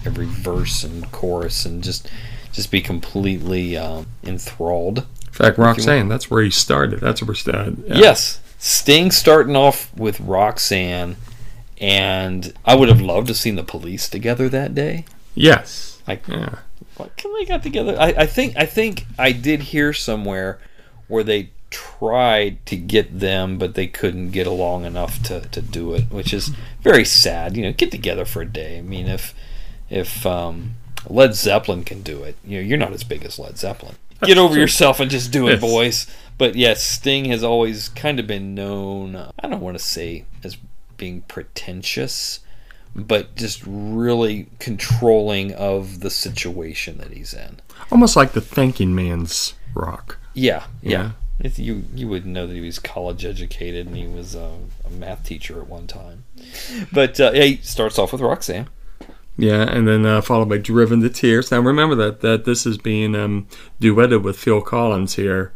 every 0.06 0.26
verse 0.26 0.84
and 0.84 1.12
chorus, 1.12 1.66
and 1.66 1.84
just 1.84 2.10
just 2.51 2.72
be 2.72 2.82
completely 2.82 3.78
um, 3.78 4.08
enthralled. 4.24 4.99
In 4.99 5.34
fact, 5.34 5.58
Roxanne, 5.58 6.10
that's 6.10 6.30
where 6.30 6.43
he 6.43 6.51
started. 6.51 6.99
That's 6.99 7.22
where 7.22 7.34
he 7.34 7.39
started. 7.39 7.84
Yeah. 7.88 7.97
Yes, 7.97 8.39
Sting 8.58 9.12
starting 9.12 9.56
off 9.56 9.93
with 9.95 10.20
Roxanne, 10.20 11.18
and 11.80 12.54
I 12.64 12.76
would 12.76 12.89
have 12.89 13.01
loved 13.01 13.28
to 13.28 13.32
have 13.32 13.38
seen 13.38 13.56
the 13.56 13.64
Police 13.64 14.08
together 14.08 14.47
that 14.49 14.76
day. 14.76 15.06
Yes. 15.36 16.01
Like, 16.08 16.28
yeah. 16.28 16.60
What 16.97 17.16
can 17.18 17.34
they 17.34 17.45
got 17.45 17.64
together? 17.64 17.97
I, 17.99 18.14
I 18.18 18.26
think 18.26 18.56
I 18.56 18.66
think 18.66 19.06
I 19.18 19.32
did 19.32 19.62
hear 19.62 19.93
somewhere 19.93 20.60
where 21.08 21.24
they 21.24 21.49
tried 21.70 22.64
to 22.68 22.76
get 22.76 23.20
them, 23.20 23.58
but 23.58 23.74
they 23.74 23.88
couldn't 23.88 24.32
get 24.32 24.45
along 24.45 24.86
enough 24.86 25.22
to, 25.24 25.41
to 25.41 25.62
do 25.62 25.93
it, 25.93 26.12
which 26.12 26.34
is 26.34 26.51
very 26.82 27.04
sad. 27.04 27.58
You 27.58 27.64
know, 27.64 27.74
get 27.74 27.91
together 27.91 28.26
for 28.26 28.41
a 28.41 28.45
day. 28.45 28.78
I 28.78 28.82
mean, 28.82 29.08
if 29.08 29.34
if 29.93 30.25
um, 30.25 30.73
Led 31.07 31.35
Zeppelin 31.35 31.83
can 31.83 32.01
do 32.01 32.23
it, 32.23 32.35
you 32.43 32.57
know, 32.57 32.63
you're 32.65 32.77
not 32.77 32.93
as 32.93 33.03
big 33.03 33.23
as 33.23 33.37
Led 33.39 33.57
Zeppelin. 33.57 33.95
Get 34.23 34.37
over 34.37 34.57
yourself 34.57 34.99
and 34.99 35.11
just 35.11 35.31
do 35.31 35.47
it, 35.47 35.53
Yes. 35.53 35.61
boys. 35.61 36.07
But 36.37 36.55
yes, 36.55 36.81
Sting 36.83 37.25
has 37.25 37.43
always 37.43 37.89
kind 37.89 38.19
of 38.19 38.25
been 38.27 38.55
known. 38.55 39.15
uh, 39.15 39.31
I 39.39 39.47
don't 39.49 39.61
want 39.61 39.77
to 39.77 39.83
say 39.83 40.25
as 40.43 40.57
being 40.97 41.21
pretentious, 41.21 42.39
but 42.95 43.35
just 43.35 43.61
really 43.65 44.47
controlling 44.59 45.53
of 45.53 45.99
the 45.99 46.09
situation 46.09 46.97
that 46.99 47.11
he's 47.11 47.33
in. 47.33 47.59
Almost 47.91 48.15
like 48.15 48.31
the 48.31 48.41
thinking 48.41 48.95
man's 48.95 49.53
rock. 49.75 50.17
Yeah, 50.33 50.65
yeah. 50.81 51.11
Yeah. 51.41 51.49
You 51.55 51.83
you 51.93 52.07
would 52.07 52.25
know 52.25 52.47
that 52.47 52.53
he 52.53 52.61
was 52.61 52.79
college 52.79 53.25
educated 53.25 53.87
and 53.87 53.97
he 53.97 54.07
was 54.07 54.35
a, 54.35 54.51
a 54.85 54.89
math 54.89 55.23
teacher 55.25 55.59
at 55.59 55.67
one 55.67 55.87
time. 55.87 56.23
But 56.93 57.19
uh, 57.19 57.31
yeah, 57.33 57.43
he 57.43 57.57
starts 57.57 57.99
off 57.99 58.13
with 58.13 58.21
Roxanne. 58.21 58.67
Yeah, 59.38 59.63
and 59.63 59.88
then 59.88 60.05
uh, 60.05 60.21
followed 60.21 60.49
by 60.49 60.59
"Driven 60.59 61.01
to 61.01 61.09
Tears." 61.09 61.51
Now 61.51 61.59
remember 61.59 61.95
that 61.95 62.21
that 62.21 62.45
this 62.45 62.65
is 62.65 62.77
being 62.77 63.15
um, 63.15 63.47
duetted 63.81 64.21
with 64.21 64.38
Phil 64.38 64.61
Collins 64.61 65.15
here, 65.15 65.51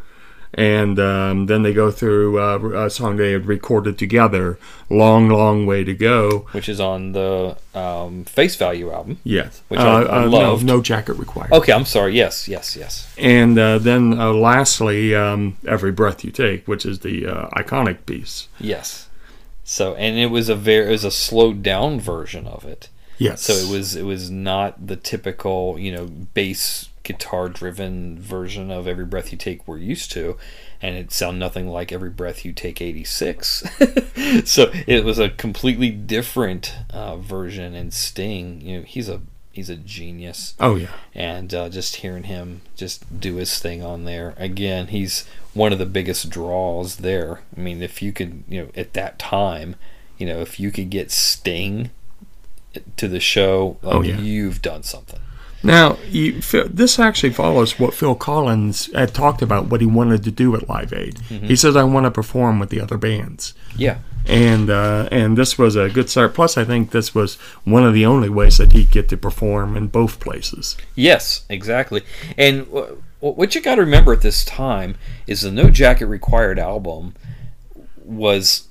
and 0.54 1.00
um, 1.00 1.46
then 1.46 1.62
they 1.62 1.74
go 1.74 1.92
through 1.92 2.40
uh, 2.40 2.86
a 2.86 2.90
song 2.90 3.18
they 3.18 3.34
had 3.34 3.46
recorded 3.46 4.00
together, 4.00 4.58
"Long, 4.90 5.30
Long 5.30 5.68
Way 5.68 5.84
to 5.84 5.94
Go," 5.94 6.48
which 6.54 6.68
is 6.68 6.80
on 6.80 7.12
the 7.12 7.56
um, 7.76 8.26
Face 8.26 8.56
Value 8.56 8.92
album. 8.92 9.20
Yes, 9.24 9.62
which 9.68 9.80
uh, 9.80 9.84
I, 9.84 10.02
I 10.02 10.24
loved. 10.26 10.66
No, 10.66 10.78
no 10.78 10.82
jacket 10.82 11.14
required. 11.14 11.52
Okay, 11.52 11.72
I'm 11.72 11.86
sorry. 11.86 12.16
Yes, 12.16 12.48
yes, 12.48 12.76
yes. 12.76 13.14
And 13.18 13.60
uh, 13.60 13.78
then 13.78 14.20
uh, 14.20 14.34
lastly, 14.34 15.14
um, 15.14 15.58
"Every 15.68 15.92
Breath 15.92 16.24
You 16.24 16.32
Take," 16.32 16.68
which 16.68 16.84
is 16.84 17.00
the 17.00 17.28
uh, 17.28 17.50
iconic 17.50 18.08
piece. 18.08 18.48
Yes. 18.60 19.10
So, 19.64 19.96
and 19.96 20.18
it 20.18 20.28
was 20.28 20.50
a 20.50 20.56
very 20.56 20.88
it 20.88 20.92
was 20.92 21.04
a 21.04 21.12
slowed 21.12 21.62
down 21.62 22.00
version 22.00 22.48
of 22.48 22.66
it. 22.66 22.90
Yes. 23.18 23.42
So 23.42 23.54
it 23.54 23.70
was 23.70 23.96
it 23.96 24.04
was 24.04 24.30
not 24.30 24.88
the 24.88 24.96
typical 24.96 25.78
you 25.80 25.92
know 25.92 26.06
bass 26.06 26.90
guitar 27.04 27.48
driven 27.48 28.20
version 28.20 28.70
of 28.70 28.86
Every 28.88 29.06
Breath 29.06 29.32
You 29.32 29.38
Take 29.38 29.68
we're 29.68 29.78
used 29.78 30.12
to, 30.12 30.38
and 30.82 30.96
it 30.96 31.12
sounded 31.12 31.40
nothing 31.40 31.68
like 31.68 31.92
Every 31.92 32.10
Breath 32.10 32.46
You 32.46 32.54
Take 32.54 32.82
'86. 32.82 33.64
so 34.46 34.72
it 34.86 35.04
was 35.04 35.18
a 35.18 35.30
completely 35.30 35.90
different 35.90 36.76
uh, 36.90 37.18
version. 37.18 37.74
And 37.74 37.94
Sting, 37.94 38.62
you 38.62 38.78
know, 38.78 38.84
he's 38.84 39.10
a 39.10 39.22
he's 39.58 39.70
a 39.70 39.76
genius. 39.76 40.54
Oh 40.60 40.76
yeah. 40.76 40.92
And 41.16 41.54
uh, 41.54 41.70
just 41.70 41.98
hearing 41.98 42.24
him 42.24 42.62
just 42.76 43.20
do 43.20 43.36
his 43.36 43.58
thing 43.58 43.84
on 43.84 44.06
there 44.06 44.34
again, 44.38 44.88
he's 44.88 45.26
one 45.54 45.74
of 45.74 45.80
the 45.80 45.86
biggest 45.86 46.30
draws 46.30 46.98
there. 46.98 47.42
I 47.56 47.60
mean, 47.60 47.82
if 47.82 48.02
you 48.02 48.14
could, 48.14 48.44
you 48.48 48.64
know, 48.64 48.70
at 48.76 48.94
that 48.94 49.18
time, 49.18 49.76
you 50.18 50.28
know, 50.28 50.40
if 50.42 50.60
you 50.60 50.72
could 50.72 50.90
get 50.90 51.10
Sting 51.12 51.90
to 52.98 53.08
the 53.08 53.20
show, 53.20 53.78
like, 53.82 53.96
Oh, 53.96 54.02
yeah. 54.02 54.20
you've 54.20 54.62
done 54.62 54.84
something. 54.84 55.20
Now, 55.64 55.98
you, 56.10 56.40
this 56.70 57.00
actually 57.00 57.32
follows 57.34 57.80
what 57.80 57.94
Phil 57.96 58.14
Collins 58.14 58.94
had 58.94 59.14
talked 59.16 59.42
about 59.42 59.66
what 59.68 59.82
he 59.82 59.88
wanted 59.88 60.24
to 60.26 60.32
do 60.32 60.56
at 60.56 60.70
Live 60.70 60.94
Aid. 60.94 61.16
Mhm. 61.30 61.46
He 61.48 61.56
says, 61.56 61.76
"I 61.76 61.84
want 61.84 62.06
to 62.06 62.12
perform 62.12 62.60
with 62.60 62.70
the 62.70 62.80
other 62.80 62.98
bands." 62.98 63.54
Yeah. 63.76 63.98
and 64.28 64.70
uh, 64.70 65.08
and 65.12 65.36
this 65.38 65.58
was 65.58 65.76
a 65.76 65.90
good 65.90 66.10
start. 66.10 66.34
Plus, 66.36 66.58
I 66.58 66.64
think 66.66 66.92
this 66.92 67.16
was 67.16 67.36
one 67.64 67.84
of 67.84 67.94
the 67.96 68.06
only 68.06 68.30
ways 68.30 68.58
that 68.58 68.74
he'd 68.74 68.92
get 68.92 69.10
to 69.10 69.18
perform 69.18 69.76
in 69.76 69.88
both 69.88 70.20
places. 70.20 70.78
Yes, 70.96 71.44
exactly. 71.50 72.04
And 72.38 72.68
wh- 72.68 73.24
what 73.24 73.56
you 73.56 73.62
got 73.62 73.76
to 73.76 73.82
remember 73.82 74.14
at 74.14 74.22
this 74.22 74.46
time 74.46 74.96
is 75.26 75.42
the 75.42 75.52
No 75.52 75.70
Jacket 75.72 76.06
Required 76.06 76.60
album 76.60 77.16
was 78.04 78.67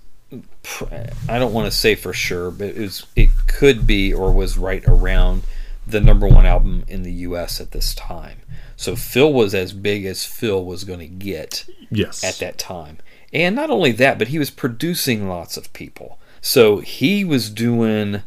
I 1.28 1.38
don't 1.38 1.52
want 1.52 1.66
to 1.70 1.76
say 1.76 1.94
for 1.94 2.12
sure, 2.12 2.50
but 2.50 2.68
it 2.68 2.78
was 2.78 3.06
it 3.14 3.30
could 3.46 3.86
be 3.86 4.12
or 4.12 4.32
was 4.32 4.58
right 4.58 4.84
around 4.86 5.42
the 5.86 6.00
number 6.00 6.26
one 6.26 6.46
album 6.46 6.84
in 6.88 7.02
the 7.02 7.12
U.S. 7.12 7.60
at 7.60 7.70
this 7.70 7.94
time. 7.94 8.38
So 8.76 8.96
Phil 8.96 9.32
was 9.32 9.54
as 9.54 9.72
big 9.72 10.04
as 10.04 10.24
Phil 10.24 10.64
was 10.64 10.84
going 10.84 10.98
to 10.98 11.06
get 11.06 11.64
Yes. 11.90 12.24
at 12.24 12.38
that 12.38 12.58
time. 12.58 12.98
And 13.32 13.54
not 13.54 13.70
only 13.70 13.92
that, 13.92 14.18
but 14.18 14.28
he 14.28 14.38
was 14.38 14.50
producing 14.50 15.28
lots 15.28 15.56
of 15.56 15.72
people. 15.72 16.18
So 16.40 16.78
he 16.78 17.24
was 17.24 17.48
doing 17.50 18.22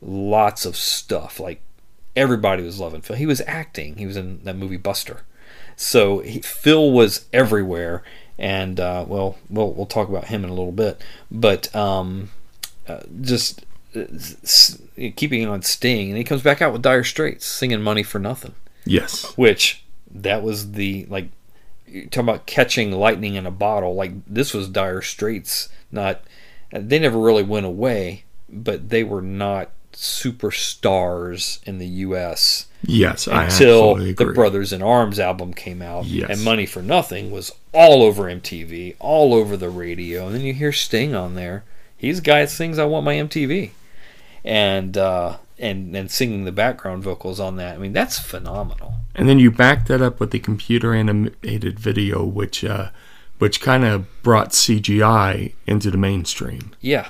lots 0.00 0.64
of 0.64 0.76
stuff. 0.76 1.38
Like 1.38 1.60
everybody 2.16 2.62
was 2.62 2.80
loving 2.80 3.02
Phil. 3.02 3.16
He 3.16 3.26
was 3.26 3.42
acting. 3.46 3.96
He 3.96 4.06
was 4.06 4.16
in 4.16 4.42
that 4.44 4.56
movie 4.56 4.76
Buster. 4.76 5.22
So 5.76 6.20
he, 6.20 6.40
Phil 6.40 6.90
was 6.92 7.26
everywhere. 7.32 8.02
And 8.38 8.80
uh, 8.80 9.04
well, 9.06 9.36
we'll 9.48 9.72
we'll 9.72 9.86
talk 9.86 10.08
about 10.08 10.26
him 10.26 10.42
in 10.44 10.50
a 10.50 10.54
little 10.54 10.72
bit. 10.72 11.00
But 11.30 11.74
um, 11.74 12.30
uh, 12.88 13.00
just 13.20 13.64
uh, 13.94 14.00
s- 14.10 14.80
keeping 15.16 15.46
on 15.46 15.62
Sting, 15.62 16.08
and 16.08 16.18
he 16.18 16.24
comes 16.24 16.42
back 16.42 16.60
out 16.60 16.72
with 16.72 16.82
Dire 16.82 17.04
Straits 17.04 17.46
singing 17.46 17.80
"Money 17.82 18.02
for 18.02 18.18
Nothing." 18.18 18.54
Yes. 18.84 19.36
Which 19.36 19.84
that 20.12 20.42
was 20.42 20.72
the 20.72 21.06
like 21.08 21.28
you 21.86 22.06
talk 22.08 22.22
about 22.24 22.46
catching 22.46 22.90
lightning 22.92 23.34
in 23.34 23.46
a 23.46 23.50
bottle. 23.52 23.94
Like 23.94 24.12
this 24.26 24.52
was 24.52 24.68
Dire 24.68 25.02
Straits. 25.02 25.68
Not 25.92 26.22
they 26.72 26.98
never 26.98 27.18
really 27.18 27.44
went 27.44 27.66
away, 27.66 28.24
but 28.48 28.88
they 28.88 29.04
were 29.04 29.22
not 29.22 29.70
superstars 29.92 31.62
in 31.64 31.78
the 31.78 31.86
U.S. 31.86 32.66
Yes, 32.86 33.26
I 33.28 33.44
until 33.44 33.94
the. 33.96 34.14
Brothers 34.34 34.72
in 34.72 34.82
Arms 34.82 35.18
album 35.18 35.52
came 35.54 35.82
out, 35.82 36.04
Yes. 36.06 36.30
and 36.30 36.42
Money 36.44 36.66
for 36.66 36.82
Nothing 36.82 37.30
was 37.30 37.52
all 37.72 38.02
over 38.02 38.24
MTV, 38.24 38.96
all 38.98 39.34
over 39.34 39.56
the 39.56 39.68
radio, 39.70 40.26
and 40.26 40.34
then 40.34 40.42
you 40.42 40.52
hear 40.54 40.72
Sting 40.72 41.14
on 41.14 41.34
there. 41.34 41.64
He's 41.96 42.16
the 42.16 42.22
guy 42.22 42.40
that 42.40 42.50
sings 42.50 42.78
"I 42.78 42.84
Want 42.84 43.04
My 43.04 43.14
MTV," 43.14 43.70
and 44.44 44.96
uh, 44.96 45.36
and 45.58 45.94
and 45.96 46.10
singing 46.10 46.44
the 46.44 46.52
background 46.52 47.02
vocals 47.02 47.40
on 47.40 47.56
that. 47.56 47.74
I 47.76 47.78
mean, 47.78 47.92
that's 47.92 48.18
phenomenal. 48.18 48.94
And 49.14 49.28
then 49.28 49.38
you 49.38 49.50
back 49.50 49.86
that 49.86 50.02
up 50.02 50.18
with 50.20 50.30
the 50.32 50.40
computer 50.40 50.92
animated 50.92 51.78
video, 51.78 52.24
which 52.24 52.64
uh, 52.64 52.90
which 53.38 53.60
kind 53.60 53.84
of 53.84 54.06
brought 54.22 54.50
CGI 54.50 55.54
into 55.66 55.90
the 55.90 55.98
mainstream. 55.98 56.72
Yeah. 56.80 57.08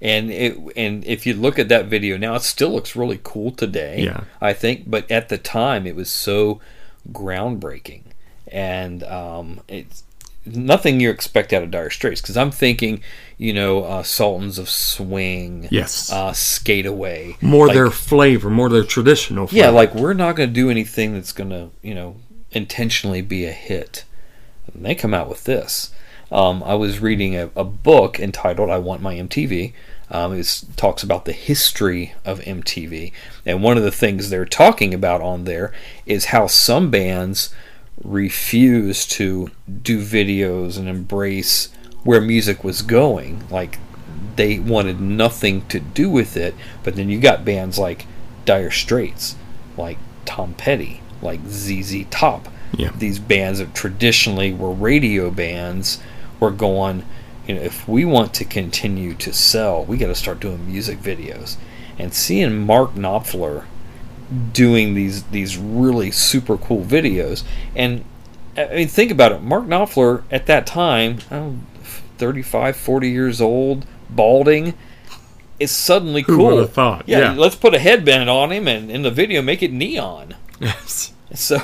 And 0.00 0.30
it 0.30 0.58
and 0.76 1.04
if 1.06 1.24
you 1.26 1.34
look 1.34 1.58
at 1.58 1.68
that 1.68 1.86
video 1.86 2.16
now, 2.18 2.34
it 2.34 2.42
still 2.42 2.70
looks 2.70 2.94
really 2.96 3.20
cool 3.22 3.50
today. 3.52 4.02
Yeah. 4.02 4.24
I 4.40 4.52
think, 4.52 4.90
but 4.90 5.10
at 5.10 5.28
the 5.28 5.38
time, 5.38 5.86
it 5.86 5.96
was 5.96 6.10
so 6.10 6.60
groundbreaking, 7.10 8.02
and 8.48 9.02
um, 9.04 9.60
it's 9.68 10.04
nothing 10.46 11.00
you 11.00 11.08
expect 11.10 11.52
out 11.54 11.62
of 11.62 11.70
Dire 11.70 11.88
Straits. 11.90 12.20
Because 12.20 12.36
I'm 12.36 12.50
thinking, 12.50 13.00
you 13.38 13.52
know, 13.54 13.84
uh, 13.84 14.02
Sultans 14.02 14.58
of 14.58 14.68
Swing, 14.68 15.68
Yes. 15.70 16.12
uh, 16.12 16.32
Skateaway, 16.32 17.40
More 17.40 17.68
like- 17.68 17.74
their 17.74 17.90
flavor, 17.90 18.50
more 18.50 18.68
their 18.68 18.84
traditional 18.84 19.46
flavor. 19.46 19.64
yeah, 19.64 19.70
like 19.70 19.94
we're 19.94 20.12
not 20.12 20.36
going 20.36 20.50
to 20.50 20.54
do 20.54 20.70
anything 20.70 21.14
that's 21.14 21.32
going 21.32 21.50
to, 21.50 21.70
you 21.82 21.94
know, 21.94 22.16
intentionally 22.50 23.22
be 23.22 23.46
a 23.46 23.52
hit. 23.52 24.04
And 24.72 24.84
they 24.84 24.94
come 24.94 25.14
out 25.14 25.28
with 25.30 25.44
this. 25.44 25.92
Um, 26.32 26.62
I 26.64 26.74
was 26.74 27.00
reading 27.00 27.36
a, 27.36 27.50
a 27.56 27.64
book 27.64 28.18
entitled 28.18 28.70
"I 28.70 28.78
Want 28.78 29.02
My 29.02 29.14
MTV." 29.14 29.72
Um, 30.10 30.32
it 30.34 30.64
talks 30.76 31.02
about 31.02 31.24
the 31.24 31.32
history 31.32 32.14
of 32.24 32.40
MTV, 32.40 33.12
and 33.46 33.62
one 33.62 33.76
of 33.76 33.82
the 33.82 33.90
things 33.90 34.30
they're 34.30 34.44
talking 34.44 34.92
about 34.92 35.20
on 35.20 35.44
there 35.44 35.72
is 36.06 36.26
how 36.26 36.46
some 36.46 36.90
bands 36.90 37.54
refuse 38.02 39.06
to 39.06 39.50
do 39.82 40.00
videos 40.00 40.78
and 40.78 40.88
embrace 40.88 41.68
where 42.02 42.20
music 42.20 42.64
was 42.64 42.82
going. 42.82 43.42
Like 43.50 43.78
they 44.36 44.58
wanted 44.58 45.00
nothing 45.00 45.66
to 45.68 45.80
do 45.80 46.10
with 46.10 46.36
it. 46.36 46.54
But 46.82 46.96
then 46.96 47.08
you 47.08 47.20
got 47.20 47.44
bands 47.44 47.78
like 47.78 48.06
Dire 48.44 48.70
Straits, 48.70 49.36
like 49.76 49.98
Tom 50.24 50.54
Petty, 50.54 51.00
like 51.22 51.40
ZZ 51.46 52.04
Top. 52.10 52.48
Yeah. 52.76 52.90
These 52.96 53.18
bands 53.18 53.60
that 53.60 53.74
traditionally 53.74 54.52
were 54.52 54.72
radio 54.72 55.30
bands 55.30 56.00
were 56.44 56.50
going, 56.50 57.04
you 57.46 57.54
know, 57.56 57.60
if 57.62 57.88
we 57.88 58.04
want 58.04 58.32
to 58.34 58.44
continue 58.44 59.14
to 59.14 59.32
sell, 59.32 59.84
we 59.84 59.96
got 59.96 60.06
to 60.08 60.14
start 60.14 60.40
doing 60.40 60.66
music 60.66 60.98
videos. 61.00 61.56
And 61.98 62.12
seeing 62.14 62.66
Mark 62.66 62.94
Knopfler 62.94 63.64
doing 64.52 64.94
these 64.94 65.24
these 65.24 65.56
really 65.58 66.10
super 66.10 66.56
cool 66.56 66.82
videos 66.82 67.44
and 67.76 68.02
I 68.56 68.66
mean 68.74 68.88
think 68.88 69.10
about 69.10 69.32
it 69.32 69.42
Mark 69.42 69.64
Knopfler 69.64 70.22
at 70.30 70.46
that 70.46 70.66
time 70.66 71.18
oh, 71.30 71.56
35 72.16 72.74
40 72.74 73.10
years 73.10 73.40
old 73.42 73.84
balding 74.08 74.72
is 75.60 75.70
suddenly 75.70 76.22
Who 76.22 76.36
cool 76.36 76.46
would've 76.56 76.72
thought? 76.72 77.04
yeah, 77.06 77.18
Yeah. 77.18 77.32
let's 77.34 77.54
put 77.54 77.74
a 77.74 77.78
headband 77.78 78.30
on 78.30 78.50
him 78.50 78.66
and 78.66 78.90
in 78.90 79.02
the 79.02 79.10
video 79.10 79.42
make 79.42 79.62
it 79.62 79.70
neon 79.72 80.34
Yes. 80.58 81.12
so 81.38 81.58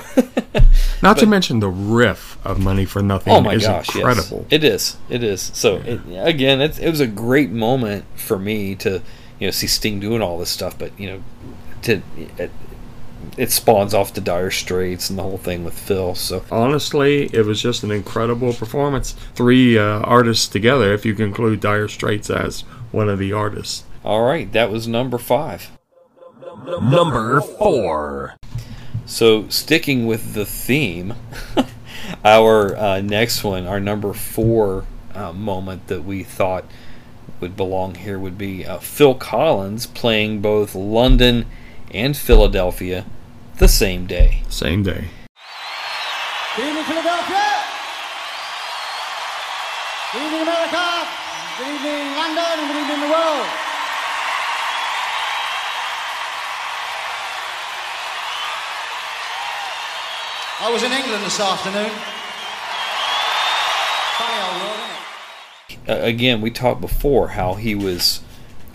Not 1.02 1.18
to 1.18 1.26
mention 1.26 1.60
the 1.60 1.68
riff 1.68 2.38
of 2.44 2.58
"Money 2.58 2.84
for 2.84 3.02
Nothing" 3.02 3.32
oh 3.32 3.40
my 3.40 3.54
is 3.54 3.66
gosh 3.66 3.94
incredible. 3.94 4.46
yes. 4.50 4.52
it 4.52 4.64
is 4.64 4.96
it 5.08 5.22
is 5.22 5.40
so 5.54 5.76
it, 5.76 6.00
again 6.16 6.60
it's, 6.60 6.78
it 6.78 6.90
was 6.90 7.00
a 7.00 7.06
great 7.06 7.50
moment 7.50 8.04
for 8.16 8.38
me 8.38 8.74
to 8.76 9.02
you 9.38 9.46
know 9.46 9.50
see 9.50 9.66
Sting 9.66 10.00
doing 10.00 10.22
all 10.22 10.38
this 10.38 10.50
stuff 10.50 10.78
but 10.78 10.98
you 10.98 11.08
know 11.08 11.22
to 11.82 12.02
it, 12.38 12.50
it 13.36 13.50
spawns 13.50 13.94
off 13.94 14.12
the 14.12 14.20
Dire 14.20 14.50
Straits 14.50 15.08
and 15.08 15.18
the 15.18 15.22
whole 15.22 15.38
thing 15.38 15.64
with 15.64 15.78
Phil 15.78 16.14
so 16.14 16.44
Honestly, 16.50 17.26
it 17.32 17.44
was 17.46 17.62
just 17.62 17.82
an 17.82 17.90
incredible 17.90 18.52
performance. 18.52 19.12
Three 19.34 19.78
uh, 19.78 20.00
artists 20.00 20.48
together, 20.48 20.92
if 20.92 21.04
you 21.06 21.14
can 21.14 21.26
include 21.26 21.60
Dire 21.60 21.88
Straits 21.88 22.28
as 22.30 22.62
one 22.92 23.08
of 23.08 23.18
the 23.18 23.32
artists. 23.32 23.84
All 24.04 24.22
right, 24.24 24.50
that 24.52 24.70
was 24.70 24.88
number 24.88 25.18
five. 25.18 25.70
Number 26.66 27.40
four. 27.40 28.36
So, 29.10 29.48
sticking 29.48 30.06
with 30.06 30.34
the 30.34 30.46
theme, 30.46 31.14
our 32.24 32.76
uh, 32.76 33.00
next 33.00 33.42
one, 33.42 33.66
our 33.66 33.80
number 33.80 34.12
four 34.12 34.86
uh, 35.16 35.32
moment 35.32 35.88
that 35.88 36.04
we 36.04 36.22
thought 36.22 36.64
would 37.40 37.56
belong 37.56 37.96
here 37.96 38.20
would 38.20 38.38
be 38.38 38.64
uh, 38.64 38.78
Phil 38.78 39.16
Collins 39.16 39.86
playing 39.86 40.40
both 40.40 40.76
London 40.76 41.46
and 41.90 42.16
Philadelphia 42.16 43.04
the 43.58 43.66
same 43.66 44.06
day. 44.06 44.44
Same 44.48 44.84
day. 44.84 45.08
Good 46.54 46.68
evening, 46.68 46.84
Philadelphia. 46.84 47.50
Good 50.12 50.22
evening, 50.22 50.42
America. 50.42 50.86
Good 51.58 51.66
evening, 51.66 52.14
London, 52.14 52.44
and 52.46 52.72
good 52.72 52.80
evening, 52.80 53.00
the 53.00 53.12
world. 53.12 53.69
I 60.62 60.70
was 60.70 60.82
in 60.82 60.92
England 60.92 61.24
this 61.24 61.40
afternoon. 61.40 61.90
Uh, 65.88 66.02
again, 66.04 66.40
we 66.40 66.50
talked 66.50 66.80
before 66.80 67.28
how 67.28 67.54
he 67.54 67.74
was 67.74 68.20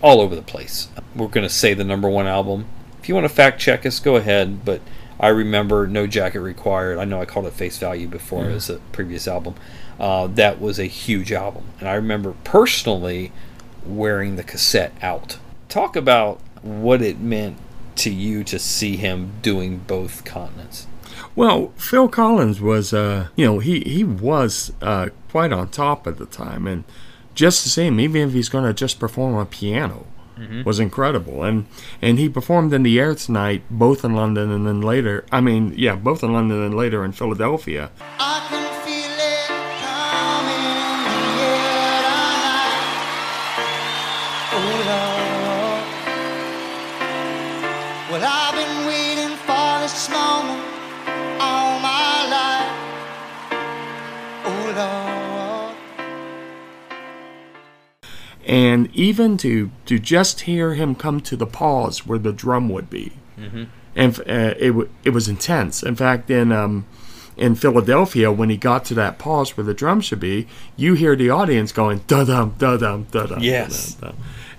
all 0.02 0.20
over 0.22 0.36
the 0.36 0.42
place. 0.42 0.88
We're 1.16 1.28
going 1.28 1.48
to 1.48 1.54
say 1.54 1.74
the 1.74 1.84
number 1.84 2.10
one 2.10 2.26
album. 2.28 2.66
If 3.02 3.08
you 3.08 3.16
want 3.16 3.26
to 3.26 3.34
fact 3.34 3.60
check 3.62 3.86
us, 3.86 4.00
go 4.00 4.16
ahead. 4.16 4.66
But 4.66 4.82
I 5.20 5.28
remember 5.28 5.86
No 5.88 6.08
Jacket 6.08 6.40
Required. 6.42 6.98
I 6.98 7.06
know 7.06 7.22
I 7.22 7.26
called 7.26 7.46
it 7.46 7.54
Face 7.54 7.78
Value 7.78 8.08
before 8.08 8.44
Yeah. 8.44 8.50
it 8.50 8.54
was 8.56 8.70
a 8.70 8.78
previous 8.92 9.28
album. 9.28 9.56
Uh, 10.00 10.28
that 10.28 10.60
was 10.60 10.80
a 10.80 10.86
huge 10.86 11.32
album. 11.32 11.66
And 11.80 11.88
I 11.88 11.94
remember 11.94 12.34
personally 12.44 13.32
wearing 13.86 14.36
the 14.36 14.44
cassette 14.44 14.94
out. 15.02 15.38
Talk 15.70 15.96
about 15.96 16.40
what 16.64 17.02
it 17.02 17.20
meant 17.20 17.58
to 17.98 18.12
you 18.12 18.44
to 18.46 18.58
see 18.60 18.98
him 18.98 19.34
doing 19.42 19.78
both 19.78 20.26
continents. 20.26 20.88
Well, 21.36 21.74
Phil 21.76 22.08
Collins 22.08 22.62
was, 22.62 22.94
uh, 22.94 23.28
you 23.36 23.46
know, 23.46 23.60
he 23.60 23.82
he 23.82 24.04
was 24.06 24.72
uh, 24.82 25.10
quite 25.30 25.52
on 25.52 25.68
top 25.70 26.08
at 26.08 26.18
the 26.18 26.26
time, 26.26 26.66
and 26.66 26.84
just 27.34 27.64
the 27.64 27.70
same, 27.70 28.00
even 28.00 28.30
if 28.30 28.34
he's 28.34 28.48
going 28.50 28.64
to 28.64 28.74
just 28.74 29.00
perform 29.00 29.36
on 29.36 29.46
piano, 29.48 30.06
Mhm. 30.40 30.64
was 30.66 30.80
incredible. 30.80 31.44
And 31.44 31.66
and 32.02 32.18
he 32.20 32.30
performed 32.30 32.72
in 32.74 32.84
the 32.84 33.00
air 33.00 33.16
tonight, 33.16 33.64
both 33.70 34.06
in 34.06 34.14
London 34.16 34.50
and 34.52 34.66
then 34.66 34.82
later. 34.82 35.26
I 35.32 35.42
mean, 35.42 35.74
yeah, 35.78 35.96
both 35.96 36.24
in 36.24 36.32
London 36.32 36.62
and 36.64 36.74
later 36.76 37.04
in 37.04 37.12
Philadelphia. 37.12 37.90
I 38.20 38.40
can 38.50 38.66
feel 38.86 39.18
it 39.34 39.48
coming 39.84 40.64
in 40.64 41.36
the 41.38 41.52
air 41.68 42.00
tonight. 42.08 42.84
Oh 44.56 44.72
Lord. 44.92 45.86
Well, 48.12 48.24
I've 48.24 48.56
been 48.56 48.88
waiting 48.88 49.36
for 49.48 49.80
this 49.84 50.10
moment 50.10 50.35
Lord. 54.76 55.76
and 58.46 58.90
even 58.96 59.38
to 59.38 59.72
to 59.86 59.98
just 60.00 60.42
hear 60.42 60.74
him 60.76 60.94
come 60.96 61.20
to 61.22 61.36
the 61.36 61.48
pause 61.48 62.06
where 62.06 62.20
the 62.20 62.32
drum 62.34 62.70
would 62.70 62.90
be, 62.90 63.14
Mhm. 63.40 63.68
and 63.96 64.20
uh, 64.20 64.54
it 64.60 64.68
w- 64.68 64.90
it 65.04 65.10
was 65.12 65.28
intense. 65.28 65.82
In 65.82 65.96
fact, 65.96 66.30
in 66.30 66.52
um, 66.52 66.86
in 67.38 67.56
Philadelphia, 67.56 68.32
when 68.32 68.50
he 68.50 68.58
got 68.58 68.86
to 68.86 68.94
that 68.94 69.18
pause 69.18 69.58
where 69.58 69.64
the 69.66 69.74
drum 69.74 70.00
should 70.02 70.20
be, 70.20 70.48
you 70.78 70.94
hear 70.94 71.16
the 71.16 71.30
audience 71.30 71.72
going 71.72 72.02
da 72.08 72.24
dum 72.24 72.54
da 72.60 72.78
dum 72.78 73.08
da 73.12 73.26
dum. 73.26 73.40
Yes. 73.42 73.98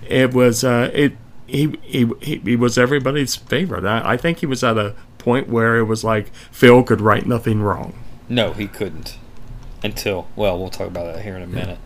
it 0.08 0.34
was 0.34 0.64
uh, 0.64 0.90
it. 0.92 1.12
He, 1.48 1.78
he, 1.82 2.10
he, 2.20 2.36
he 2.38 2.56
was 2.56 2.76
everybody's 2.76 3.36
favorite. 3.36 3.84
I, 3.84 4.14
I 4.14 4.16
think 4.16 4.38
he 4.40 4.46
was 4.46 4.64
at 4.64 4.76
a 4.76 4.94
point 5.18 5.48
where 5.48 5.76
it 5.78 5.84
was 5.84 6.02
like 6.02 6.34
Phil 6.50 6.82
could 6.82 7.00
write 7.00 7.24
nothing 7.24 7.62
wrong. 7.62 7.94
No, 8.28 8.52
he 8.52 8.66
couldn't. 8.66 9.16
Until, 9.86 10.26
well, 10.36 10.58
we'll 10.58 10.68
talk 10.70 10.88
about 10.88 11.14
that 11.14 11.22
here 11.22 11.36
in 11.36 11.42
a 11.42 11.46
minute. 11.46 11.78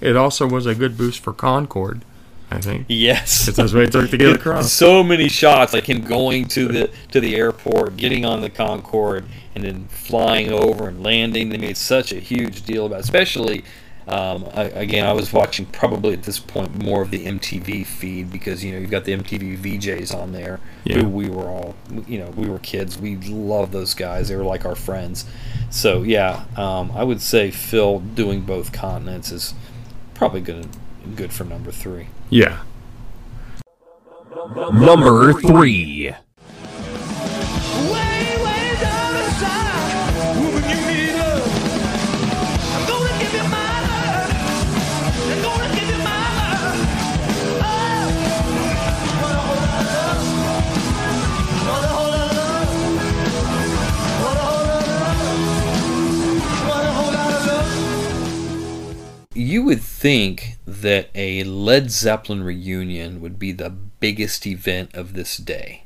It 0.00 0.16
also 0.16 0.46
was 0.46 0.66
a 0.66 0.74
good 0.74 0.98
boost 0.98 1.20
for 1.20 1.32
Concorde, 1.32 2.02
I 2.50 2.58
think. 2.60 2.84
Yes, 2.88 3.46
'Cause 3.46 3.56
that's 3.56 3.72
what 3.72 3.84
it 3.84 3.92
took 3.92 4.10
to 4.10 4.16
get 4.18 4.34
across. 4.36 4.70
So 4.72 5.02
many 5.02 5.28
shots, 5.28 5.72
like 5.72 5.88
him 5.88 6.02
going 6.02 6.46
to 6.48 6.68
the 6.68 6.90
to 7.12 7.20
the 7.20 7.36
airport, 7.36 7.96
getting 7.96 8.24
on 8.24 8.40
the 8.40 8.50
Concorde, 8.50 9.24
and 9.54 9.64
then 9.64 9.86
flying 9.88 10.50
over 10.52 10.88
and 10.88 11.02
landing. 11.02 11.48
They 11.50 11.58
made 11.58 11.76
such 11.76 12.12
a 12.12 12.18
huge 12.18 12.62
deal 12.64 12.86
about, 12.86 12.98
it. 13.00 13.04
especially. 13.04 13.64
Um, 14.06 14.46
I, 14.54 14.64
again, 14.64 15.06
I 15.06 15.12
was 15.14 15.32
watching 15.32 15.64
probably 15.66 16.12
at 16.12 16.24
this 16.24 16.38
point 16.38 16.74
more 16.82 17.00
of 17.00 17.10
the 17.10 17.24
MTV 17.24 17.86
feed 17.86 18.30
because 18.30 18.62
you 18.62 18.72
know 18.72 18.78
you've 18.78 18.90
got 18.90 19.04
the 19.04 19.16
MTV 19.16 19.58
VJs 19.58 20.14
on 20.14 20.32
there 20.32 20.60
Yeah. 20.84 20.98
who 20.98 21.08
we 21.08 21.30
were 21.30 21.48
all 21.48 21.74
you 22.06 22.18
know 22.18 22.28
we 22.36 22.48
were 22.48 22.58
kids 22.58 22.98
we 22.98 23.16
loved 23.16 23.72
those 23.72 23.94
guys 23.94 24.28
they 24.28 24.36
were 24.36 24.44
like 24.44 24.66
our 24.66 24.74
friends 24.74 25.24
so 25.70 26.02
yeah 26.02 26.44
um, 26.56 26.92
I 26.94 27.02
would 27.02 27.22
say 27.22 27.50
Phil 27.50 28.00
doing 28.00 28.42
both 28.42 28.72
continents 28.72 29.32
is 29.32 29.54
probably 30.12 30.42
good 30.42 30.68
good 31.16 31.32
for 31.32 31.44
number 31.44 31.70
three. 31.70 32.08
Yeah. 32.30 32.62
Number 34.72 35.32
three. 35.34 36.14
You 59.54 59.62
would 59.62 59.82
think 59.82 60.56
that 60.66 61.10
a 61.14 61.44
Led 61.44 61.88
Zeppelin 61.88 62.42
reunion 62.42 63.20
would 63.20 63.38
be 63.38 63.52
the 63.52 63.70
biggest 63.70 64.48
event 64.48 64.92
of 64.94 65.12
this 65.12 65.36
day. 65.36 65.84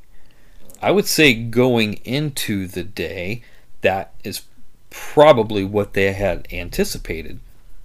I 0.81 0.91
would 0.91 1.05
say 1.05 1.35
going 1.35 2.01
into 2.03 2.67
the 2.67 2.83
day, 2.83 3.43
that 3.83 4.15
is 4.25 4.45
probably 4.89 5.65
what 5.65 5.93
they 5.93 6.15
had 6.15 6.49
anticipated. 6.51 7.41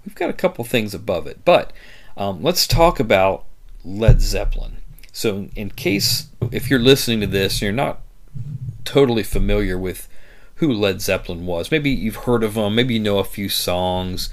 We've 0.06 0.16
got 0.16 0.30
a 0.30 0.40
couple 0.42 0.64
things 0.64 0.94
above 0.94 1.28
it, 1.28 1.44
but 1.44 1.74
um, 2.16 2.42
let's 2.42 2.66
talk 2.66 3.02
about 3.02 3.44
Led 3.84 4.22
Zeppelin. 4.22 4.78
So, 5.12 5.50
in 5.54 5.70
case 5.72 6.30
if 6.50 6.70
you're 6.70 6.80
listening 6.80 7.20
to 7.20 7.28
this 7.28 7.56
and 7.56 7.62
you're 7.64 7.74
not 7.74 8.00
totally 8.86 9.24
familiar 9.24 9.78
with 9.78 10.08
who 10.56 10.72
Led 10.72 11.02
Zeppelin 11.02 11.46
was, 11.46 11.72
maybe 11.72 11.90
you've 11.90 12.24
heard 12.24 12.42
of 12.42 12.54
them, 12.54 12.74
maybe 12.74 12.94
you 12.94 13.02
know 13.02 13.20
a 13.20 13.26
few 13.26 13.50
songs, 13.50 14.30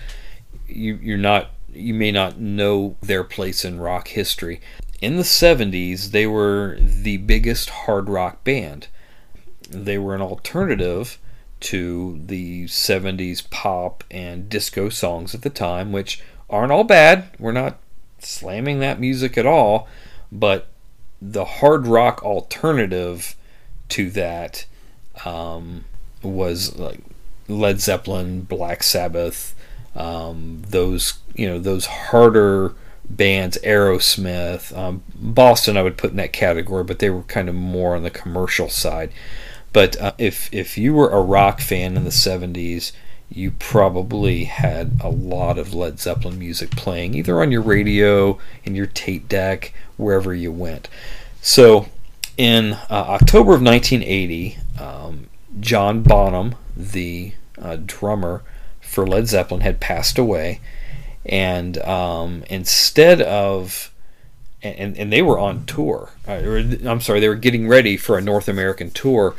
you, 0.70 0.98
you're 1.02 1.18
not 1.18 1.50
you 1.72 1.94
may 1.94 2.10
not 2.10 2.38
know 2.38 2.96
their 3.00 3.24
place 3.24 3.64
in 3.64 3.78
rock 3.78 4.08
history. 4.08 4.60
In 5.00 5.16
the 5.16 5.22
70s, 5.22 6.10
they 6.10 6.26
were 6.26 6.76
the 6.80 7.16
biggest 7.18 7.70
hard 7.70 8.08
rock 8.08 8.44
band. 8.44 8.88
They 9.68 9.98
were 9.98 10.14
an 10.14 10.20
alternative 10.20 11.18
to 11.60 12.20
the 12.26 12.64
70s 12.64 13.48
pop 13.50 14.04
and 14.10 14.48
disco 14.48 14.88
songs 14.88 15.34
at 15.34 15.42
the 15.42 15.50
time, 15.50 15.92
which 15.92 16.22
aren't 16.48 16.72
all 16.72 16.84
bad. 16.84 17.30
We're 17.38 17.52
not 17.52 17.78
slamming 18.18 18.80
that 18.80 19.00
music 19.00 19.38
at 19.38 19.46
all, 19.46 19.88
but 20.32 20.68
the 21.22 21.44
hard 21.44 21.86
rock 21.86 22.22
alternative 22.22 23.36
to 23.90 24.10
that 24.10 24.66
um, 25.24 25.84
was 26.22 26.76
like 26.78 27.00
Led 27.48 27.80
Zeppelin, 27.80 28.42
Black 28.42 28.82
Sabbath, 28.82 29.54
um, 29.94 30.62
those 30.68 31.18
you 31.34 31.46
know 31.46 31.58
those 31.58 31.86
harder 31.86 32.74
bands, 33.08 33.58
Aerosmith, 33.64 34.76
um, 34.76 35.02
Boston. 35.14 35.76
I 35.76 35.82
would 35.82 35.96
put 35.96 36.10
in 36.10 36.16
that 36.16 36.32
category, 36.32 36.84
but 36.84 37.00
they 37.00 37.10
were 37.10 37.22
kind 37.22 37.48
of 37.48 37.54
more 37.54 37.96
on 37.96 38.02
the 38.02 38.10
commercial 38.10 38.68
side. 38.68 39.12
But 39.72 40.00
uh, 40.00 40.12
if 40.18 40.52
if 40.52 40.78
you 40.78 40.94
were 40.94 41.10
a 41.10 41.20
rock 41.20 41.60
fan 41.60 41.96
in 41.96 42.04
the 42.04 42.10
'70s, 42.10 42.92
you 43.28 43.52
probably 43.52 44.44
had 44.44 44.98
a 45.00 45.08
lot 45.08 45.58
of 45.58 45.74
Led 45.74 46.00
Zeppelin 46.00 46.38
music 46.38 46.70
playing, 46.72 47.14
either 47.14 47.40
on 47.40 47.52
your 47.52 47.62
radio, 47.62 48.38
in 48.64 48.74
your 48.74 48.86
tape 48.86 49.28
deck, 49.28 49.72
wherever 49.96 50.34
you 50.34 50.50
went. 50.50 50.88
So, 51.40 51.86
in 52.36 52.72
uh, 52.72 52.86
October 52.90 53.54
of 53.54 53.62
1980, 53.62 54.58
um, 54.80 55.28
John 55.60 56.02
Bonham, 56.02 56.56
the 56.76 57.34
uh, 57.60 57.76
drummer 57.84 58.42
for 58.90 59.06
Led 59.06 59.28
Zeppelin, 59.28 59.62
had 59.62 59.80
passed 59.80 60.18
away, 60.18 60.60
and 61.24 61.78
um, 61.78 62.44
instead 62.50 63.22
of 63.22 63.92
and, 64.62 64.96
and 64.96 65.12
they 65.12 65.22
were 65.22 65.38
on 65.38 65.64
tour. 65.64 66.10
Uh, 66.26 66.62
I'm 66.86 67.00
sorry, 67.00 67.20
they 67.20 67.28
were 67.28 67.34
getting 67.34 67.66
ready 67.66 67.96
for 67.96 68.18
a 68.18 68.20
North 68.20 68.48
American 68.48 68.90
tour, 68.90 69.34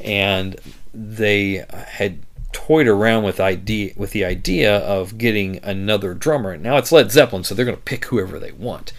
and 0.00 0.56
they 0.92 1.64
had 1.70 2.18
toyed 2.52 2.86
around 2.86 3.22
with 3.22 3.40
idea 3.40 3.92
with 3.96 4.12
the 4.12 4.24
idea 4.24 4.78
of 4.78 5.18
getting 5.18 5.62
another 5.62 6.14
drummer. 6.14 6.56
Now 6.56 6.76
it's 6.76 6.92
Led 6.92 7.10
Zeppelin, 7.10 7.44
so 7.44 7.54
they're 7.54 7.64
going 7.64 7.76
to 7.76 7.82
pick 7.82 8.06
whoever 8.06 8.38
they 8.38 8.52
want. 8.52 8.92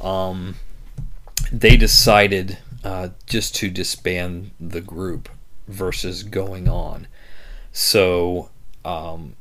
Um, 0.00 0.56
they 1.52 1.76
decided 1.76 2.58
uh, 2.84 3.10
just 3.26 3.54
to 3.56 3.70
disband 3.70 4.50
the 4.58 4.80
group 4.80 5.28
versus 5.68 6.22
going 6.22 6.68
on. 6.68 7.06
So, 7.72 8.50
um, 8.84 9.34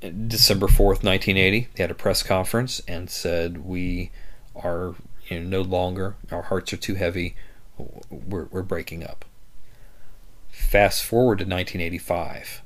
December 0.00 0.66
4th, 0.66 1.04
1980, 1.04 1.68
they 1.74 1.82
had 1.82 1.90
a 1.90 1.94
press 1.94 2.22
conference 2.22 2.80
and 2.88 3.10
said, 3.10 3.64
We 3.64 4.10
are 4.56 4.94
you 5.28 5.40
know, 5.40 5.62
no 5.62 5.62
longer, 5.62 6.16
our 6.30 6.42
hearts 6.42 6.72
are 6.72 6.78
too 6.78 6.94
heavy, 6.94 7.36
we're, 8.10 8.46
we're 8.46 8.62
breaking 8.62 9.04
up. 9.04 9.24
Fast 10.50 11.04
forward 11.04 11.38
to 11.38 11.44
1985. 11.44 12.62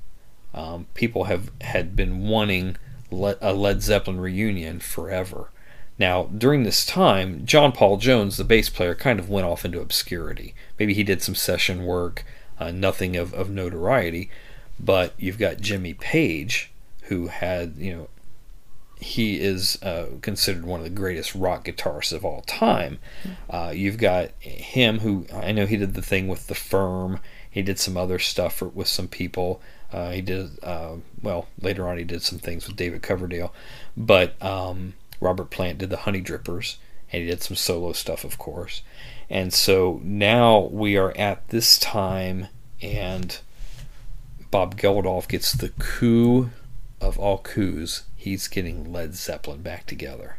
Um, 0.54 0.86
people 0.94 1.24
have 1.24 1.50
had 1.60 1.96
been 1.96 2.26
wanting 2.28 2.76
Le- 3.10 3.36
a 3.40 3.52
Led 3.52 3.82
Zeppelin 3.82 4.20
reunion 4.20 4.80
forever. 4.80 5.50
Now, 5.98 6.24
during 6.24 6.64
this 6.64 6.84
time, 6.84 7.46
John 7.46 7.72
Paul 7.72 7.98
Jones, 7.98 8.36
the 8.36 8.44
bass 8.44 8.68
player, 8.68 8.94
kind 8.94 9.18
of 9.20 9.28
went 9.28 9.46
off 9.46 9.64
into 9.64 9.80
obscurity. 9.80 10.54
Maybe 10.78 10.94
he 10.94 11.04
did 11.04 11.22
some 11.22 11.34
session 11.34 11.84
work, 11.84 12.24
uh, 12.58 12.70
nothing 12.70 13.16
of, 13.16 13.32
of 13.34 13.50
notoriety. 13.50 14.30
But 14.78 15.14
you've 15.16 15.38
got 15.38 15.60
Jimmy 15.60 15.94
Page, 15.94 16.72
who 17.14 17.28
had, 17.28 17.76
you 17.76 17.92
know, 17.92 18.08
he 19.00 19.38
is 19.40 19.80
uh, 19.82 20.06
considered 20.20 20.64
one 20.64 20.80
of 20.80 20.84
the 20.84 20.90
greatest 20.90 21.34
rock 21.34 21.64
guitarists 21.64 22.12
of 22.12 22.24
all 22.24 22.42
time. 22.42 22.98
Uh, 23.50 23.72
you've 23.74 23.98
got 23.98 24.30
him, 24.40 25.00
who 25.00 25.26
I 25.32 25.52
know 25.52 25.66
he 25.66 25.76
did 25.76 25.94
the 25.94 26.02
thing 26.02 26.26
with 26.26 26.46
the 26.46 26.54
Firm. 26.54 27.20
He 27.48 27.62
did 27.62 27.78
some 27.78 27.96
other 27.96 28.18
stuff 28.18 28.56
for, 28.56 28.68
with 28.68 28.88
some 28.88 29.08
people. 29.08 29.60
Uh, 29.92 30.10
he 30.10 30.22
did 30.22 30.58
uh, 30.62 30.96
well 31.22 31.46
later 31.60 31.86
on. 31.88 31.98
He 31.98 32.04
did 32.04 32.22
some 32.22 32.38
things 32.38 32.66
with 32.66 32.76
David 32.76 33.02
Coverdale, 33.02 33.52
but 33.96 34.42
um, 34.42 34.94
Robert 35.20 35.50
Plant 35.50 35.78
did 35.78 35.90
the 35.90 35.98
Honeydrippers, 35.98 36.76
and 37.12 37.22
he 37.22 37.28
did 37.28 37.42
some 37.42 37.56
solo 37.56 37.92
stuff, 37.92 38.24
of 38.24 38.38
course. 38.38 38.82
And 39.30 39.52
so 39.52 40.00
now 40.02 40.60
we 40.60 40.96
are 40.96 41.16
at 41.16 41.48
this 41.48 41.78
time, 41.78 42.48
and 42.80 43.38
Bob 44.50 44.76
Geldof 44.76 45.28
gets 45.28 45.52
the 45.52 45.70
coup 45.78 46.50
of 47.04 47.18
all 47.18 47.38
coups. 47.38 48.04
He's 48.16 48.48
getting 48.48 48.92
Led 48.92 49.14
Zeppelin 49.14 49.62
back 49.62 49.86
together. 49.86 50.38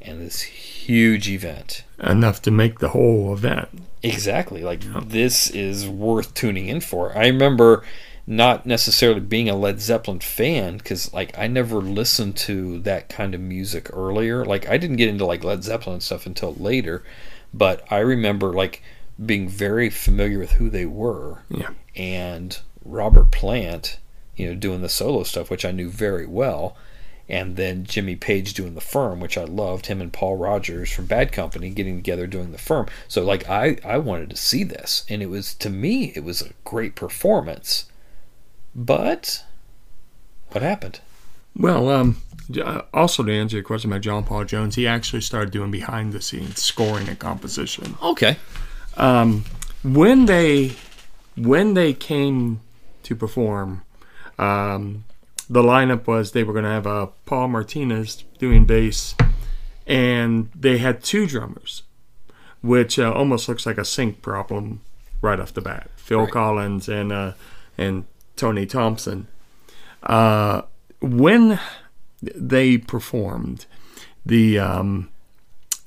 And 0.00 0.20
this 0.20 0.42
huge 0.42 1.28
event. 1.28 1.84
Enough 1.98 2.42
to 2.42 2.50
make 2.50 2.78
the 2.78 2.90
whole 2.90 3.32
event. 3.32 3.68
Exactly. 4.02 4.62
Like, 4.62 4.82
this 5.08 5.48
is 5.50 5.88
worth 5.88 6.34
tuning 6.34 6.68
in 6.68 6.80
for. 6.80 7.16
I 7.16 7.26
remember 7.26 7.84
not 8.26 8.66
necessarily 8.66 9.20
being 9.20 9.48
a 9.48 9.56
Led 9.56 9.80
Zeppelin 9.80 10.20
fan 10.20 10.76
because, 10.76 11.12
like, 11.14 11.36
I 11.38 11.46
never 11.46 11.76
listened 11.76 12.36
to 12.36 12.80
that 12.80 13.08
kind 13.08 13.34
of 13.34 13.40
music 13.40 13.88
earlier. 13.94 14.44
Like, 14.44 14.68
I 14.68 14.76
didn't 14.76 14.96
get 14.96 15.08
into, 15.08 15.24
like, 15.24 15.42
Led 15.42 15.64
Zeppelin 15.64 16.00
stuff 16.00 16.26
until 16.26 16.54
later. 16.54 17.02
But 17.54 17.82
I 17.90 17.98
remember, 17.98 18.52
like, 18.52 18.82
being 19.24 19.48
very 19.48 19.88
familiar 19.88 20.38
with 20.38 20.52
who 20.52 20.68
they 20.68 20.86
were. 20.86 21.44
Yeah. 21.48 21.70
And 21.96 22.58
Robert 22.84 23.30
Plant, 23.30 23.98
you 24.36 24.48
know, 24.48 24.54
doing 24.54 24.82
the 24.82 24.88
solo 24.88 25.22
stuff, 25.22 25.50
which 25.50 25.64
I 25.64 25.70
knew 25.70 25.88
very 25.88 26.26
well, 26.26 26.76
and 27.28 27.56
then 27.56 27.84
Jimmy 27.84 28.16
Page 28.16 28.54
doing 28.54 28.74
the 28.74 28.80
firm, 28.80 29.20
which 29.20 29.38
I 29.38 29.44
loved. 29.44 29.86
Him 29.86 30.00
and 30.00 30.12
Paul 30.12 30.36
Rodgers 30.36 30.90
from 30.90 31.06
Bad 31.06 31.32
Company 31.32 31.70
getting 31.70 31.96
together 31.96 32.26
doing 32.26 32.52
the 32.52 32.58
firm. 32.58 32.86
So 33.08 33.24
like 33.24 33.48
I 33.48 33.78
I 33.84 33.98
wanted 33.98 34.30
to 34.30 34.36
see 34.36 34.64
this, 34.64 35.04
and 35.08 35.22
it 35.22 35.30
was 35.30 35.54
to 35.54 35.70
me 35.70 36.12
it 36.14 36.24
was 36.24 36.42
a 36.42 36.50
great 36.64 36.94
performance. 36.94 37.86
But 38.74 39.44
what 40.50 40.62
happened? 40.62 41.00
Well, 41.56 41.88
um, 41.88 42.20
also 42.92 43.22
to 43.22 43.32
answer 43.32 43.56
your 43.56 43.64
question 43.64 43.90
about 43.90 44.02
John 44.02 44.24
Paul 44.24 44.44
Jones, 44.44 44.74
he 44.74 44.86
actually 44.86 45.20
started 45.22 45.52
doing 45.52 45.70
behind 45.70 46.12
the 46.12 46.20
scenes 46.20 46.60
scoring 46.60 47.08
and 47.08 47.18
composition. 47.18 47.96
Okay. 48.02 48.36
Um, 48.96 49.44
when 49.84 50.26
they 50.26 50.72
when 51.36 51.74
they 51.74 51.92
came 51.92 52.60
to 53.04 53.14
perform, 53.14 53.82
um, 54.38 55.04
the 55.48 55.62
lineup 55.62 56.06
was 56.06 56.32
they 56.32 56.44
were 56.44 56.52
going 56.52 56.64
to 56.64 56.70
have 56.70 56.86
uh, 56.86 57.06
Paul 57.26 57.48
Martinez 57.48 58.24
doing 58.38 58.64
bass, 58.64 59.14
and 59.86 60.50
they 60.54 60.78
had 60.78 61.02
two 61.02 61.26
drummers, 61.26 61.82
which 62.62 62.98
uh, 62.98 63.12
almost 63.12 63.48
looks 63.48 63.66
like 63.66 63.78
a 63.78 63.84
sync 63.84 64.22
problem 64.22 64.80
right 65.20 65.38
off 65.38 65.52
the 65.52 65.60
bat. 65.60 65.90
Phil 65.96 66.20
right. 66.20 66.32
Collins 66.32 66.88
and 66.88 67.12
uh, 67.12 67.32
and 67.76 68.04
Tony 68.36 68.66
Thompson. 68.66 69.28
Uh, 70.02 70.62
when 71.00 71.60
they 72.22 72.78
performed, 72.78 73.66
the 74.24 74.58
um, 74.58 75.10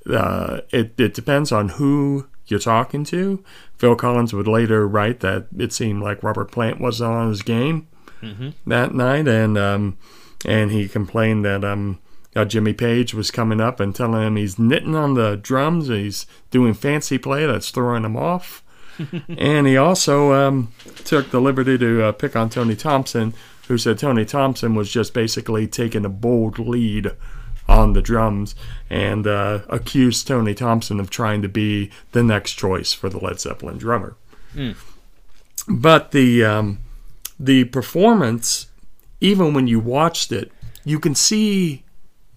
uh, 0.09 0.61
it 0.71 0.93
it 0.99 1.13
depends 1.13 1.51
on 1.51 1.69
who 1.69 2.27
you're 2.45 2.59
talking 2.59 3.03
to. 3.05 3.43
Phil 3.77 3.95
Collins 3.95 4.33
would 4.33 4.47
later 4.47 4.87
write 4.87 5.19
that 5.19 5.47
it 5.57 5.73
seemed 5.73 6.01
like 6.01 6.23
Robert 6.23 6.51
Plant 6.51 6.79
wasn't 6.79 7.11
on 7.11 7.29
his 7.29 7.41
game 7.41 7.87
mm-hmm. 8.21 8.49
that 8.65 8.93
night, 8.93 9.27
and 9.27 9.57
um, 9.57 9.97
and 10.45 10.71
he 10.71 10.87
complained 10.87 11.45
that 11.45 11.63
um, 11.63 11.99
uh, 12.35 12.45
Jimmy 12.45 12.73
Page 12.73 13.13
was 13.13 13.31
coming 13.31 13.59
up 13.59 13.79
and 13.79 13.95
telling 13.95 14.25
him 14.25 14.35
he's 14.35 14.59
knitting 14.59 14.95
on 14.95 15.15
the 15.15 15.35
drums, 15.37 15.87
he's 15.87 16.27
doing 16.51 16.73
fancy 16.73 17.17
play 17.17 17.45
that's 17.45 17.71
throwing 17.71 18.05
him 18.05 18.15
off. 18.15 18.63
and 19.37 19.67
he 19.67 19.77
also 19.77 20.33
um, 20.33 20.71
took 21.05 21.31
the 21.31 21.41
liberty 21.41 21.77
to 21.77 22.03
uh, 22.03 22.11
pick 22.11 22.35
on 22.35 22.49
Tony 22.49 22.75
Thompson, 22.75 23.33
who 23.67 23.77
said 23.77 23.97
Tony 23.97 24.25
Thompson 24.25 24.75
was 24.75 24.91
just 24.91 25.13
basically 25.13 25.67
taking 25.67 26.05
a 26.05 26.09
bold 26.09 26.59
lead 26.59 27.11
on 27.67 27.93
the 27.93 28.01
drums 28.01 28.55
and 28.89 29.27
uh, 29.27 29.59
accused 29.69 30.27
Tony 30.27 30.53
Thompson 30.53 30.99
of 30.99 31.09
trying 31.09 31.41
to 31.41 31.49
be 31.49 31.91
the 32.11 32.23
next 32.23 32.53
choice 32.53 32.93
for 32.93 33.09
the 33.09 33.19
Led 33.19 33.39
Zeppelin 33.39 33.77
drummer. 33.77 34.15
Mm. 34.55 34.75
But 35.67 36.11
the 36.11 36.45
um, 36.45 36.79
the 37.39 37.65
performance, 37.65 38.67
even 39.21 39.53
when 39.53 39.67
you 39.67 39.79
watched 39.79 40.31
it, 40.31 40.51
you 40.83 40.99
can 40.99 41.15
see 41.15 41.83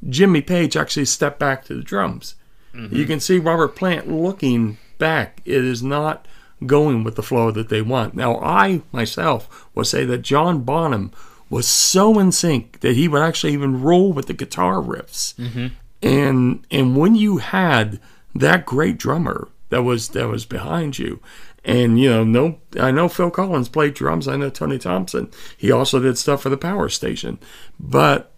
Jimmy 0.09 0.41
Page 0.41 0.77
actually 0.77 1.05
step 1.05 1.39
back 1.39 1.65
to 1.65 1.75
the 1.75 1.83
drums. 1.83 2.35
Mm-hmm. 2.75 2.95
You 2.95 3.05
can 3.07 3.21
see 3.21 3.39
Robert 3.39 3.77
Plant 3.77 4.11
looking 4.11 4.79
back. 4.99 5.41
It 5.45 5.65
is 5.65 5.83
not 5.83 6.27
going 6.67 7.05
with 7.05 7.17
the 7.17 7.23
flow 7.23 7.51
that 7.51 7.69
they 7.69 7.83
want. 7.83 8.15
Now, 8.15 8.39
I 8.41 8.83
myself 8.93 9.69
will 9.75 9.85
say 9.85 10.05
that 10.05 10.19
John 10.19 10.63
Bonham 10.63 11.13
was 11.49 11.67
so 11.67 12.19
in 12.19 12.33
sync 12.33 12.81
that 12.81 12.95
he 12.95 13.09
would 13.09 13.23
actually 13.23 13.53
even 13.53 13.83
roll 13.83 14.13
with 14.13 14.27
the 14.27 14.35
guitar 14.35 14.77
riffs. 14.77 15.35
Mm-hmm. 15.35 15.67
And 16.03 16.67
and 16.71 16.97
when 16.97 17.15
you 17.17 17.39
had 17.39 18.01
that 18.35 18.65
great 18.65 18.97
drummer 18.97 19.49
that 19.71 19.83
was 19.83 20.11
that 20.11 20.29
was 20.29 20.45
behind 20.45 20.99
you, 20.99 21.21
and 21.65 21.99
you 22.01 22.09
know, 22.09 22.25
no, 22.25 22.59
I 22.79 22.91
know 22.91 23.09
Phil 23.09 23.31
Collins 23.31 23.69
played 23.69 23.95
drums. 23.95 24.27
I 24.27 24.37
know 24.37 24.51
Tony 24.51 24.79
Thompson. 24.79 25.31
He 25.57 25.71
also 25.71 26.01
did 26.01 26.19
stuff 26.19 26.43
for 26.43 26.49
the 26.49 26.57
Power 26.57 26.89
Station. 26.89 27.39
But 27.79 28.33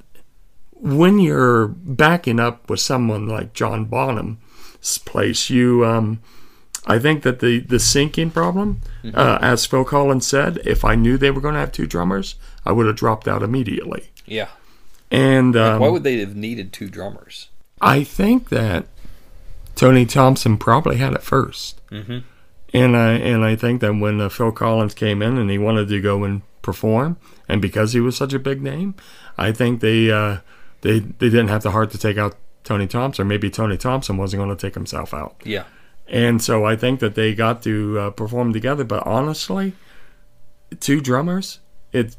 when 0.72 1.18
you're 1.20 1.68
backing 1.68 2.40
up 2.40 2.68
with 2.68 2.80
someone 2.80 3.28
like 3.28 3.52
John 3.52 3.84
Bonham's 3.84 4.98
place, 5.04 5.50
you 5.50 5.84
um, 5.84 6.20
I 6.86 6.98
think 6.98 7.22
that 7.22 7.40
the 7.40 7.60
the 7.60 7.76
syncing 7.76 8.32
problem, 8.32 8.80
mm-hmm. 9.02 9.16
uh, 9.16 9.38
as 9.40 9.66
Phil 9.66 9.84
Collins 9.84 10.26
said, 10.26 10.58
if 10.64 10.84
I 10.84 10.96
knew 10.96 11.16
they 11.16 11.30
were 11.30 11.40
going 11.40 11.54
to 11.54 11.60
have 11.60 11.72
two 11.72 11.86
drummers, 11.86 12.34
I 12.66 12.72
would 12.72 12.86
have 12.86 12.96
dropped 12.96 13.28
out 13.28 13.42
immediately. 13.42 14.10
Yeah. 14.26 14.48
And 15.10 15.56
um, 15.56 15.72
like 15.72 15.80
why 15.80 15.88
would 15.88 16.02
they 16.02 16.18
have 16.18 16.34
needed 16.34 16.72
two 16.72 16.88
drummers? 16.88 17.48
I 17.80 18.02
think 18.02 18.48
that 18.48 18.86
Tony 19.74 20.06
Thompson 20.06 20.56
probably 20.56 20.96
had 20.96 21.12
it 21.12 21.20
1st 21.20 21.74
mm-hmm. 21.90 22.18
And 22.72 22.96
I 22.96 23.12
and 23.12 23.44
I 23.44 23.56
think 23.56 23.80
that 23.80 23.94
when 23.94 24.20
uh, 24.20 24.28
Phil 24.28 24.52
Collins 24.52 24.94
came 24.94 25.22
in 25.22 25.36
and 25.36 25.50
he 25.50 25.58
wanted 25.58 25.88
to 25.88 26.00
go 26.00 26.24
and 26.24 26.42
perform, 26.62 27.16
and 27.48 27.60
because 27.60 27.92
he 27.92 28.00
was 28.00 28.16
such 28.16 28.32
a 28.32 28.38
big 28.38 28.62
name, 28.62 28.94
I 29.36 29.52
think 29.52 29.80
they 29.80 30.10
uh, 30.10 30.38
they 30.82 31.00
they 31.00 31.28
didn't 31.28 31.48
have 31.48 31.62
the 31.62 31.72
heart 31.72 31.90
to 31.90 31.98
take 31.98 32.18
out 32.18 32.36
Tony 32.64 32.86
Thompson. 32.86 33.28
Maybe 33.28 33.50
Tony 33.50 33.76
Thompson 33.76 34.16
wasn't 34.16 34.40
going 34.40 34.56
to 34.56 34.66
take 34.66 34.74
himself 34.74 35.12
out. 35.12 35.36
Yeah. 35.44 35.64
And 36.08 36.42
so 36.42 36.64
I 36.64 36.76
think 36.76 37.00
that 37.00 37.14
they 37.14 37.34
got 37.34 37.62
to 37.62 37.98
uh, 37.98 38.10
perform 38.10 38.52
together. 38.52 38.84
But 38.84 39.06
honestly, 39.06 39.74
two 40.80 41.00
drummers, 41.00 41.60
it 41.92 42.16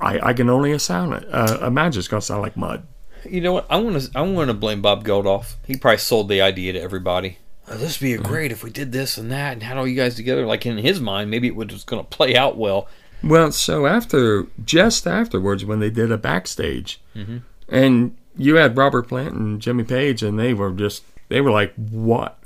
I, 0.00 0.30
I 0.30 0.32
can 0.32 0.48
only 0.48 0.76
sound 0.78 1.14
it. 1.14 1.28
Uh, 1.30 1.58
imagine 1.66 1.98
it's 1.98 2.08
gonna 2.08 2.22
sound 2.22 2.42
like 2.42 2.56
mud. 2.56 2.86
You 3.28 3.40
know 3.40 3.52
what? 3.52 3.66
I 3.68 3.76
want 3.76 4.00
to 4.00 4.10
I 4.18 4.22
want 4.22 4.48
to 4.48 4.54
blame 4.54 4.80
Bob 4.80 5.04
Geldof. 5.04 5.56
He 5.66 5.76
probably 5.76 5.98
sold 5.98 6.28
the 6.28 6.40
idea 6.40 6.72
to 6.72 6.80
everybody. 6.80 7.38
Oh, 7.70 7.76
this 7.76 8.00
would 8.00 8.04
be 8.04 8.16
great 8.16 8.52
if 8.52 8.64
we 8.64 8.70
did 8.70 8.92
this 8.92 9.16
and 9.16 9.30
that 9.30 9.52
and 9.52 9.62
had 9.62 9.78
all 9.78 9.86
you 9.86 9.96
guys 9.96 10.16
together. 10.16 10.44
Like 10.44 10.66
in 10.66 10.78
his 10.78 11.00
mind, 11.00 11.30
maybe 11.30 11.46
it 11.46 11.56
was 11.56 11.84
going 11.84 12.02
to 12.02 12.08
play 12.08 12.36
out 12.36 12.56
well. 12.58 12.88
Well, 13.22 13.52
so 13.52 13.86
after 13.86 14.46
just 14.64 15.06
afterwards, 15.06 15.64
when 15.64 15.78
they 15.80 15.90
did 15.90 16.10
a 16.10 16.18
backstage, 16.18 17.00
mm-hmm. 17.14 17.38
and 17.68 18.16
you 18.36 18.56
had 18.56 18.76
Robert 18.76 19.08
Plant 19.08 19.34
and 19.34 19.60
Jimmy 19.60 19.84
Page, 19.84 20.22
and 20.22 20.38
they 20.38 20.54
were 20.54 20.70
just 20.72 21.04
they 21.28 21.40
were 21.40 21.50
like, 21.50 21.74
"What? 21.74 22.40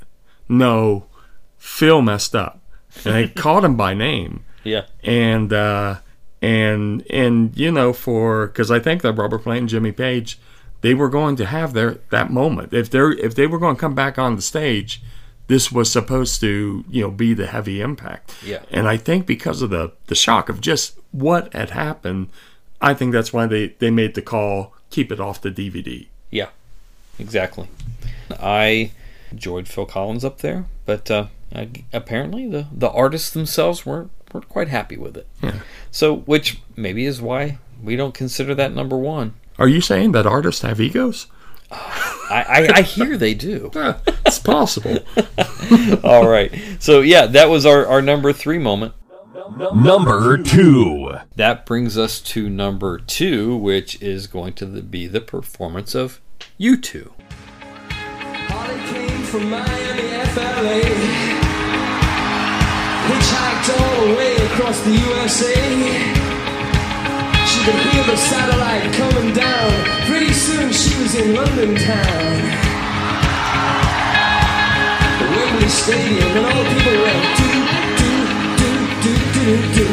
no, 0.47 1.05
Phil 1.57 2.01
messed 2.01 2.35
up. 2.35 2.59
And 3.03 3.15
they 3.15 3.27
called 3.41 3.65
him 3.65 3.75
by 3.75 3.93
name. 3.93 4.45
Yeah. 4.63 4.85
And, 5.03 5.51
uh, 5.51 5.99
and, 6.41 7.05
and, 7.09 7.55
you 7.57 7.71
know, 7.71 7.93
for, 7.93 8.47
cause 8.49 8.71
I 8.71 8.79
think 8.79 9.01
that 9.01 9.13
Robert 9.13 9.39
Plant 9.39 9.59
and 9.61 9.69
Jimmy 9.69 9.91
Page, 9.91 10.39
they 10.81 10.93
were 10.93 11.09
going 11.09 11.35
to 11.37 11.45
have 11.45 11.73
their, 11.73 11.99
that 12.09 12.31
moment. 12.31 12.73
If 12.73 12.89
they're, 12.89 13.11
if 13.11 13.35
they 13.35 13.47
were 13.47 13.59
going 13.59 13.75
to 13.75 13.79
come 13.79 13.95
back 13.95 14.17
on 14.17 14.35
the 14.35 14.41
stage, 14.41 15.01
this 15.47 15.71
was 15.71 15.91
supposed 15.91 16.41
to, 16.41 16.85
you 16.89 17.01
know, 17.01 17.11
be 17.11 17.33
the 17.33 17.47
heavy 17.47 17.81
impact. 17.81 18.35
Yeah. 18.43 18.63
And 18.71 18.87
I 18.87 18.97
think 18.97 19.25
because 19.25 19.61
of 19.61 19.69
the, 19.69 19.91
the 20.07 20.15
shock 20.15 20.49
of 20.49 20.61
just 20.61 20.97
what 21.11 21.53
had 21.53 21.71
happened, 21.71 22.29
I 22.81 22.93
think 22.93 23.13
that's 23.13 23.31
why 23.31 23.45
they, 23.45 23.67
they 23.79 23.91
made 23.91 24.15
the 24.15 24.21
call, 24.21 24.73
keep 24.89 25.11
it 25.11 25.19
off 25.19 25.41
the 25.41 25.51
DVD. 25.51 26.07
Yeah, 26.31 26.49
exactly. 27.19 27.67
I, 28.31 28.91
enjoyed 29.35 29.67
Phil 29.67 29.85
Collins 29.85 30.23
up 30.23 30.39
there, 30.39 30.65
but 30.85 31.11
uh, 31.11 31.27
apparently 31.93 32.47
the 32.47 32.67
the 32.71 32.89
artists 32.89 33.29
themselves 33.29 33.85
weren't 33.85 34.11
weren't 34.33 34.49
quite 34.49 34.69
happy 34.69 34.97
with 34.97 35.17
it. 35.17 35.27
Yeah. 35.41 35.59
So, 35.91 36.17
which 36.17 36.59
maybe 36.75 37.05
is 37.05 37.21
why 37.21 37.57
we 37.83 37.95
don't 37.95 38.13
consider 38.13 38.55
that 38.55 38.73
number 38.73 38.97
one. 38.97 39.33
Are 39.57 39.67
you 39.67 39.81
saying 39.81 40.11
that 40.11 40.25
artists 40.25 40.61
have 40.61 40.81
egos? 40.81 41.27
I, 41.71 42.45
I, 42.47 42.77
I, 42.77 42.81
hear 42.81 43.17
they 43.17 43.33
do. 43.33 43.71
it's 44.25 44.39
possible. 44.39 44.99
All 46.03 46.27
right. 46.27 46.51
So 46.79 47.01
yeah, 47.01 47.25
that 47.27 47.49
was 47.49 47.65
our, 47.65 47.85
our 47.87 48.01
number 48.01 48.33
three 48.33 48.59
moment. 48.59 48.93
Number 49.75 50.37
two. 50.37 51.11
That 51.35 51.65
brings 51.65 51.97
us 51.97 52.19
to 52.21 52.49
number 52.49 52.97
two, 52.97 53.55
which 53.55 54.01
is 54.01 54.27
going 54.27 54.53
to 54.53 54.65
be 54.65 55.07
the 55.07 55.21
performance 55.21 55.95
of 55.95 56.19
U2. 56.59 57.11
Holly 57.89 58.79
came 58.87 59.21
from 59.23 59.49
Miami, 59.49 60.25
FLA. 60.33 60.81
Hitchhiked 63.05 63.69
all 63.79 64.07
the 64.07 64.15
way 64.15 64.35
across 64.35 64.81
the 64.81 64.91
USA. 64.91 66.34
Could 67.65 67.73
hear 67.73 68.03
the 68.03 68.15
satellite 68.15 68.93
coming 68.93 69.33
down. 69.33 69.71
Pretty 70.05 70.31
soon 70.33 70.71
she 70.71 71.01
was 71.01 71.15
in 71.15 71.33
London 71.33 71.73
town. 71.73 72.35
The 75.17 75.25
Wembley 75.35 75.67
Stadium, 75.69 76.29
and 76.37 76.45
all 76.45 76.63
the 76.63 76.69
people 76.69 76.93
went 77.01 77.21
do 77.39 77.49
do 77.97 78.11
do 78.61 78.71
do 79.01 79.13
do 79.33 79.45
do. 79.73 79.87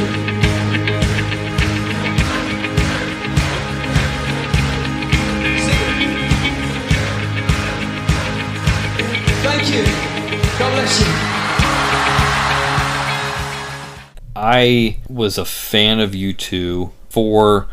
Thank 9.43 9.64
you. 9.73 9.85
God 10.59 10.70
bless 10.75 11.01
you. 11.01 11.07
I 14.37 14.99
was 15.09 15.39
a 15.39 15.47
fan 15.47 16.01
of 16.01 16.11
U2 16.11 16.91
before 17.12 17.66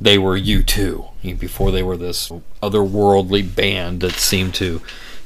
they 0.00 0.16
were 0.16 0.40
U2, 0.40 1.38
before 1.38 1.70
they 1.70 1.82
were 1.82 1.98
this 1.98 2.32
otherworldly 2.62 3.54
band 3.54 4.00
that 4.00 4.14
seemed 4.14 4.54
to 4.54 4.80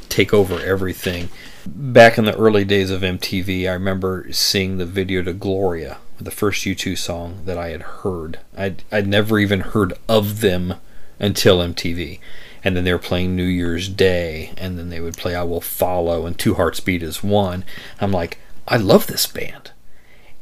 take 0.08 0.34
over 0.34 0.58
everything. 0.58 1.28
Back 1.64 2.18
in 2.18 2.24
the 2.24 2.36
early 2.36 2.64
days 2.64 2.90
of 2.90 3.02
MTV, 3.02 3.70
I 3.70 3.74
remember 3.74 4.26
seeing 4.32 4.78
the 4.78 4.84
video 4.84 5.22
to 5.22 5.32
Gloria, 5.32 5.98
the 6.20 6.32
first 6.32 6.64
U2 6.64 6.98
song 6.98 7.42
that 7.44 7.56
I 7.56 7.68
had 7.68 7.82
heard. 7.82 8.40
I'd, 8.56 8.82
I'd 8.90 9.06
never 9.06 9.38
even 9.38 9.60
heard 9.60 9.92
of 10.08 10.40
them 10.40 10.74
until 11.20 11.58
MTV. 11.58 12.18
And 12.64 12.76
then 12.76 12.82
they 12.82 12.92
were 12.92 12.98
playing 12.98 13.36
New 13.36 13.44
Year's 13.44 13.88
Day, 13.88 14.54
and 14.56 14.76
then 14.76 14.90
they 14.90 15.00
would 15.00 15.16
play 15.16 15.36
I 15.36 15.44
Will 15.44 15.60
Follow 15.60 16.26
and 16.26 16.36
Two 16.36 16.54
Hearts 16.54 16.80
Beat 16.80 17.04
as 17.04 17.22
One. 17.22 17.64
I'm 18.00 18.10
like, 18.10 18.38
I 18.66 18.76
love 18.76 19.06
this 19.06 19.28
band. 19.28 19.70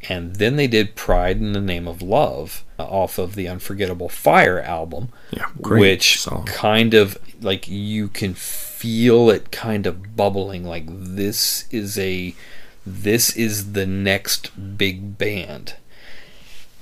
And 0.08 0.36
then 0.36 0.56
they 0.56 0.66
did 0.66 0.96
Pride 0.96 1.36
in 1.36 1.52
the 1.52 1.60
Name 1.60 1.86
of 1.86 2.00
Love 2.00 2.64
uh, 2.78 2.84
off 2.84 3.18
of 3.18 3.34
the 3.34 3.46
Unforgettable 3.48 4.08
Fire 4.08 4.58
album, 4.58 5.10
Yeah, 5.30 5.46
great 5.60 5.80
which 5.80 6.20
song. 6.20 6.46
kind 6.46 6.94
of 6.94 7.18
like 7.42 7.68
you 7.68 8.08
can 8.08 8.32
feel 8.34 9.28
it 9.28 9.50
kind 9.52 9.86
of 9.86 10.16
bubbling 10.16 10.64
like 10.64 10.84
this 10.88 11.66
is 11.70 11.98
a 11.98 12.34
this 12.86 13.36
is 13.36 13.72
the 13.72 13.84
next 13.86 14.78
big 14.78 15.18
band. 15.18 15.74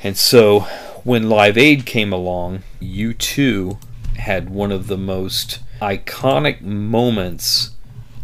And 0.03 0.17
so 0.17 0.61
when 1.03 1.29
Live 1.29 1.59
Aid 1.59 1.87
came 1.87 2.13
along, 2.13 2.63
U2 2.81 3.79
had 4.17 4.49
one 4.49 4.71
of 4.71 4.87
the 4.87 4.97
most 4.97 5.59
iconic 5.83 6.61
moments 6.61 7.71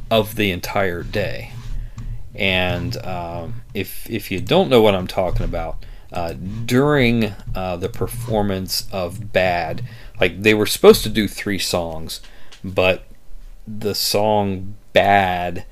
of 0.09 0.37
the 0.37 0.53
entire 0.53 1.03
day. 1.03 1.51
And 2.33 2.97
um, 2.99 3.63
if 3.75 4.09
if 4.09 4.31
you 4.31 4.41
don't 4.41 4.71
know 4.71 4.81
what 4.81 4.95
I'm 4.95 5.07
talking 5.07 5.45
about, 5.45 5.85
uh, 6.13 6.35
during 6.65 7.35
uh, 7.55 7.77
the 7.77 7.89
performance 7.89 8.89
of 8.93 9.33
Bad, 9.33 9.83
like 10.21 10.43
they 10.43 10.55
were 10.55 10.67
supposed 10.67 11.03
to 11.03 11.09
do 11.09 11.27
three 11.29 11.59
songs, 11.59 12.21
but 12.63 13.05
the 13.67 13.95
song 13.95 14.77
Bad 14.93 15.65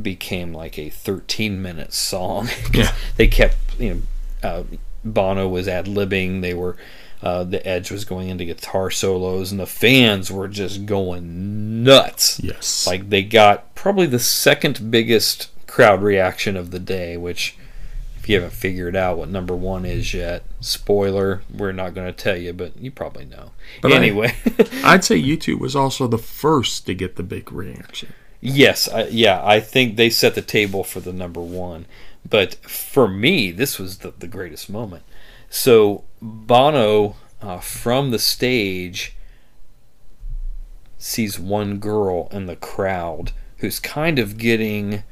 became 0.00 0.52
like 0.52 0.78
a 0.78 0.90
13 0.90 1.60
minute 1.60 1.92
song. 1.92 2.48
Yeah. 2.74 2.94
they 3.16 3.28
kept 3.28 3.56
you 3.78 3.94
know 4.42 4.48
uh, 4.48 4.64
Bono 5.04 5.48
was 5.48 5.68
ad 5.68 5.86
libbing. 5.86 6.42
They 6.42 6.54
were 6.54 6.76
uh, 7.22 7.44
the 7.44 7.66
Edge 7.66 7.90
was 7.90 8.04
going 8.04 8.28
into 8.28 8.44
guitar 8.44 8.90
solos, 8.90 9.52
and 9.52 9.60
the 9.60 9.66
fans 9.66 10.30
were 10.30 10.48
just 10.48 10.86
going 10.86 11.84
nuts. 11.84 12.40
Yes. 12.40 12.86
Like 12.86 13.10
they 13.10 13.22
got 13.22 13.74
probably 13.74 14.06
the 14.06 14.18
second 14.18 14.90
biggest 14.90 15.48
crowd 15.72 16.02
reaction 16.02 16.54
of 16.54 16.70
the 16.70 16.78
day, 16.78 17.16
which 17.16 17.56
if 18.18 18.28
you 18.28 18.34
haven't 18.34 18.52
figured 18.52 18.94
out 18.94 19.16
what 19.16 19.30
number 19.30 19.56
one 19.56 19.86
is 19.86 20.12
yet, 20.12 20.44
spoiler, 20.60 21.40
we're 21.50 21.72
not 21.72 21.94
going 21.94 22.06
to 22.06 22.12
tell 22.12 22.36
you, 22.36 22.52
but 22.52 22.76
you 22.76 22.90
probably 22.90 23.24
know. 23.24 23.52
But 23.80 23.92
I- 23.92 23.96
anyway, 23.96 24.36
I'd 24.84 25.02
say 25.02 25.18
U2 25.20 25.58
was 25.58 25.74
also 25.74 26.06
the 26.06 26.18
first 26.18 26.84
to 26.84 26.94
get 26.94 27.16
the 27.16 27.22
big 27.22 27.50
reaction. 27.50 28.12
yes, 28.42 28.86
I, 28.86 29.04
yeah, 29.04 29.40
I 29.42 29.60
think 29.60 29.96
they 29.96 30.10
set 30.10 30.34
the 30.34 30.42
table 30.42 30.84
for 30.84 31.00
the 31.00 31.12
number 31.12 31.40
one. 31.40 31.86
But 32.28 32.56
for 32.56 33.08
me, 33.08 33.50
this 33.50 33.78
was 33.78 33.98
the, 33.98 34.10
the 34.10 34.28
greatest 34.28 34.68
moment. 34.68 35.04
So 35.48 36.04
Bono 36.20 37.16
uh, 37.40 37.60
from 37.60 38.10
the 38.10 38.18
stage 38.18 39.16
sees 40.98 41.40
one 41.40 41.78
girl 41.78 42.28
in 42.30 42.44
the 42.44 42.56
crowd 42.56 43.32
who's 43.56 43.80
kind 43.80 44.18
of 44.18 44.36
getting 44.36 45.02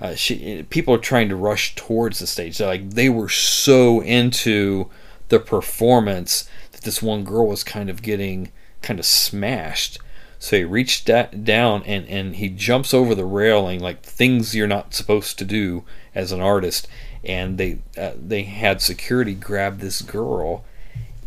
uh, 0.00 0.14
she 0.14 0.64
people 0.70 0.94
are 0.94 0.98
trying 0.98 1.28
to 1.28 1.36
rush 1.36 1.74
towards 1.74 2.18
the 2.18 2.26
stage. 2.26 2.58
They're 2.58 2.66
like 2.66 2.90
they 2.90 3.08
were 3.08 3.28
so 3.28 4.00
into 4.00 4.88
the 5.28 5.38
performance 5.38 6.48
that 6.72 6.82
this 6.82 7.02
one 7.02 7.24
girl 7.24 7.46
was 7.46 7.62
kind 7.62 7.90
of 7.90 8.02
getting 8.02 8.50
kind 8.82 8.98
of 8.98 9.06
smashed. 9.06 9.98
So 10.38 10.56
he 10.56 10.64
reached 10.64 11.06
da- 11.06 11.26
down 11.26 11.82
and 11.84 12.08
and 12.08 12.36
he 12.36 12.48
jumps 12.48 12.94
over 12.94 13.14
the 13.14 13.26
railing 13.26 13.80
like 13.80 14.02
things 14.02 14.54
you're 14.54 14.66
not 14.66 14.94
supposed 14.94 15.38
to 15.38 15.44
do 15.44 15.84
as 16.14 16.32
an 16.32 16.40
artist. 16.40 16.88
And 17.22 17.58
they 17.58 17.80
uh, 17.98 18.12
they 18.16 18.44
had 18.44 18.80
security 18.80 19.34
grab 19.34 19.80
this 19.80 20.00
girl 20.00 20.64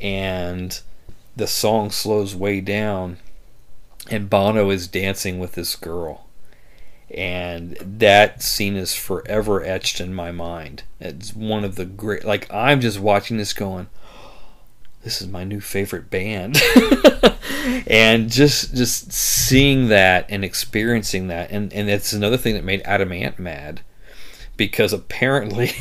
and 0.01 0.79
the 1.35 1.47
song 1.47 1.91
slows 1.91 2.35
way 2.35 2.59
down 2.59 3.17
and 4.09 4.29
Bono 4.29 4.69
is 4.69 4.87
dancing 4.87 5.39
with 5.39 5.53
this 5.53 5.75
girl. 5.75 6.25
And 7.13 7.77
that 7.79 8.41
scene 8.41 8.75
is 8.75 8.95
forever 8.95 9.63
etched 9.63 10.01
in 10.01 10.13
my 10.13 10.31
mind. 10.31 10.83
It's 10.99 11.33
one 11.33 11.63
of 11.63 11.75
the 11.75 11.85
great 11.85 12.23
like 12.25 12.51
I'm 12.51 12.81
just 12.81 12.99
watching 12.99 13.37
this 13.37 13.53
going 13.53 13.87
this 15.03 15.21
is 15.21 15.27
my 15.27 15.43
new 15.43 15.59
favorite 15.59 16.09
band. 16.09 16.61
and 17.87 18.29
just 18.29 18.73
just 18.73 19.11
seeing 19.11 19.89
that 19.89 20.25
and 20.29 20.43
experiencing 20.43 21.27
that 21.27 21.51
and 21.51 21.71
and 21.73 21.89
it's 21.89 22.13
another 22.13 22.37
thing 22.37 22.55
that 22.55 22.63
made 22.63 22.81
Adam 22.83 23.11
Ant 23.11 23.37
mad 23.37 23.81
because 24.55 24.93
apparently 24.93 25.73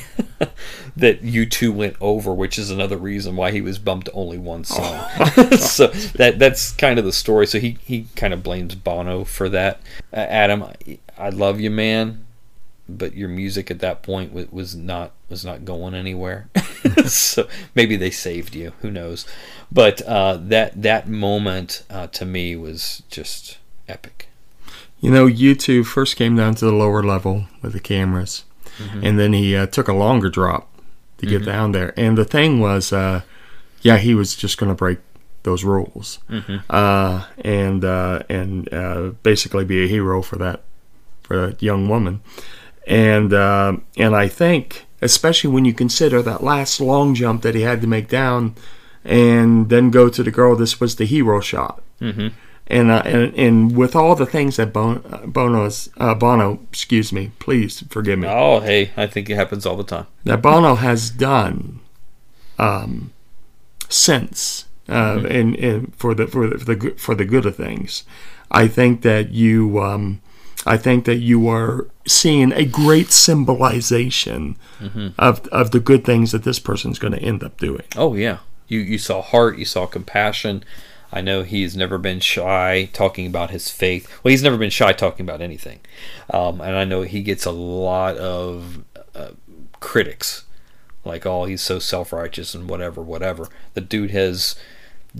that 0.97 1.23
U2 1.23 1.75
went 1.75 1.97
over, 2.01 2.33
which 2.33 2.59
is 2.59 2.71
another 2.71 2.97
reason 2.97 3.37
why 3.37 3.51
he 3.51 3.61
was 3.61 3.79
bumped 3.79 4.07
to 4.07 4.13
only 4.13 4.39
one 4.39 4.65
song. 4.65 5.09
so 5.59 5.89
that 5.89 6.37
that's 6.39 6.73
kind 6.73 6.99
of 6.99 7.05
the 7.05 7.13
story. 7.13 7.47
So 7.47 7.59
he 7.61 7.79
he 7.85 8.07
kind 8.17 8.33
of 8.33 8.43
blames 8.43 8.75
Bono 8.75 9.25
for 9.25 9.49
that. 9.51 9.81
Uh, 10.13 10.17
Adam, 10.17 10.65
I- 11.27 11.31
love 11.31 11.61
you, 11.61 11.71
man, 11.71 12.25
but 12.89 13.15
your 13.15 13.29
music 13.29 13.71
at 13.71 13.79
that 13.81 14.03
point 14.03 14.33
was, 14.33 14.51
was 14.51 14.75
not 14.77 15.13
was 15.29 15.45
not 15.45 15.65
going 15.65 15.95
anywhere. 15.95 16.49
so 17.07 17.49
maybe 17.75 17.97
they 17.97 18.11
saved 18.11 18.55
you. 18.55 18.73
Who 18.83 18.91
knows? 18.91 19.27
But 19.71 20.03
uh, 20.03 20.39
that 20.49 20.83
that 20.83 21.09
moment 21.09 21.85
uh, 21.91 22.09
to 22.09 22.25
me 22.27 22.57
was 22.57 23.03
just 23.11 23.59
epic. 23.89 24.29
You 25.01 25.11
know, 25.11 25.27
U2 25.27 25.85
first 25.85 26.17
came 26.17 26.37
down 26.37 26.55
to 26.57 26.65
the 26.65 26.73
lower 26.73 27.03
level 27.03 27.47
with 27.63 27.73
the 27.73 27.81
cameras, 27.81 28.45
Mhm. 28.79 29.03
and 29.07 29.19
then 29.19 29.33
he 29.33 29.57
uh, 29.57 29.67
took 29.67 29.89
a 29.89 29.93
longer 29.93 30.29
drop 30.31 30.69
to 31.19 31.27
get 31.27 31.43
Mhm. 31.43 31.47
down 31.47 31.73
there. 31.73 31.93
And 31.97 32.17
the 32.17 32.25
thing 32.25 32.61
was, 32.61 32.93
uh, 32.93 33.23
yeah, 33.83 33.99
he 33.99 34.15
was 34.15 34.37
just 34.37 34.59
going 34.59 34.71
to 34.71 34.77
break 34.77 34.99
those 35.43 35.65
rules, 35.65 36.19
Mhm. 36.31 36.63
uh, 36.71 37.25
and 37.45 37.85
uh, 37.85 38.23
and 38.29 38.73
uh, 38.73 39.11
basically 39.25 39.65
be 39.65 39.83
a 39.85 39.89
hero 39.89 40.23
for 40.23 40.37
that 40.37 40.61
for 41.33 41.47
that 41.47 41.63
young 41.63 41.89
woman. 41.89 42.21
And 42.87 43.33
uh, 43.33 43.77
and 43.97 44.15
I 44.15 44.29
think, 44.29 44.85
especially 45.01 45.51
when 45.51 45.65
you 45.65 45.73
consider 45.73 46.21
that 46.23 46.43
last 46.43 46.81
long 46.81 47.15
jump 47.15 47.43
that 47.43 47.55
he 47.55 47.63
had 47.63 47.81
to 47.81 47.87
make 47.87 48.09
down, 48.09 48.55
and 49.05 49.69
then 49.69 49.91
go 49.91 50.09
to 50.09 50.23
the 50.23 50.31
girl, 50.31 50.57
this 50.57 50.81
was 50.81 50.97
the 50.97 51.05
hero 51.07 51.41
shot 51.41 51.81
Mhm. 52.01 52.33
and 52.67 52.91
uh, 52.91 53.03
and 53.05 53.35
and 53.37 53.77
with 53.77 53.95
all 53.97 54.15
the 54.17 54.27
things 54.27 54.57
that 54.57 54.73
Bon- 54.73 55.03
uh, 55.13 55.27
Bono's 55.27 55.89
uh, 55.97 56.15
Bono, 56.15 56.59
excuse 56.71 57.13
me, 57.13 57.31
please 57.39 57.85
forgive 57.89 58.19
me, 58.19 58.27
Oh, 58.29 58.61
hey, 58.61 58.91
I 58.97 59.07
think 59.07 59.31
it 59.31 59.37
happens 59.37 59.65
all 59.65 59.77
the 59.77 59.85
time. 59.97 60.07
that 60.25 60.43
Bono 60.43 60.75
has 60.75 61.11
done 61.11 61.79
um, 62.59 63.13
since 63.89 64.67
uh, 64.89 65.19
Mhm. 65.19 65.31
and, 65.31 65.57
and 65.57 65.95
for 65.95 66.15
the 66.15 66.27
for 66.27 66.49
the 66.49 66.59
for 66.59 66.65
the 66.65 66.77
good, 66.77 67.01
for 67.01 67.15
the 67.15 67.25
good 67.25 67.47
of 67.47 67.55
things, 67.57 68.03
I 68.51 68.67
think 68.67 69.03
that 69.03 69.31
you 69.31 69.79
um, 69.81 70.21
I 70.67 70.77
think 70.77 71.05
that 71.07 71.17
you 71.17 71.49
are 71.49 71.87
seeing 72.07 72.53
a 72.53 72.65
great 72.65 73.11
symbolization 73.13 74.57
Mhm. 74.81 75.13
of 75.19 75.47
of 75.49 75.71
the 75.71 75.81
good 75.81 76.05
things 76.05 76.33
that 76.33 76.45
this 76.45 76.59
person's 76.59 76.99
going 76.99 77.13
to 77.13 77.23
end 77.23 77.43
up 77.43 77.59
doing. 77.59 77.83
Oh 77.97 78.15
yeah, 78.15 78.39
you 78.69 78.81
you 78.81 78.99
saw 78.99 79.23
heart, 79.23 79.59
you 79.59 79.65
saw 79.65 79.87
compassion. 79.87 80.65
I 81.13 81.21
know 81.21 81.43
he's 81.43 81.77
never 81.77 81.99
been 81.99 82.21
shy 82.21 82.89
talking 82.93 83.27
about 83.27 83.51
his 83.51 83.69
faith. 83.71 84.09
Well, 84.23 84.31
he's 84.31 84.43
never 84.43 84.57
been 84.57 84.71
shy 84.71 84.93
talking 84.93 85.27
about 85.27 85.41
anything, 85.43 85.81
um, 86.31 86.61
and 86.61 86.75
I 86.77 86.85
know 86.85 87.03
he 87.03 87.23
gets 87.23 87.45
a 87.45 87.51
lot 87.51 88.17
of 88.17 88.83
uh, 89.15 89.33
critics 89.81 90.45
like 91.05 91.27
oh 91.27 91.45
he's 91.45 91.61
so 91.61 91.79
self-righteous 91.81 92.55
and 92.55 92.69
whatever 92.69 93.03
whatever 93.03 93.49
the 93.75 93.81
dude 93.81 94.13
has 94.13 94.55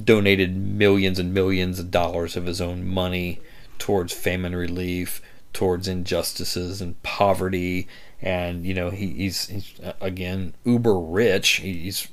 donated 0.05 0.57
millions 0.57 1.19
and 1.19 1.35
millions 1.35 1.79
of 1.81 1.91
dollars 1.91 2.37
of 2.37 2.47
his 2.47 2.61
own 2.61 2.87
money 2.87 3.41
towards 3.79 4.13
famine 4.13 4.55
relief 4.55 5.21
towards 5.53 5.89
injustices 5.89 6.81
and 6.81 7.01
poverty. 7.03 7.89
And 8.21 8.65
you 8.65 8.75
know 8.75 8.91
he, 8.91 9.09
he's, 9.09 9.49
he's 9.49 9.81
uh, 9.81 9.93
again 10.01 10.55
uber 10.65 10.99
rich. 10.99 11.57
He's 11.57 12.09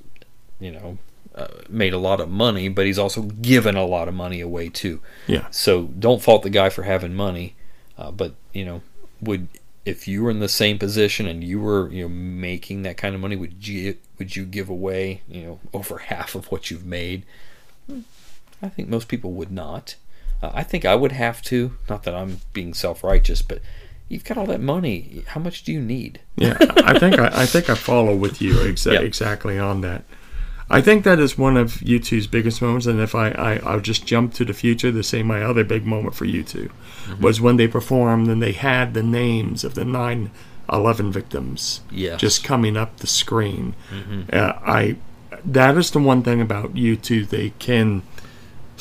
you 0.60 0.72
know 0.72 0.98
uh, 1.36 1.48
made 1.70 1.94
a 1.94 1.98
lot 1.98 2.20
of 2.20 2.30
money 2.30 2.68
but 2.68 2.86
he's 2.86 3.00
also 3.00 3.22
given 3.22 3.76
a 3.76 3.86
lot 3.86 4.08
of 4.08 4.14
money 4.14 4.42
away 4.42 4.70
too. 4.70 5.02
Yeah. 5.28 5.48
so 5.52 5.84
don't 5.84 6.22
fault 6.22 6.44
the 6.44 6.50
guy 6.50 6.70
for 6.70 6.84
having 6.84 7.14
money. 7.14 7.56
Uh, 7.98 8.12
but 8.12 8.34
you 8.54 8.66
know 8.66 8.82
would 9.22 9.48
if 9.86 10.08
you 10.08 10.24
were 10.24 10.30
in 10.30 10.40
the 10.40 10.50
same 10.50 10.78
position 10.78 11.28
and 11.28 11.44
you 11.44 11.60
were 11.60 11.90
you 11.92 12.04
know 12.04 12.10
making 12.10 12.84
that 12.84 12.98
kind 12.98 13.16
of 13.16 13.22
money 13.22 13.36
would 13.36 13.68
you 13.68 13.98
would 14.18 14.36
you 14.36 14.46
give 14.46 14.70
away 14.70 15.22
you 15.28 15.44
know 15.44 15.60
over 15.74 15.98
half 16.10 16.36
of 16.36 16.52
what 16.52 16.72
you've 16.72 16.86
made? 16.86 17.24
I 18.62 18.70
think 18.70 18.90
most 18.90 19.08
people 19.08 19.32
would 19.34 19.52
not. 19.52 19.96
Uh, 20.42 20.52
I 20.54 20.64
think 20.64 20.86
I 20.86 20.96
would 20.96 21.12
have 21.12 21.42
to. 21.44 21.74
Not 21.90 22.04
that 22.04 22.16
I'm 22.16 22.40
being 22.54 22.74
self-righteous, 22.74 23.42
but 23.42 23.62
you've 24.08 24.24
got 24.24 24.38
all 24.38 24.46
that 24.48 24.62
money. 24.62 25.24
How 25.28 25.40
much 25.42 25.64
do 25.64 25.72
you 25.72 25.82
need? 25.82 26.20
Yeah, 26.36 26.58
I 26.60 26.98
think 27.00 27.20
I, 27.20 27.28
I 27.44 27.46
think 27.46 27.70
I 27.70 27.76
follow 27.76 28.16
with 28.16 28.42
you 28.42 28.54
exa- 28.56 29.00
exactly 29.02 29.60
on 29.60 29.82
that. 29.82 30.04
I 30.72 30.82
think 30.82 31.04
that 31.04 31.20
is 31.20 31.36
one 31.36 31.58
of 31.58 31.74
U2's 31.80 32.28
biggest 32.28 32.62
moments, 32.62 32.86
and 32.86 33.00
if 33.00 33.16
I, 33.16 33.30
I 33.32 33.56
I'll 33.66 33.80
just 33.80 34.06
jump 34.06 34.36
to 34.36 34.46
the 34.46 34.54
future 34.54 34.92
to 34.92 35.02
say 35.04 35.24
my 35.24 35.42
other 35.44 35.64
big 35.64 35.86
moment 35.86 36.14
for 36.16 36.26
U2 36.26 36.70
Mhm. 37.08 37.20
was 37.22 37.42
when 37.42 37.58
they 37.58 37.68
performed 37.68 38.28
and 38.30 38.40
they 38.42 38.52
had 38.52 38.94
the 38.94 39.02
names 39.02 39.64
of 39.64 39.74
the 39.74 39.84
nine 39.86 40.30
eleven 40.72 41.12
victims 41.12 41.82
Yes. 41.90 42.22
just 42.22 42.44
coming 42.44 42.78
up 42.78 42.98
the 42.98 43.08
screen. 43.08 43.74
Mhm. 43.92 44.32
Uh, 44.32 44.54
I 44.64 44.96
that 45.44 45.76
is 45.78 45.90
the 45.92 46.00
one 46.00 46.22
thing 46.22 46.40
about 46.40 46.76
U2 46.76 47.28
they 47.30 47.50
can 47.58 48.04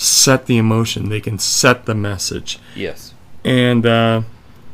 set 0.01 0.47
the 0.47 0.57
emotion, 0.59 1.09
they 1.09 1.21
can 1.21 1.39
set 1.39 1.85
the 1.87 1.95
message 1.95 2.59
Yes. 2.77 3.13
and 3.45 3.85
uh, 3.85 4.23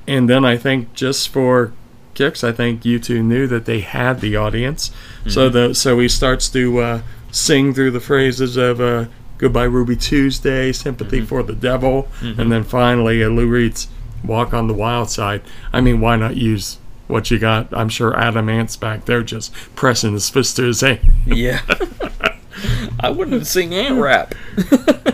and 0.06 0.28
then 0.28 0.44
I 0.44 0.56
think 0.58 0.92
just 0.94 1.30
for 1.30 1.72
kicks, 2.12 2.44
I 2.44 2.52
think 2.52 2.82
U2 2.84 3.22
knew 3.24 3.46
that 3.46 3.64
they 3.64 3.80
had 3.80 4.20
the 4.20 4.36
audience. 4.36 4.90
So 5.26 5.48
Mhm. 5.48 5.52
the 5.52 5.74
so 5.74 5.98
he 5.98 6.08
starts 6.08 6.48
to 6.50 6.78
uh, 6.78 7.00
sing 7.32 7.72
through 7.74 7.90
the 7.92 8.00
phrases 8.00 8.56
of 8.58 8.80
uh, 8.80 9.06
"Goodbye 9.38 9.64
Ruby 9.64 9.96
Tuesday," 9.96 10.72
"Sympathy 10.72 11.22
for 11.22 11.42
the 11.42 11.54
Devil," 11.54 12.06
Mhm. 12.20 12.38
and 12.38 12.52
then 12.52 12.62
finally 12.64 13.24
uh, 13.24 13.28
Lou 13.30 13.46
Reed's 13.48 13.88
"Walk 14.22 14.52
on 14.54 14.68
the 14.68 14.74
Wild 14.74 15.10
Side." 15.10 15.40
I 15.72 15.80
mean, 15.80 16.00
why 16.00 16.16
not 16.16 16.36
use 16.36 16.76
what 17.08 17.30
you 17.30 17.38
got? 17.38 17.68
I'm 17.72 17.88
sure 17.88 18.14
Adam 18.16 18.48
Ant's 18.50 18.76
back 18.76 19.06
there 19.06 19.22
just 19.22 19.52
pressing 19.74 20.12
his 20.12 20.28
fist 20.28 20.56
to 20.56 20.64
his 20.64 20.82
head. 20.82 21.00
Yeah. 21.26 21.60
I 23.00 23.10
wouldn't 23.10 23.46
sing 23.46 23.74
ant 23.74 24.00
rap. 24.00 24.34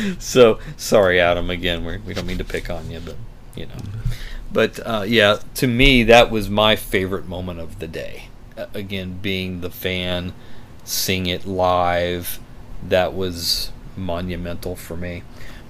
so 0.18 0.58
sorry, 0.76 1.20
Adam. 1.20 1.50
Again, 1.50 1.84
we're, 1.84 1.98
we 2.00 2.14
don't 2.14 2.26
mean 2.26 2.38
to 2.38 2.44
pick 2.44 2.70
on 2.70 2.90
you, 2.90 3.00
but 3.00 3.16
you 3.54 3.66
know. 3.66 3.74
But 4.52 4.80
uh, 4.86 5.04
yeah, 5.06 5.38
to 5.54 5.66
me, 5.66 6.02
that 6.04 6.30
was 6.30 6.50
my 6.50 6.76
favorite 6.76 7.26
moment 7.26 7.60
of 7.60 7.78
the 7.78 7.88
day. 7.88 8.28
Uh, 8.56 8.66
again, 8.74 9.18
being 9.22 9.60
the 9.60 9.70
fan, 9.70 10.34
seeing 10.84 11.26
it 11.26 11.46
live, 11.46 12.38
that 12.86 13.14
was 13.14 13.70
monumental 13.96 14.76
for 14.76 14.96
me. 14.96 15.22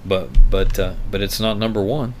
But 0.05 0.29
but 0.49 0.77
uh, 0.77 0.95
but 1.09 1.21
it's 1.21 1.39
not 1.39 1.57
number 1.57 1.81
one. 1.81 2.13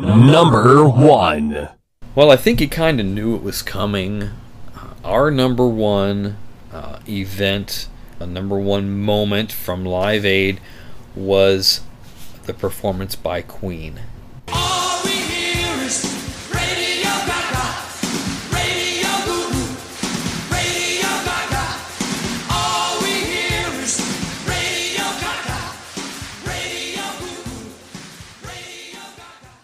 Number 0.00 0.88
one. 0.88 1.68
Well, 2.14 2.30
I 2.30 2.36
think 2.36 2.60
you 2.60 2.68
kind 2.68 3.00
of 3.00 3.06
knew 3.06 3.34
it 3.34 3.42
was 3.42 3.62
coming. 3.62 4.30
Uh, 4.74 4.94
our 5.04 5.30
number 5.30 5.66
one 5.66 6.36
uh, 6.72 6.98
event, 7.08 7.88
a 8.20 8.26
number 8.26 8.58
one 8.58 9.00
moment 9.00 9.50
from 9.50 9.84
Live 9.84 10.24
Aid 10.24 10.60
was 11.14 11.80
the 12.44 12.54
performance 12.54 13.14
by 13.14 13.42
Queen. 13.42 14.00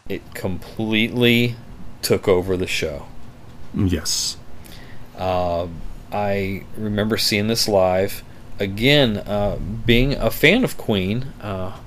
It 0.08 0.22
completely 0.34 1.56
took 2.00 2.26
over 2.26 2.56
the 2.56 2.66
show. 2.66 3.06
Yes. 3.74 4.38
Uh, 5.16 5.66
I 6.10 6.64
remember 6.76 7.18
seeing 7.18 7.48
this 7.48 7.68
live. 7.68 8.22
Again, 8.58 9.18
uh, 9.18 9.56
being 9.86 10.14
a 10.14 10.30
fan 10.30 10.64
of 10.64 10.76
Queen, 10.76 11.32
uh, 11.40 11.78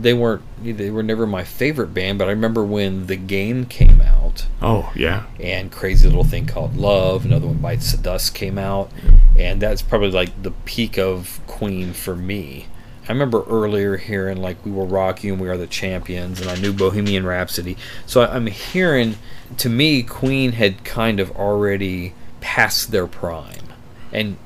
they 0.00 0.12
weren't 0.12 0.42
they 0.62 0.90
were 0.90 1.02
never 1.02 1.26
my 1.26 1.44
favorite 1.44 1.94
band, 1.94 2.18
but 2.18 2.28
I 2.28 2.32
remember 2.32 2.64
when 2.64 3.06
the 3.06 3.16
game 3.16 3.64
came 3.64 4.00
out. 4.00 4.46
Oh 4.60 4.92
yeah. 4.94 5.26
And 5.40 5.72
Crazy 5.72 6.06
Little 6.06 6.24
Thing 6.24 6.46
Called 6.46 6.76
Love, 6.76 7.24
another 7.24 7.46
one 7.46 7.58
Bites 7.58 7.92
the 7.92 7.98
Dust 7.98 8.34
came 8.34 8.58
out, 8.58 8.90
and 9.36 9.60
that's 9.60 9.82
probably 9.82 10.10
like 10.10 10.42
the 10.42 10.50
peak 10.50 10.98
of 10.98 11.40
Queen 11.46 11.92
for 11.92 12.14
me. 12.14 12.66
I 13.08 13.12
remember 13.12 13.42
earlier 13.44 13.96
hearing 13.96 14.36
like 14.36 14.62
We 14.66 14.70
Will 14.70 14.86
Rock 14.86 15.24
You 15.24 15.32
and 15.32 15.40
we 15.40 15.48
are 15.48 15.56
the 15.56 15.66
champions, 15.66 16.40
and 16.40 16.50
I 16.50 16.56
knew 16.56 16.74
Bohemian 16.74 17.24
Rhapsody. 17.24 17.78
So 18.04 18.20
I'm 18.20 18.46
hearing, 18.48 19.16
to 19.56 19.70
me, 19.70 20.02
Queen 20.02 20.52
had 20.52 20.84
kind 20.84 21.18
of 21.18 21.30
already 21.32 22.12
passed 22.40 22.90
their 22.90 23.06
prime, 23.06 23.72
and 24.12 24.36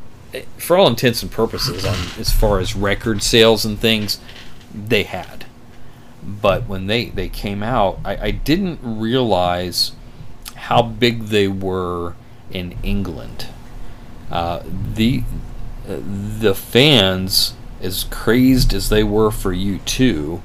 for 0.58 0.76
all 0.76 0.86
intents 0.86 1.22
and 1.22 1.30
purposes, 1.30 1.84
on 1.84 1.96
as 2.18 2.32
far 2.32 2.58
as 2.58 2.74
record 2.74 3.22
sales 3.22 3.64
and 3.64 3.78
things, 3.78 4.20
they 4.74 5.02
had. 5.02 5.44
But 6.22 6.68
when 6.68 6.86
they 6.86 7.06
they 7.06 7.28
came 7.28 7.62
out, 7.62 7.98
I, 8.04 8.16
I 8.16 8.30
didn't 8.30 8.80
realize 8.82 9.92
how 10.54 10.82
big 10.82 11.24
they 11.26 11.48
were 11.48 12.14
in 12.50 12.76
England. 12.82 13.46
Uh, 14.30 14.62
the 14.94 15.24
uh, 15.88 15.96
the 16.38 16.54
fans, 16.54 17.54
as 17.80 18.04
crazed 18.04 18.72
as 18.72 18.88
they 18.88 19.02
were 19.02 19.30
for 19.30 19.52
U2, 19.52 20.40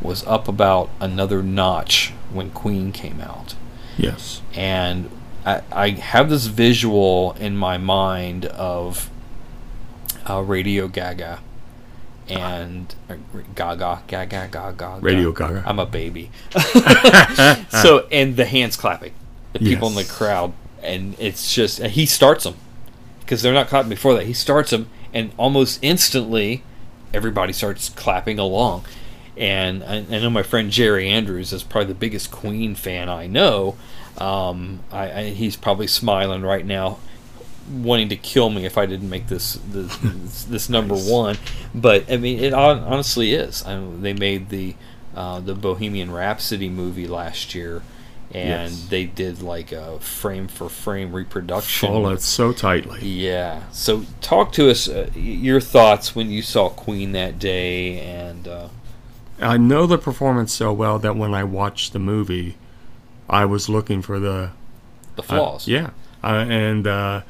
was 0.00 0.26
up 0.26 0.48
about 0.48 0.90
another 1.00 1.42
notch 1.42 2.12
when 2.32 2.50
Queen 2.50 2.90
came 2.92 3.20
out. 3.20 3.54
Yes. 3.96 4.42
And 4.54 5.08
I, 5.44 5.62
I 5.72 5.90
have 5.90 6.30
this 6.30 6.46
visual 6.46 7.32
in 7.38 7.56
my 7.56 7.78
mind 7.78 8.46
of 8.46 9.10
uh, 10.28 10.40
Radio 10.40 10.88
Gaga 10.88 11.40
and 12.28 12.94
uh, 13.10 13.16
Gaga, 13.54 14.02
Gaga, 14.06 14.48
Gaga, 14.50 14.98
Radio 15.00 15.32
Gaga. 15.32 15.64
I'm 15.66 15.78
a 15.78 15.86
baby. 15.86 16.30
so 17.70 18.06
and 18.10 18.36
the 18.36 18.46
hands 18.48 18.76
clapping, 18.76 19.12
the 19.52 19.58
people 19.58 19.88
in 19.88 19.94
the 19.94 20.04
crowd, 20.04 20.52
and 20.82 21.16
it's 21.18 21.54
just 21.54 21.80
and 21.80 21.90
he 21.92 22.06
starts 22.06 22.44
them 22.44 22.54
because 23.20 23.42
they're 23.42 23.52
not 23.52 23.68
clapping 23.68 23.90
before 23.90 24.14
that. 24.14 24.26
He 24.26 24.32
starts 24.32 24.70
them, 24.70 24.88
and 25.12 25.32
almost 25.36 25.78
instantly, 25.82 26.62
everybody 27.12 27.52
starts 27.52 27.88
clapping 27.88 28.38
along. 28.38 28.84
And 29.36 29.82
I, 29.82 29.96
I 29.96 30.20
know 30.20 30.30
my 30.30 30.42
friend 30.42 30.70
Jerry 30.70 31.08
Andrews 31.08 31.52
is 31.52 31.62
probably 31.62 31.88
the 31.88 31.98
biggest 31.98 32.30
Queen 32.30 32.74
fan 32.74 33.08
I 33.08 33.26
know. 33.26 33.76
Um, 34.18 34.80
I, 34.92 35.10
I, 35.12 35.24
he's 35.30 35.56
probably 35.56 35.86
smiling 35.86 36.42
right 36.42 36.64
now, 36.66 36.98
wanting 37.70 38.08
to 38.10 38.16
kill 38.16 38.50
me 38.50 38.66
if 38.66 38.76
I 38.76 38.86
didn't 38.86 39.08
make 39.08 39.28
this 39.28 39.58
this, 39.68 39.96
this, 39.98 40.44
this 40.50 40.68
number 40.68 40.94
one. 40.94 41.38
But 41.74 42.10
I 42.10 42.16
mean, 42.18 42.38
it 42.40 42.52
honestly 42.52 43.32
is. 43.32 43.64
I 43.64 43.76
mean, 43.78 44.02
they 44.02 44.12
made 44.12 44.48
the 44.50 44.74
uh, 45.14 45.40
the 45.40 45.54
Bohemian 45.54 46.10
Rhapsody 46.10 46.68
movie 46.68 47.06
last 47.06 47.54
year, 47.54 47.82
and 48.32 48.72
Yes. 48.72 48.86
they 48.88 49.04
did 49.04 49.42
like 49.42 49.72
a 49.72 49.98
frame 50.00 50.48
for 50.48 50.68
frame 50.68 51.12
reproduction. 51.12 51.88
Followed 51.88 52.20
so 52.20 52.52
tightly. 52.52 53.00
Yeah. 53.06 53.62
So 53.72 54.04
talk 54.20 54.52
to 54.52 54.70
us 54.70 54.88
uh, 54.88 55.10
your 55.14 55.60
thoughts 55.60 56.14
when 56.14 56.30
you 56.30 56.42
saw 56.42 56.68
Queen 56.68 57.12
that 57.12 57.38
day, 57.38 57.98
and 58.00 58.46
uh, 58.48 58.68
I 59.40 59.56
know 59.56 59.86
the 59.86 59.98
performance 59.98 60.52
so 60.52 60.72
well 60.72 60.98
that 60.98 61.16
when 61.16 61.34
I 61.34 61.44
watched 61.44 61.92
the 61.92 61.98
movie, 61.98 62.56
I 63.32 63.44
was 63.46 63.68
looking 63.68 64.02
for 64.02 64.20
the 64.20 64.50
the 65.16 65.22
uh, 65.22 65.26
flaws. 65.26 65.66
yeah, 65.66 65.90
uh, 66.22 66.44
and 66.48 66.86
uh, 66.86 67.22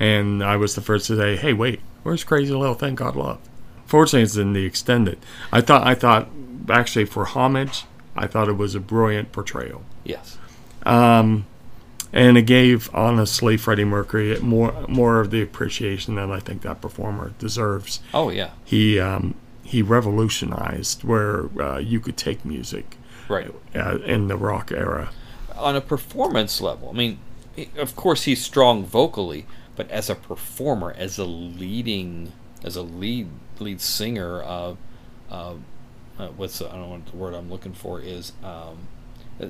and 0.00 0.42
I 0.42 0.56
was 0.56 0.74
the 0.74 0.80
first 0.80 1.06
to 1.08 1.16
say, 1.16 1.36
"Hey, 1.36 1.52
wait, 1.52 1.80
where's 2.04 2.24
Crazy 2.24 2.54
Little 2.54 2.74
Thing 2.74 2.96
Called 2.96 3.16
Love?" 3.16 3.40
Fortunately, 3.86 4.22
it's 4.22 4.36
in 4.36 4.52
the 4.52 4.64
extended. 4.64 5.18
I 5.52 5.60
thought 5.60 5.86
I 5.86 5.94
thought 5.94 6.28
actually 6.70 7.04
for 7.06 7.24
homage, 7.24 7.84
I 8.16 8.26
thought 8.26 8.48
it 8.48 8.56
was 8.56 8.74
a 8.74 8.80
brilliant 8.80 9.32
portrayal. 9.32 9.82
Yes. 10.04 10.38
Um, 10.84 11.46
and 12.12 12.38
it 12.38 12.42
gave 12.42 12.88
honestly 12.94 13.56
Freddie 13.56 13.84
Mercury 13.84 14.38
more 14.40 14.72
more 14.88 15.20
of 15.20 15.30
the 15.30 15.42
appreciation 15.42 16.14
that 16.16 16.30
I 16.30 16.38
think 16.40 16.62
that 16.62 16.80
performer 16.80 17.32
deserves. 17.38 18.00
Oh, 18.14 18.30
yeah. 18.30 18.50
he 18.64 18.98
um, 19.00 19.34
he 19.62 19.82
revolutionized 19.82 21.04
where 21.04 21.48
uh, 21.60 21.78
you 21.78 22.00
could 22.00 22.16
take 22.16 22.44
music 22.44 22.96
Right. 23.28 23.52
uh, 23.74 23.98
in 24.04 24.28
the 24.28 24.36
rock 24.36 24.70
era. 24.72 25.10
On 25.58 25.76
a 25.76 25.80
performance 25.80 26.60
level, 26.60 26.88
I 26.90 26.92
mean, 26.92 27.18
of 27.76 27.96
course 27.96 28.24
he's 28.24 28.42
strong 28.44 28.84
vocally, 28.84 29.46
but 29.76 29.90
as 29.90 30.08
a 30.10 30.14
performer, 30.14 30.94
as 30.96 31.18
a 31.18 31.24
leading, 31.24 32.32
as 32.64 32.76
a 32.76 32.82
lead 32.82 33.28
lead 33.58 33.80
singer, 33.80 34.42
uh, 34.42 34.74
uh, 35.30 35.54
uh, 36.18 36.28
what's 36.36 36.58
the, 36.60 36.68
I 36.68 36.72
don't 36.72 36.80
know 36.82 36.88
what 36.90 37.06
the 37.06 37.16
word 37.16 37.34
I'm 37.34 37.50
looking 37.50 37.72
for 37.74 38.00
is 38.00 38.32
um, 38.42 38.78
uh, 39.40 39.46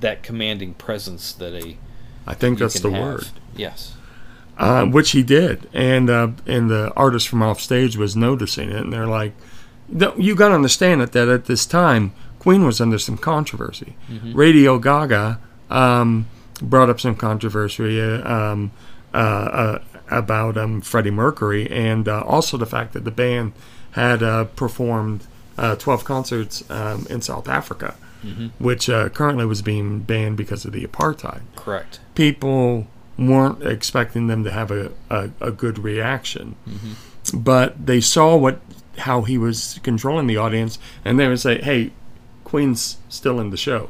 that 0.00 0.22
commanding 0.22 0.74
presence 0.74 1.32
that 1.34 1.54
a 1.54 1.76
I 2.26 2.34
think 2.34 2.58
that's 2.58 2.80
the 2.80 2.90
have. 2.90 3.02
word. 3.02 3.28
Yes. 3.56 3.94
uh, 4.58 4.84
which 4.86 5.10
he 5.12 5.22
did, 5.22 5.68
and 5.72 6.10
uh, 6.10 6.28
and 6.46 6.70
the 6.70 6.92
artist 6.96 7.28
from 7.28 7.42
off 7.42 7.60
stage 7.60 7.96
was 7.96 8.16
noticing 8.16 8.70
it, 8.70 8.76
and 8.76 8.92
they're 8.92 9.06
like, 9.06 9.32
"No, 9.88 10.14
"You 10.16 10.34
got 10.34 10.48
to 10.48 10.54
understand 10.54 11.00
it 11.02 11.12
that 11.12 11.28
at 11.28 11.46
this 11.46 11.64
time, 11.66 12.12
Queen 12.38 12.64
was 12.64 12.80
under 12.80 12.98
some 12.98 13.16
controversy. 13.18 13.96
Mhm. 14.10 14.34
Radio 14.34 14.78
Gaga 14.78 15.38
um, 15.70 16.26
brought 16.62 16.90
up 16.90 17.00
some 17.00 17.14
controversy 17.16 18.00
uh, 18.00 18.28
um, 18.32 18.70
uh, 19.14 19.16
uh, 19.16 19.78
about 20.10 20.56
um, 20.58 20.80
Freddie 20.80 21.10
Mercury, 21.10 21.70
and 21.70 22.08
uh, 22.08 22.20
also 22.22 22.56
the 22.56 22.66
fact 22.66 22.92
that 22.92 23.04
the 23.04 23.10
band 23.10 23.52
had 23.92 24.22
uh, 24.22 24.44
performed 24.44 25.26
uh, 25.58 25.76
12 25.76 26.04
concerts 26.04 26.68
um, 26.70 27.06
in 27.10 27.20
South 27.22 27.48
Africa, 27.48 27.94
Mhm. 28.24 28.50
which 28.58 28.90
uh, 28.90 29.08
currently 29.08 29.46
was 29.46 29.62
being 29.62 30.00
banned 30.00 30.36
because 30.36 30.66
of 30.66 30.72
the 30.72 30.84
apartheid 30.86 31.40
Correct. 31.56 32.00
people 32.14 32.86
weren't 33.16 33.62
expecting 33.62 34.26
them 34.26 34.44
to 34.44 34.50
have 34.50 34.70
a, 34.70 34.92
a, 35.08 35.30
a 35.40 35.50
good 35.50 35.78
reaction. 35.78 36.54
Mhm. 36.68 37.42
But 37.42 37.86
they 37.86 38.00
saw 38.02 38.36
what 38.36 38.60
how 38.98 39.22
he 39.22 39.38
was 39.38 39.80
controlling 39.82 40.26
the 40.26 40.36
audience, 40.36 40.78
and 41.04 41.18
they 41.18 41.28
would 41.28 41.40
say, 41.40 41.62
"Hey, 41.62 41.92
Queen's 42.44 42.98
still 43.08 43.40
in 43.40 43.48
the 43.50 43.56
show." 43.56 43.88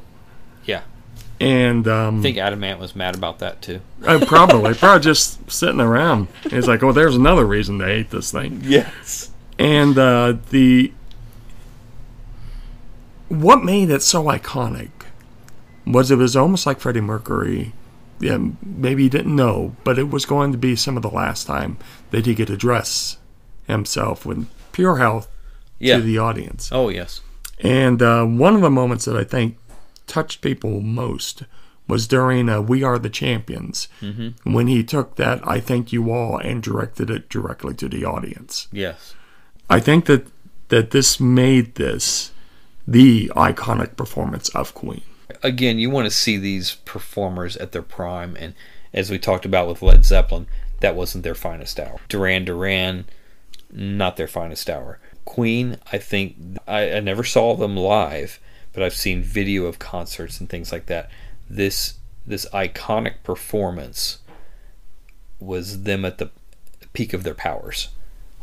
Yeah. 1.41 1.47
And 1.47 1.89
um, 1.89 2.19
I 2.21 2.23
think 2.23 2.37
Adam 2.37 2.63
Ant 2.63 2.79
was 2.79 2.95
mad 2.95 3.17
about 3.17 3.39
that 3.39 3.63
too. 3.63 3.81
uh, 4.07 4.25
probably, 4.27 4.75
probably 4.75 5.01
just 5.03 5.51
sitting 5.51 5.81
around. 5.81 6.29
It's 6.45 6.67
like, 6.69 6.83
"Oh, 6.83 6.93
there's 6.93 7.17
another 7.17 7.47
reason 7.47 7.79
they 7.79 7.97
hate 7.97 8.11
this 8.11 8.31
thing." 8.31 8.61
Yes. 8.63 9.31
And 9.59 9.97
uh, 9.99 10.35
the 10.51 10.93
what 13.29 13.63
made 13.65 13.91
it 13.91 14.03
so 14.03 14.25
iconic 14.25 14.91
was 15.87 16.11
it 16.11 16.17
was 16.17 16.37
almost 16.37 16.67
like 16.67 16.81
Freddie 16.81 17.01
Mercury. 17.01 17.73
Yeah, 18.19 18.39
maybe 18.63 19.05
he 19.05 19.09
didn't 19.09 19.35
know, 19.35 19.75
but 19.83 19.99
it 19.99 20.11
was 20.11 20.27
going 20.27 20.53
to 20.53 20.59
be 20.59 20.77
some 20.77 20.97
of 20.97 21.03
the 21.03 21.09
last 21.11 21.47
time 21.47 21.79
that 22.11 22.27
he 22.27 22.35
could 22.35 22.51
address 22.51 23.17
himself 23.67 24.27
with 24.27 24.47
pure 24.73 24.99
health 24.99 25.29
Yeah. 25.79 25.97
to 25.97 26.03
the 26.03 26.19
audience. 26.19 26.69
Oh 26.71 26.91
yes. 26.91 27.23
And 27.61 28.03
uh, 28.03 28.25
one 28.25 28.55
of 28.55 28.61
the 28.63 28.71
moments 28.71 29.05
that 29.07 29.17
I 29.17 29.25
think 29.25 29.57
touched 30.11 30.41
people 30.43 30.81
most 30.81 31.45
was 31.89 32.07
during 32.07 32.49
uh, 32.49 32.61
We 32.61 32.83
Are 32.83 32.99
the 32.99 33.09
Champions 33.11 33.89
Mhm. 34.03 34.35
when 34.45 34.67
he 34.67 34.83
took 34.85 35.17
that 35.17 35.41
I 35.47 35.61
Thank 35.61 35.93
You 35.93 36.11
All 36.13 36.37
and 36.39 36.63
directed 36.63 37.11
it 37.11 37.29
directly 37.29 37.75
to 37.75 37.89
the 37.89 38.05
audience. 38.05 38.69
Yes. 38.73 39.15
I 39.69 39.81
think 39.81 40.07
that, 40.07 40.27
that 40.69 40.91
this 40.91 41.19
made 41.21 41.75
this 41.77 42.33
the 42.87 43.31
iconic 43.37 43.97
performance 43.97 44.49
of 44.51 44.75
Queen. 44.75 45.03
Again, 45.43 45.79
you 45.79 45.91
want 45.91 46.07
to 46.07 46.11
see 46.11 46.37
these 46.37 46.75
performers 46.85 47.57
at 47.59 47.71
their 47.73 47.83
prime, 47.83 48.37
and 48.39 48.55
as 48.93 49.11
we 49.11 49.19
talked 49.19 49.45
about 49.45 49.69
with 49.69 49.81
Led 49.83 50.05
Zeppelin, 50.05 50.47
that 50.81 50.97
wasn't 50.97 51.23
their 51.25 51.35
finest 51.37 51.79
hour. 51.79 51.99
Duran 52.09 52.45
Duran, 52.45 53.05
not 53.73 54.17
their 54.17 54.27
finest 54.29 54.69
hour. 54.69 54.99
Queen, 55.25 55.77
I 55.93 55.99
think 55.99 56.37
I, 56.67 56.93
I 56.95 57.01
never 57.01 57.23
saw 57.23 57.55
them 57.55 57.77
live, 57.77 58.41
but 58.73 58.83
I've 58.83 58.95
seen 58.95 59.23
video 59.23 59.65
of 59.67 59.79
concerts 59.79 60.41
and 60.41 60.49
things 60.49 60.73
like 60.73 60.87
that. 60.87 61.11
This 61.49 61.95
this 62.27 62.47
iconic 62.53 63.15
performance 63.25 64.19
was 65.39 65.83
them 65.85 66.05
at 66.05 66.19
the 66.19 66.31
peak 66.93 67.13
of 67.13 67.23
their 67.25 67.35
powers. 67.35 67.89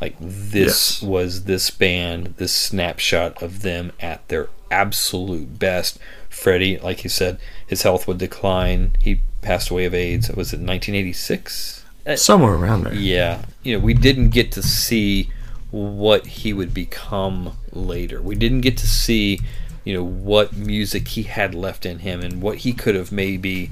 Like 0.00 0.16
this 0.20 1.00
Yes. 1.00 1.02
was 1.02 1.44
this 1.44 1.70
band, 1.70 2.34
this 2.36 2.52
snapshot 2.52 3.42
of 3.42 3.62
them 3.62 3.92
at 4.00 4.26
their 4.28 4.48
absolute 4.70 5.58
best. 5.58 5.98
Freddie, 6.28 6.78
like 6.78 7.02
you 7.04 7.10
said, 7.10 7.38
his 7.66 7.82
health 7.82 8.06
would 8.06 8.18
decline. 8.18 8.92
He 9.00 9.20
passed 9.42 9.70
away 9.70 9.86
of 9.86 9.94
AIDS. 9.94 10.28
Was 10.30 10.52
it 10.52 10.60
1986? 10.60 11.84
Uh, 12.06 12.16
Somewhere 12.16 12.54
around 12.54 12.84
there. 12.84 12.94
Yeah, 12.94 13.42
you 13.62 13.74
know, 13.76 13.84
we 13.84 13.94
didn't 13.94 14.30
get 14.30 14.52
to 14.52 14.62
see 14.62 15.30
what 15.70 16.26
he 16.26 16.52
would 16.52 16.72
become 16.72 17.56
later. 17.72 18.22
We 18.22 18.34
didn't 18.34 18.60
get 18.62 18.76
to 18.78 18.86
see, 18.86 19.40
you 19.88 19.94
know, 19.94 20.04
what 20.04 20.54
music 20.54 21.08
he 21.08 21.22
had 21.22 21.54
left 21.54 21.86
in 21.86 22.00
him 22.00 22.20
and 22.20 22.42
what 22.42 22.58
he 22.58 22.74
could 22.74 22.94
have 22.94 23.10
maybe 23.10 23.70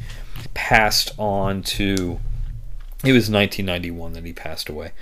passed 0.55 1.13
on 1.19 1.63
to. 1.63 2.19
It 3.05 3.13
was 3.13 3.29
1991 3.29 4.15
that 4.15 4.25
he 4.25 4.33
passed 4.33 4.71
away. 4.71 4.93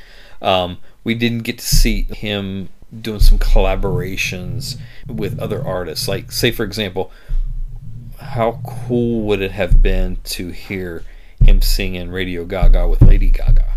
Um, 0.43 0.79
we 1.05 1.15
didn't 1.15 1.45
get 1.45 1.59
to 1.59 1.65
see 1.65 2.03
him 2.03 2.69
doing 3.01 3.21
some 3.21 3.39
collaborations 3.39 4.77
with 5.07 5.39
other 5.39 5.65
artists. 5.65 6.09
Like, 6.09 6.33
say, 6.33 6.51
for 6.51 6.65
example, 6.65 7.13
how 8.19 8.61
cool 8.67 9.21
would 9.21 9.41
it 9.41 9.53
have 9.53 9.81
been 9.81 10.19
to 10.25 10.49
hear 10.49 11.05
him 11.41 11.63
singing 11.63 12.11
Radio 12.11 12.45
Gaga 12.45 12.89
with 12.89 13.03
Lady 13.03 13.31
Gaga? 13.31 13.74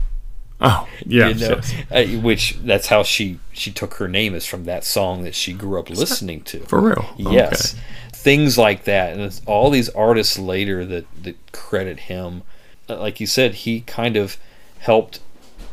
Oh, 0.60 0.88
yeah, 1.06 1.30
You 1.30 1.36
know, 1.36 1.62
yes. 1.62 1.74
uh, 1.92 2.20
which 2.20 2.58
that's 2.64 2.88
how 2.88 3.04
she 3.04 3.40
she 3.54 3.72
took 3.72 3.96
her 3.96 4.08
name 4.08 4.34
is 4.34 4.46
from 4.46 4.66
that 4.66 4.84
song 4.84 5.24
that 5.24 5.36
she 5.36 5.54
grew 5.54 5.80
up 5.80 5.90
listening 5.90 6.42
to. 6.46 6.62
For 6.62 6.82
real? 6.82 7.14
Yes. 7.18 7.76
Things 8.12 8.58
like 8.58 8.86
that, 8.86 9.14
and 9.14 9.22
it's 9.22 9.42
all 9.46 9.70
these 9.70 9.90
artists 9.90 10.40
later 10.40 10.84
that 10.86 11.06
that 11.24 11.52
credit 11.52 12.02
him. 12.02 12.42
Uh, 12.90 12.98
Like 12.98 13.20
you 13.20 13.28
said, 13.28 13.54
he 13.54 13.82
kind 13.82 14.18
of 14.18 14.38
helped 14.80 15.20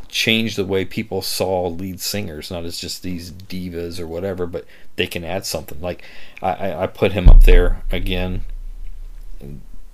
change 0.09 0.55
the 0.55 0.65
way 0.67 0.85
people 0.85 1.23
saw 1.23 1.67
lead 1.67 2.01
singers, 2.01 2.51
not 2.51 2.65
as 2.65 2.79
just 2.79 3.03
these 3.03 3.33
divas 3.33 3.99
or 3.99 4.07
whatever, 4.07 4.47
but 4.47 4.65
they 4.97 5.07
can 5.07 5.25
add 5.25 5.45
something. 5.47 5.81
Like 5.81 6.03
I, 6.43 6.85
I, 6.85 6.87
put 6.87 7.13
him 7.13 7.29
up 7.29 7.45
there 7.45 7.83
again. 7.91 8.45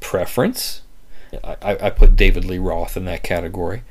Preference. 0.01 0.83
I 1.45 1.79
I 1.87 1.91
put 1.91 2.17
David 2.17 2.45
Lee 2.45 2.59
Roth 2.59 2.97
in 2.97 3.05
that 3.05 3.23
category. 3.23 3.83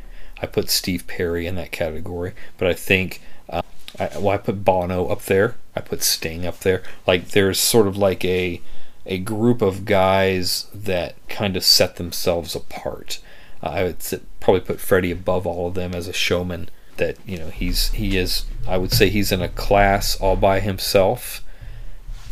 I 0.41 0.45
put 0.45 0.69
Steve 0.69 1.05
Perry 1.07 1.47
in 1.47 1.55
that 1.55 1.71
category, 1.71 2.33
but 2.57 2.67
I 2.67 2.73
think 2.73 3.21
uh, 3.49 3.61
I, 3.99 4.09
well, 4.17 4.29
I 4.29 4.37
put 4.37 4.63
Bono 4.63 5.07
up 5.07 5.23
there. 5.23 5.55
I 5.75 5.81
put 5.81 6.03
Sting 6.03 6.45
up 6.45 6.59
there. 6.59 6.83
Like 7.07 7.29
there's 7.29 7.59
sort 7.59 7.87
of 7.87 7.97
like 7.97 8.23
a 8.25 8.61
a 9.05 9.17
group 9.17 9.61
of 9.61 9.85
guys 9.85 10.67
that 10.73 11.15
kind 11.27 11.57
of 11.57 11.63
set 11.63 11.95
themselves 11.95 12.55
apart. 12.55 13.19
Uh, 13.63 13.69
I 13.69 13.83
would 13.83 14.03
sit, 14.03 14.23
probably 14.39 14.61
put 14.61 14.79
Freddie 14.79 15.11
above 15.11 15.47
all 15.47 15.67
of 15.67 15.73
them 15.73 15.93
as 15.95 16.07
a 16.07 16.13
showman. 16.13 16.69
That 16.97 17.17
you 17.25 17.37
know 17.37 17.49
he's 17.49 17.91
he 17.91 18.17
is. 18.17 18.45
I 18.67 18.77
would 18.77 18.91
say 18.91 19.09
he's 19.09 19.31
in 19.31 19.41
a 19.41 19.49
class 19.49 20.19
all 20.19 20.35
by 20.35 20.59
himself, 20.59 21.43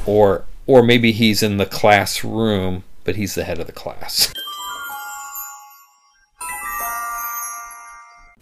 or 0.05 0.45
or 0.66 0.84
maybe 0.84 1.12
he's 1.12 1.41
in 1.41 1.58
the 1.58 1.66
classroom, 1.66 2.84
but 3.03 3.16
he's 3.16 3.36
the 3.36 3.45
head 3.45 3.60
of 3.60 3.68
the 3.68 3.74
class. 3.74 4.34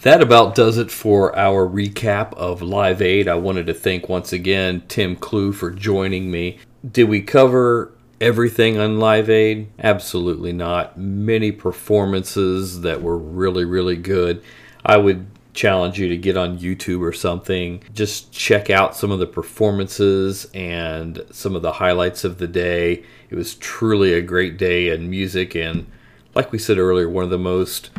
That 0.05 0.21
about 0.21 0.53
does 0.53 0.77
it 0.77 0.91
for 0.91 1.35
our 1.35 1.67
recap 1.67 2.31
of 2.35 2.61
Live 2.61 3.01
Aid. 3.01 3.27
I 3.27 3.33
wanted 3.33 3.65
to 3.65 3.73
thank 3.73 4.07
once 4.07 4.31
again 4.31 4.83
Tim 4.87 5.15
Clue 5.15 5.51
for 5.51 5.71
joining 5.71 6.29
me. 6.29 6.59
Did 6.87 7.05
we 7.05 7.23
cover 7.23 7.91
everything 8.21 8.77
on 8.77 8.99
Live 8.99 9.31
Aid? 9.31 9.67
Absolutely 9.79 10.53
not. 10.53 10.95
Many 10.95 11.51
performances 11.51 12.81
that 12.81 13.01
were 13.01 13.17
really, 13.17 13.65
really 13.65 13.95
good. 13.95 14.43
I 14.85 14.97
would 14.97 15.25
challenge 15.55 15.97
you 15.97 16.07
to 16.09 16.17
get 16.17 16.37
on 16.37 16.59
YouTube 16.59 17.01
or 17.01 17.11
something. 17.11 17.81
Just 17.91 18.31
check 18.31 18.69
out 18.69 18.95
some 18.95 19.09
of 19.09 19.17
the 19.17 19.25
performances 19.25 20.45
and 20.53 21.25
some 21.31 21.55
of 21.55 21.63
the 21.63 21.71
highlights 21.71 22.23
of 22.23 22.37
the 22.37 22.47
day. 22.47 23.03
It 23.31 23.35
was 23.35 23.55
truly 23.55 24.13
a 24.13 24.21
great 24.21 24.59
day 24.59 24.89
in 24.89 25.09
music 25.09 25.55
and 25.55 25.87
like 26.35 26.51
we 26.51 26.59
said 26.59 26.77
earlier, 26.77 27.09
one 27.09 27.23
of 27.23 27.29
the 27.31 27.39
most 27.39 27.89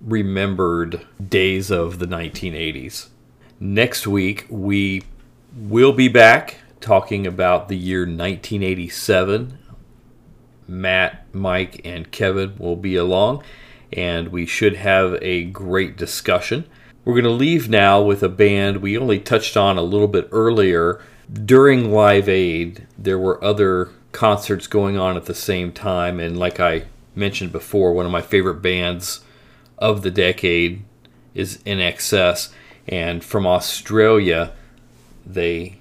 remembered 0.00 1.06
days 1.28 1.70
of 1.70 1.98
the 1.98 2.06
1980s. 2.06 3.08
Next 3.60 4.06
week, 4.06 4.46
we 4.48 5.02
will 5.56 5.92
be 5.92 6.08
back 6.08 6.58
talking 6.80 7.26
about 7.26 7.68
the 7.68 7.76
year 7.76 8.00
1987. 8.00 9.58
Matt, 10.66 11.24
Mike, 11.34 11.80
and 11.84 12.10
Kevin 12.10 12.54
will 12.58 12.76
be 12.76 12.94
along, 12.94 13.42
and 13.92 14.28
we 14.28 14.46
should 14.46 14.76
have 14.76 15.18
a 15.22 15.44
great 15.44 15.96
discussion. 15.96 16.64
We're 17.04 17.14
going 17.14 17.24
to 17.24 17.30
leave 17.30 17.68
now 17.68 18.02
with 18.02 18.22
a 18.22 18.28
band 18.28 18.78
we 18.78 18.98
only 18.98 19.18
touched 19.18 19.56
on 19.56 19.78
a 19.78 19.82
little 19.82 20.08
bit 20.08 20.28
earlier. 20.30 21.00
During 21.32 21.90
Live 21.90 22.28
Aid, 22.28 22.86
there 22.98 23.18
were 23.18 23.42
other 23.42 23.90
concerts 24.12 24.66
going 24.66 24.98
on 24.98 25.16
at 25.16 25.24
the 25.24 25.34
same 25.34 25.72
time, 25.72 26.20
and 26.20 26.38
like 26.38 26.60
I 26.60 26.84
mentioned 27.14 27.50
before, 27.50 27.92
one 27.92 28.06
of 28.06 28.12
my 28.12 28.22
favorite 28.22 28.62
bands 28.62 29.20
of 29.78 30.02
the 30.02 30.10
decade 30.10 30.84
is 31.34 31.58
INXS, 31.58 32.50
and 32.86 33.22
from 33.22 33.46
Australia, 33.46 34.52
they 35.24 35.78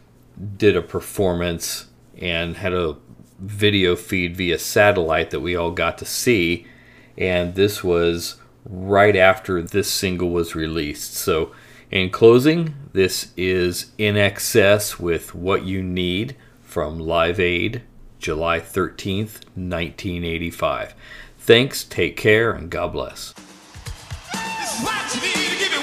did 0.58 0.76
a 0.76 0.82
performance 0.82 1.88
and 2.20 2.58
had 2.58 2.74
a 2.74 2.98
video 3.40 3.96
feed 3.96 4.36
via 4.36 4.58
satellite 4.58 5.32
that 5.32 5.40
we 5.40 5.56
all 5.56 5.72
got 5.72 5.98
to 5.98 6.06
see, 6.06 6.66
and 7.18 7.56
this 7.56 7.84
was 7.84 8.36
right 8.66 9.16
after 9.16 9.62
this 9.62 9.90
single 9.90 10.30
was 10.30 10.56
released. 10.56 11.14
So, 11.14 11.52
in 11.90 12.10
closing, 12.10 12.76
this 12.92 13.32
is 13.38 13.92
INXS 13.98 15.00
with 15.00 15.34
What 15.34 15.64
You 15.64 15.82
Need 15.82 16.36
from 16.62 17.00
Live 17.00 17.40
Aid, 17.40 17.82
July 18.20 18.60
13th, 18.60 19.46
1985. 19.56 20.94
Thanks, 21.38 21.84
take 21.86 22.18
care, 22.18 22.52
and 22.52 22.70
God 22.70 22.92
bless. 22.92 23.34
Watch 24.84 25.16
me 25.22 25.32
to 25.32 25.58
give 25.58 25.74
it. 25.74 25.77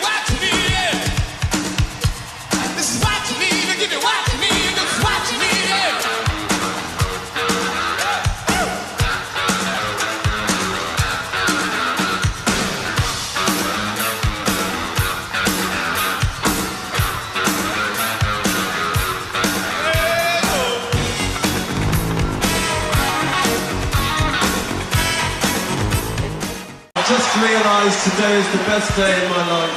Just 27.06 27.36
realised 27.36 28.02
today 28.02 28.39
is 28.39 28.48
the 28.52 28.64
best 28.64 28.97
day 28.97 29.24
in 29.24 29.31
my 29.31 29.47
life. 29.51 29.64